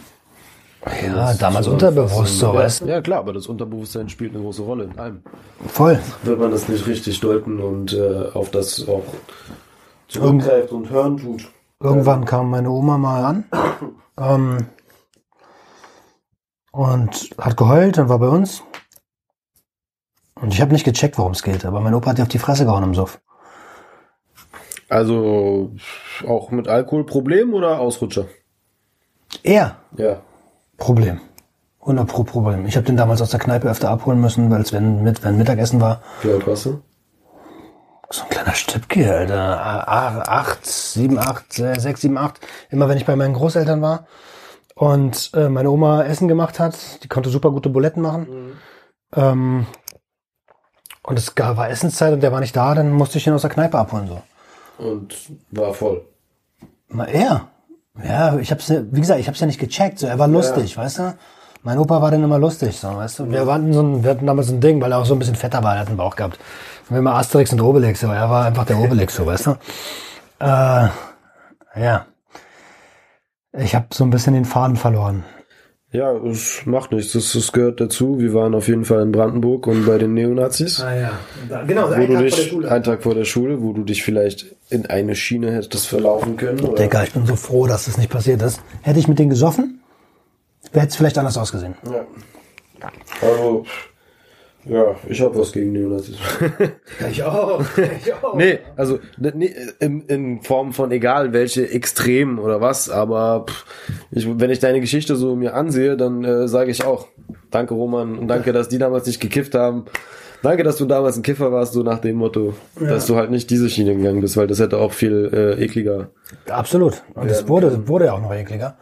Ja, 1.03 1.15
Das 1.15 1.39
damals 1.39 1.67
unterbewusst 1.67 2.39
so, 2.39 2.47
ja, 2.49 2.55
weißt 2.55 2.83
du? 2.83 2.87
Ja 2.87 3.01
klar, 3.01 3.21
aber 3.21 3.33
das 3.33 3.47
Unterbewusstsein 3.47 4.11
spielt 4.11 4.35
eine 4.35 4.43
große 4.43 4.63
Rolle 4.63 4.85
in 4.85 4.99
allem. 4.99 5.23
Voll. 5.67 5.99
Wenn 6.25 6.39
man 6.39 6.51
das 6.51 6.69
nicht 6.69 6.87
richtig 6.87 7.21
deuten 7.21 7.59
und 7.61 7.95
äh, 7.95 8.29
auf 8.35 8.51
das 8.51 8.87
auch 8.87 9.05
zurückgreift 10.09 10.73
und 10.73 10.91
hören 10.91 11.17
tut. 11.17 11.51
Irgendwann 11.81 12.27
kam 12.27 12.51
meine 12.51 12.71
Oma 12.71 12.99
mal 12.99 13.25
an 13.25 13.45
ähm, 14.19 14.67
und 16.73 17.31
hat 17.39 17.57
geheult 17.57 17.99
und 17.99 18.09
war 18.11 18.19
bei 18.19 18.29
uns. 18.29 18.63
Und 20.45 20.53
ich 20.53 20.61
habe 20.61 20.75
nicht 20.75 20.85
gecheckt, 20.85 21.17
worum 21.17 21.33
es 21.33 21.43
geht, 21.43 21.65
aber 21.65 21.81
mein 21.81 21.95
Opa 21.95 22.11
hat 22.11 22.19
ihr 22.19 22.23
auf 22.23 22.29
die 22.29 22.39
Fresse 22.39 22.67
gehauen 22.67 22.83
im 22.83 22.95
Suff. 22.95 23.19
Also 24.91 25.71
auch 26.29 26.51
mit 26.51 26.69
Alkoholproblem 26.69 27.55
oder 27.55 27.81
Ausrutscher? 27.81 28.27
Er, 29.43 29.77
Ja. 29.97 30.21
Problem. 30.77 31.23
100 31.81 32.07
pro 32.07 32.25
Problem. 32.25 32.67
Ich 32.67 32.77
habe 32.77 32.85
den 32.85 32.99
damals 32.99 33.23
aus 33.23 33.31
der 33.31 33.41
Kneipe 33.41 33.71
öfter 33.71 33.89
abholen 33.89 34.21
müssen, 34.21 34.51
weil 34.51 34.61
es 34.61 34.75
wenn, 34.75 35.03
mit, 35.03 35.25
wenn 35.25 35.39
Mittagessen 35.39 35.81
war. 35.81 36.03
Wie 36.23 36.31
alt 36.33 36.47
warst 36.47 36.67
du? 36.67 36.83
So 38.11 38.25
ein 38.25 38.29
kleiner 38.29 38.55
Stübke, 38.55 39.15
Alter. 39.15 39.89
Acht, 40.29 40.67
sieben, 40.67 41.19
acht, 41.19 41.55
sechs, 41.55 42.03
sieben, 42.03 42.19
acht. 42.19 42.39
Immer 42.69 42.91
wenn 42.91 42.99
ich 42.99 43.07
bei 43.07 43.17
meinen 43.17 43.33
Großeltern 43.33 43.81
war 43.81 44.07
und 44.75 45.31
äh, 45.35 45.49
meine 45.49 45.71
Oma 45.71 46.03
Essen 46.05 46.29
gemacht 46.29 46.61
hat, 46.61 47.03
die 47.03 47.09
konnte 47.09 47.31
super 47.31 47.51
gute 47.51 47.71
Buletten 47.71 48.03
machen. 48.03 48.59
Ähm, 49.17 49.67
und 51.05 51.19
es 51.19 51.35
gab, 51.35 51.57
war 51.57 51.71
Essenszeit 51.71 52.13
und 52.13 52.21
der 52.21 52.33
war 52.33 52.41
nicht 52.41 52.57
da, 52.57 52.75
dann 52.75 52.91
musste 52.91 53.19
ich 53.19 53.27
ihn 53.27 53.35
aus 53.35 53.43
der 53.43 53.51
Kneipe 53.51 53.79
abholen. 53.79 54.09
so. 54.09 54.23
Und 54.85 55.15
war 55.51 55.73
voll. 55.75 56.05
Mal 56.89 57.07
er. 57.07 57.49
Ja, 58.03 58.37
ich 58.39 58.51
hab's, 58.51 58.71
wie 58.71 59.01
gesagt, 59.01 59.21
ich 59.21 59.29
hab's 59.29 59.39
ja 59.39 59.47
nicht 59.47 59.61
gecheckt. 59.61 60.01
So, 60.01 60.07
er 60.07 60.19
war 60.19 60.27
lustig, 60.27 60.77
weißt 60.77 60.99
du? 60.99 61.15
Mein 61.63 61.79
Opa 61.79 62.03
war 62.03 62.11
dann 62.11 62.25
immer 62.25 62.39
lustig, 62.39 62.79
so, 62.79 62.97
weißt 62.97 63.21
du? 63.21 63.31
Wir 63.31 63.47
hatten 63.47 63.73
so 63.73 63.83
ein, 63.83 64.03
wir 64.03 64.11
hatten 64.11 64.27
damals 64.27 64.49
so 64.49 64.55
ein 64.55 64.61
Ding, 64.61 64.81
weil 64.81 64.93
er 64.93 64.99
auch 64.99 65.07
so 65.07 65.15
ein 65.15 65.19
bisschen 65.19 65.37
fetter 65.37 65.63
war, 65.63 65.75
er 65.75 65.81
hat 65.83 65.89
einen 65.89 65.97
Bauch 65.97 66.17
gehabt. 66.17 66.39
Und 66.89 66.97
wir 66.97 66.99
immer 66.99 67.15
Asterix 67.15 67.53
und 67.53 67.61
Obelix, 67.61 68.01
so, 68.01 68.09
er 68.09 68.29
war 68.29 68.47
einfach 68.47 68.67
der 68.67 68.79
Obelix, 68.79 69.15
so, 69.15 69.25
weißt 69.25 69.47
du? 69.47 69.51
Äh, 70.41 70.89
ja. 71.77 72.07
Ich 73.57 73.75
habe 73.75 73.87
so 73.93 74.05
ein 74.05 74.11
bisschen 74.11 74.35
den 74.35 74.45
Faden 74.45 74.77
verloren. 74.77 75.25
Ja, 75.95 76.13
es 76.13 76.67
macht 76.67 76.91
nichts. 76.91 77.13
Das, 77.13 77.33
das 77.35 77.53
gehört 77.53 77.81
dazu. 77.81 78.19
Wir 78.19 78.35
waren 78.35 78.57
auf 78.57 78.67
jeden 78.67 78.85
Fall 78.85 79.01
in 79.03 79.13
Brandenburg 79.13 79.69
und 79.69 79.87
bei 79.87 79.97
den 79.97 80.13
Neonazis. 80.15 80.81
Ah 80.81 80.93
ja, 80.93 81.63
genau, 81.69 81.89
wo 81.89 82.05
du 82.05 82.19
dich, 82.19 82.53
einen 82.53 82.83
Tag 82.83 83.05
vor 83.05 83.15
der 83.15 83.25
Schule, 83.25 83.63
wo 83.63 83.73
du 83.73 83.85
dich 83.85 84.03
vielleicht 84.03 84.57
in 84.71 84.87
eine 84.87 85.15
Schiene 85.15 85.53
hättest 85.53 85.87
verlaufen 85.87 86.37
können. 86.37 86.59
Oder? 86.63 86.83
Digga, 86.83 87.05
ich 87.05 87.13
bin 87.13 87.25
so 87.27 87.37
froh, 87.37 87.69
dass 87.69 87.85
das 87.85 87.97
nicht 87.97 88.11
passiert 88.11 88.43
ist. 88.43 88.61
Hätte 88.83 88.99
ich 88.99 89.07
mit 89.07 89.21
denen 89.21 89.31
gesoffen, 89.31 89.83
hätte 90.73 90.89
es 90.89 90.97
vielleicht 90.97 91.17
anders 91.17 91.39
ausgesehen. 91.39 91.77
Ja. 91.89 92.05
Also, 93.23 93.65
ja, 94.67 94.95
ich 95.09 95.21
habe 95.21 95.39
was 95.39 95.53
gegen 95.53 95.73
Neonazis. 95.73 96.17
Ich 97.11 97.23
auch. 97.23 97.63
Ich 98.05 98.13
auch. 98.15 98.35
nee, 98.35 98.59
also 98.77 98.99
ne- 99.19 99.33
nee, 99.35 99.55
in, 99.81 100.03
in 100.03 100.43
Form 100.43 100.73
von 100.73 100.91
egal 100.93 101.33
welche 101.33 101.69
Extremen 101.71 102.39
oder 102.39 102.61
was, 102.61 102.89
aber 102.91 103.47
pff, 103.49 103.65
ich, 104.11 104.39
wenn 104.39 104.51
ich 104.51 104.59
deine 104.61 104.81
Geschichte 104.81 105.17
so 105.17 105.37
mir 105.37 105.55
ansehe, 105.55 105.97
dann 105.97 106.25
äh, 106.25 106.49
sage 106.49 106.71
ich 106.71 106.85
auch, 106.85 107.09
danke 107.51 107.75
Roman 107.75 108.19
und 108.19 108.29
danke, 108.29 108.53
dass 108.53 108.69
die 108.69 108.79
damals 108.79 109.07
nicht 109.07 109.21
gekifft 109.21 109.55
haben. 109.55 109.85
Danke, 110.43 110.63
dass 110.63 110.77
du 110.77 110.85
damals 110.85 111.17
ein 111.17 111.23
Kiffer 111.23 111.53
warst, 111.53 111.73
so 111.73 111.83
nach 111.83 112.01
dem 112.01 112.17
Motto, 112.17 112.53
dass 112.79 113.07
du 113.07 113.17
halt 113.17 113.31
nicht 113.31 113.49
diese 113.49 113.71
Schiene 113.71 113.97
gegangen 113.97 114.21
bist, 114.21 114.37
weil 114.37 114.47
das 114.47 114.61
hätte 114.61 114.77
auch 114.77 114.93
viel 114.93 115.31
äh, 115.33 115.63
ekliger. 115.65 116.11
Absolut. 116.51 117.03
Und 117.15 117.31
es 117.31 117.49
wurde, 117.49 117.89
wurde 117.89 118.07
ja 118.07 118.13
auch 118.13 118.21
noch 118.21 118.35
ekliger. 118.35 118.77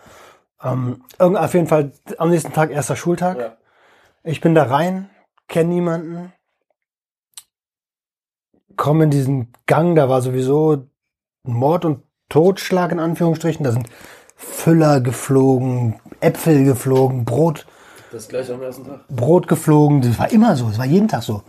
Ähm, 0.64 1.02
auf 1.18 1.54
jeden 1.54 1.68
Fall 1.68 1.92
am 2.18 2.30
nächsten 2.30 2.52
Tag 2.52 2.72
erster 2.72 2.96
Schultag. 2.96 3.38
Ja. 3.38 3.56
Ich 4.24 4.40
bin 4.40 4.56
da 4.56 4.64
rein, 4.64 5.08
kenne 5.52 5.68
niemanden, 5.68 6.32
komme 8.76 9.04
in 9.04 9.10
diesen 9.10 9.52
Gang, 9.66 9.94
da 9.94 10.08
war 10.08 10.22
sowieso 10.22 10.88
Mord 11.44 11.84
und 11.84 12.02
Totschlag 12.28 12.90
in 12.90 12.98
Anführungsstrichen. 12.98 13.64
Da 13.64 13.72
sind 13.72 13.88
Füller 14.34 15.00
geflogen, 15.00 16.00
Äpfel 16.20 16.64
geflogen, 16.64 17.24
Brot, 17.24 17.66
Das 18.10 18.28
gleich 18.28 18.50
am 18.50 18.62
ersten 18.62 18.84
Tag. 18.84 19.06
Brot 19.08 19.46
geflogen. 19.46 20.02
Das 20.02 20.18
war 20.18 20.32
immer 20.32 20.56
so, 20.56 20.68
das 20.68 20.78
war 20.78 20.86
jeden 20.86 21.08
Tag 21.08 21.22
so. 21.22 21.42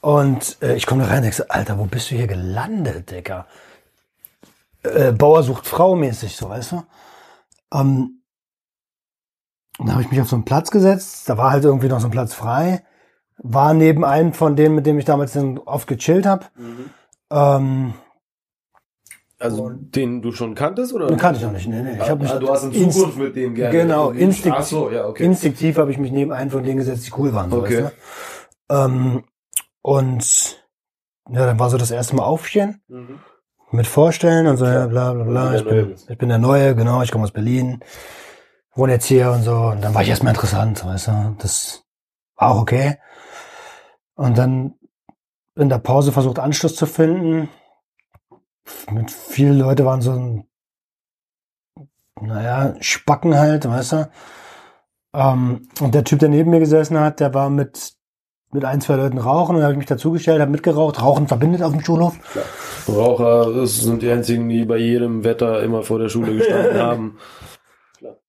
Und 0.00 0.58
äh, 0.62 0.74
ich 0.74 0.86
komme 0.86 1.02
da 1.02 1.08
rein 1.08 1.18
und 1.18 1.22
denke 1.24 1.36
so, 1.36 1.44
Alter, 1.48 1.78
wo 1.78 1.84
bist 1.84 2.10
du 2.10 2.16
hier 2.16 2.26
gelandet, 2.26 3.10
Digga? 3.10 3.46
Äh, 4.82 5.12
Bauer 5.12 5.42
sucht 5.42 5.66
Frau 5.66 5.94
mäßig, 5.94 6.36
so, 6.36 6.48
weißt 6.48 6.72
du? 6.72 6.82
Ähm, 7.72 8.22
dann 9.78 9.92
habe 9.92 10.02
ich 10.02 10.10
mich 10.10 10.20
auf 10.20 10.28
so 10.28 10.36
einen 10.36 10.44
Platz 10.44 10.70
gesetzt, 10.70 11.28
da 11.28 11.36
war 11.36 11.50
halt 11.50 11.64
irgendwie 11.64 11.88
noch 11.88 12.00
so 12.00 12.08
ein 12.08 12.12
Platz 12.12 12.34
frei, 12.34 12.82
war 13.42 13.74
neben 13.74 14.04
einem 14.04 14.32
von 14.32 14.56
denen, 14.56 14.74
mit 14.74 14.86
dem 14.86 14.98
ich 14.98 15.04
damals 15.04 15.32
dann 15.32 15.58
oft 15.58 15.86
gechillt 15.88 16.26
habe. 16.26 16.46
Mhm. 16.56 16.90
Ähm, 17.30 17.94
Also 19.38 19.70
den 19.70 20.20
du 20.20 20.32
schon 20.32 20.54
kanntest 20.54 20.92
oder? 20.92 21.06
den 21.06 21.16
kannte 21.16 21.38
ich 21.40 21.44
noch 21.46 21.52
nicht, 21.52 21.66
nee, 21.66 21.80
nee. 21.82 21.96
Ich 22.00 22.10
hab 22.10 22.18
mich 22.20 22.30
ah, 22.30 22.38
du 22.38 22.50
hast 22.50 22.64
in 22.64 22.90
Zukunft 22.92 23.16
mit 23.16 23.34
dem 23.36 23.54
gerne. 23.54 23.76
Genau, 23.78 24.10
instinkt- 24.10 24.58
Ach 24.60 24.64
so, 24.64 24.90
ja, 24.90 25.06
okay. 25.06 25.24
Instinktiv 25.24 25.78
habe 25.78 25.90
ich 25.90 25.98
mich 25.98 26.12
neben 26.12 26.32
einen 26.32 26.50
von 26.50 26.62
denen 26.62 26.76
gesetzt, 26.76 27.06
die 27.06 27.12
cool 27.16 27.32
waren. 27.32 27.50
So, 27.50 27.58
Okay. 27.60 27.84
weißt 27.84 27.94
du? 28.68 28.74
ähm, 28.74 29.24
und 29.82 30.62
ja, 31.30 31.46
dann 31.46 31.58
war 31.58 31.70
so 31.70 31.78
das 31.78 31.90
erste 31.90 32.16
Mal 32.16 32.24
aufstehen, 32.24 32.82
Mhm. 32.88 33.20
mit 33.70 33.86
vorstellen 33.86 34.46
und 34.48 34.58
so, 34.58 34.66
ja, 34.66 34.86
bla 34.86 35.14
bla 35.14 35.24
bla. 35.24 35.54
Ich 35.54 35.64
bin, 35.64 35.94
ich 36.08 36.18
bin 36.18 36.28
der 36.28 36.38
Neue, 36.38 36.74
genau, 36.74 37.00
ich 37.02 37.10
komme 37.10 37.24
aus 37.24 37.32
Berlin, 37.32 37.80
wohne 38.74 38.92
jetzt 38.92 39.06
hier 39.06 39.30
und 39.32 39.42
so. 39.44 39.54
Und 39.56 39.80
dann 39.82 39.94
war 39.94 40.02
ich 40.02 40.08
erstmal 40.10 40.34
interessant, 40.34 40.84
weißt 40.84 41.06
du. 41.08 41.36
Das 41.38 41.84
war 42.36 42.50
auch 42.50 42.60
okay. 42.60 42.98
Und 44.20 44.36
dann 44.36 44.74
in 45.56 45.70
der 45.70 45.78
Pause 45.78 46.12
versucht, 46.12 46.38
Anschluss 46.38 46.76
zu 46.76 46.84
finden. 46.84 47.48
Mit 48.90 49.10
viele 49.10 49.54
Leute 49.54 49.86
waren 49.86 50.02
so 50.02 50.12
ein, 50.12 50.44
naja, 52.20 52.74
Spacken 52.80 53.34
halt, 53.34 53.66
weißt 53.66 53.92
du. 53.92 54.10
Ähm, 55.14 55.68
und 55.80 55.94
der 55.94 56.04
Typ, 56.04 56.18
der 56.18 56.28
neben 56.28 56.50
mir 56.50 56.60
gesessen 56.60 57.00
hat, 57.00 57.18
der 57.18 57.32
war 57.32 57.48
mit, 57.48 57.94
mit 58.52 58.66
ein, 58.66 58.82
zwei 58.82 58.96
Leuten 58.96 59.16
rauchen 59.16 59.54
und 59.54 59.62
da 59.62 59.68
habe 59.68 59.72
ich 59.72 59.78
mich 59.78 59.86
dazugestellt, 59.86 60.42
habe 60.42 60.50
mitgeraucht. 60.50 61.00
Rauchen 61.00 61.26
verbindet 61.26 61.62
auf 61.62 61.72
dem 61.72 61.80
Schulhof. 61.80 62.18
Raucher 62.86 63.54
das 63.54 63.78
sind 63.78 64.02
die 64.02 64.10
einzigen, 64.10 64.50
die 64.50 64.66
bei 64.66 64.76
jedem 64.76 65.24
Wetter 65.24 65.62
immer 65.62 65.82
vor 65.82 65.98
der 65.98 66.10
Schule 66.10 66.36
gestanden 66.36 66.78
haben. 66.78 67.18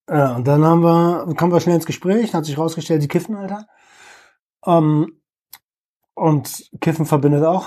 Ja, 0.07 0.37
und 0.37 0.47
dann 0.47 0.63
haben 0.63 0.83
wir, 0.83 1.35
kamen 1.35 1.51
wir 1.51 1.59
schnell 1.59 1.75
ins 1.75 1.85
Gespräch, 1.85 2.33
hat 2.33 2.45
sich 2.45 2.57
rausgestellt, 2.57 3.03
die 3.03 3.09
kiffen, 3.09 3.35
Alter. 3.35 3.67
Ähm, 4.65 5.20
und 6.21 6.69
Kiffen 6.81 7.07
verbindet 7.07 7.43
auch. 7.43 7.65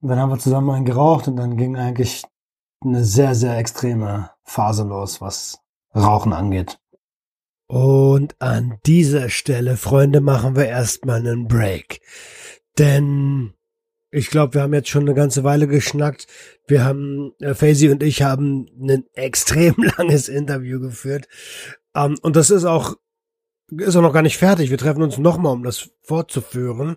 Und 0.00 0.08
dann 0.08 0.18
haben 0.18 0.30
wir 0.30 0.38
zusammen 0.38 0.70
einen 0.70 0.86
geraucht 0.86 1.28
und 1.28 1.36
dann 1.36 1.58
ging 1.58 1.76
eigentlich 1.76 2.24
eine 2.80 3.04
sehr, 3.04 3.34
sehr 3.34 3.58
extreme 3.58 4.30
Phase 4.44 4.84
los, 4.84 5.20
was 5.20 5.60
Rauchen 5.94 6.32
angeht. 6.32 6.78
Und 7.66 8.40
an 8.40 8.78
dieser 8.86 9.28
Stelle, 9.28 9.76
Freunde, 9.76 10.22
machen 10.22 10.56
wir 10.56 10.66
erstmal 10.66 11.18
einen 11.18 11.46
Break. 11.46 12.00
Denn 12.78 13.52
ich 14.10 14.30
glaube, 14.30 14.54
wir 14.54 14.62
haben 14.62 14.72
jetzt 14.72 14.88
schon 14.88 15.02
eine 15.02 15.14
ganze 15.14 15.44
Weile 15.44 15.66
geschnackt. 15.66 16.26
Wir 16.66 16.84
haben, 16.84 17.32
äh, 17.40 17.52
Faisy 17.52 17.90
und 17.90 18.02
ich 18.02 18.22
haben 18.22 18.66
ein 18.80 19.04
extrem 19.12 19.74
langes 19.98 20.30
Interview 20.30 20.80
geführt. 20.80 21.28
Ähm, 21.94 22.16
und 22.22 22.34
das 22.36 22.48
ist 22.48 22.64
auch, 22.64 22.96
ist 23.70 23.96
auch 23.96 24.02
noch 24.02 24.12
gar 24.12 24.22
nicht 24.22 24.38
fertig. 24.38 24.70
Wir 24.70 24.78
treffen 24.78 25.02
uns 25.02 25.18
nochmal, 25.18 25.52
um 25.52 25.62
das 25.62 25.90
fortzuführen. 26.02 26.96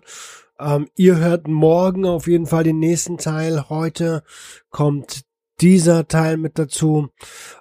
Ähm, 0.58 0.88
ihr 0.94 1.16
hört 1.16 1.48
morgen 1.48 2.04
auf 2.06 2.26
jeden 2.26 2.46
Fall 2.46 2.64
den 2.64 2.78
nächsten 2.78 3.18
Teil. 3.18 3.68
Heute 3.68 4.22
kommt 4.70 5.24
dieser 5.60 6.06
Teil 6.08 6.36
mit 6.36 6.58
dazu. 6.58 7.10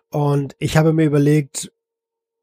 Und 0.09 0.55
ich 0.59 0.77
habe 0.77 0.93
mir 0.93 1.05
überlegt, 1.05 1.71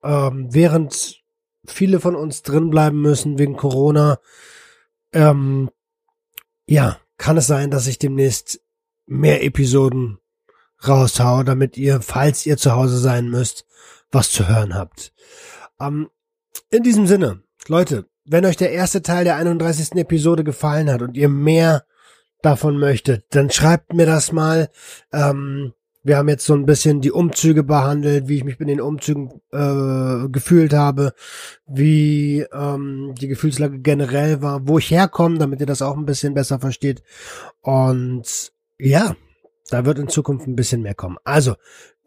ähm, 0.03 0.49
während 0.51 1.23
viele 1.67 2.01
von 2.01 2.15
uns 2.15 2.43
drin 2.43 2.71
bleiben 2.71 3.01
müssen 3.01 3.39
wegen 3.39 3.57
Corona, 3.57 4.19
ähm, 5.13 5.71
ja, 6.67 6.99
kann 7.17 7.37
es 7.37 7.47
sein, 7.47 7.71
dass 7.71 7.87
ich 7.87 7.99
demnächst 7.99 8.61
mehr 9.07 9.43
Episoden 9.45 10.19
raushaue, 10.87 11.45
damit 11.45 11.77
ihr, 11.77 12.01
falls 12.01 12.45
ihr 12.47 12.57
zu 12.57 12.73
Hause 12.73 12.99
sein 12.99 13.29
müsst, 13.29 13.67
was 14.11 14.31
zu 14.31 14.49
hören 14.49 14.75
habt. 14.75 15.13
Ähm, 15.81 16.09
in 16.71 16.83
diesem 16.83 17.07
Sinne, 17.07 17.43
Leute, 17.69 18.07
wenn 18.25 18.45
euch 18.45 18.57
der 18.57 18.73
erste 18.73 19.03
Teil 19.03 19.25
der 19.25 19.37
31. 19.37 19.93
Episode 19.97 20.45
gefallen 20.45 20.91
hat 20.91 21.03
und 21.03 21.17
ihr 21.17 21.29
mehr 21.29 21.85
davon 22.43 22.79
möchtet, 22.79 23.25
dann 23.31 23.51
schreibt 23.51 23.93
mir 23.93 24.07
das 24.07 24.33
mal. 24.33 24.69
Ähm, 25.13 25.73
wir 26.07 26.19
haben 26.19 26.29
jetzt 26.29 26.47
so 26.47 26.55
ein 26.55 26.67
bisschen 26.67 27.01
die 27.01 27.11
Umzüge 27.11 27.65
behandelt, 27.65 28.29
wie 28.29 28.37
ich 28.37 28.45
mich 28.45 28.61
in 28.61 28.69
den 28.69 28.81
Umzügen 28.81 29.41
äh, 29.51 30.29
gefühlt 30.29 30.73
habe, 30.73 31.15
wie 31.67 32.47
ähm, 32.53 33.13
die 33.21 33.27
Gefühlslage 33.27 33.81
generell 33.81 34.41
war, 34.41 34.69
wo 34.69 34.79
ich 34.79 34.93
herkomme, 34.93 35.39
damit 35.39 35.59
ihr 35.59 35.67
das 35.67 35.83
auch 35.83 35.97
ein 35.97 36.07
bisschen 36.07 36.35
besser 36.35 36.61
versteht. 36.61 37.03
Und 37.61 38.53
ja, 38.79 39.17
da 39.71 39.85
wird 39.85 39.99
in 39.99 40.09
Zukunft 40.09 40.47
ein 40.47 40.55
bisschen 40.55 40.83
mehr 40.83 40.95
kommen. 40.95 41.17
Also, 41.25 41.57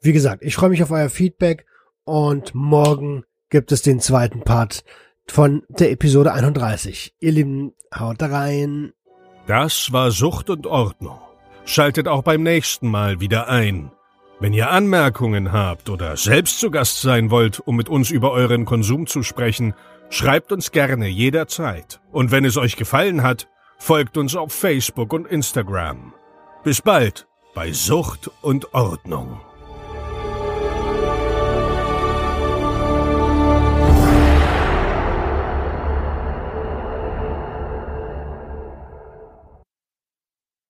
wie 0.01 0.13
gesagt, 0.13 0.43
ich 0.45 0.55
freue 0.55 0.69
mich 0.69 0.81
auf 0.81 0.91
euer 0.91 1.09
Feedback 1.09 1.65
und 2.05 2.55
morgen 2.55 3.25
gibt 3.49 3.71
es 3.71 3.81
den 3.81 3.99
zweiten 3.99 4.41
Part 4.41 4.83
von 5.27 5.63
der 5.69 5.91
Episode 5.91 6.33
31. 6.33 7.15
Ihr 7.19 7.31
Lieben, 7.31 7.73
haut 7.97 8.21
rein. 8.21 8.93
Das 9.47 9.91
war 9.91 10.11
Sucht 10.11 10.49
und 10.49 10.67
Ordnung. 10.67 11.19
Schaltet 11.65 12.07
auch 12.07 12.23
beim 12.23 12.43
nächsten 12.43 12.87
Mal 12.87 13.19
wieder 13.19 13.47
ein. 13.47 13.91
Wenn 14.39 14.53
ihr 14.53 14.69
Anmerkungen 14.69 15.51
habt 15.51 15.89
oder 15.89 16.15
selbst 16.15 16.59
zu 16.59 16.71
Gast 16.71 17.01
sein 17.01 17.29
wollt, 17.29 17.59
um 17.59 17.75
mit 17.75 17.89
uns 17.89 18.09
über 18.09 18.31
euren 18.31 18.65
Konsum 18.65 19.05
zu 19.05 19.21
sprechen, 19.21 19.73
schreibt 20.09 20.51
uns 20.51 20.71
gerne 20.71 21.07
jederzeit. 21.07 21.99
Und 22.11 22.31
wenn 22.31 22.45
es 22.45 22.55
euch 22.57 22.77
gefallen 22.77 23.21
hat, 23.21 23.47
folgt 23.77 24.17
uns 24.17 24.35
auf 24.35 24.53
Facebook 24.53 25.13
und 25.13 25.27
Instagram. 25.27 26.13
Bis 26.63 26.81
bald 26.81 27.27
bei 27.53 27.71
Sucht 27.71 28.31
und 28.41 28.73
Ordnung. 28.73 29.41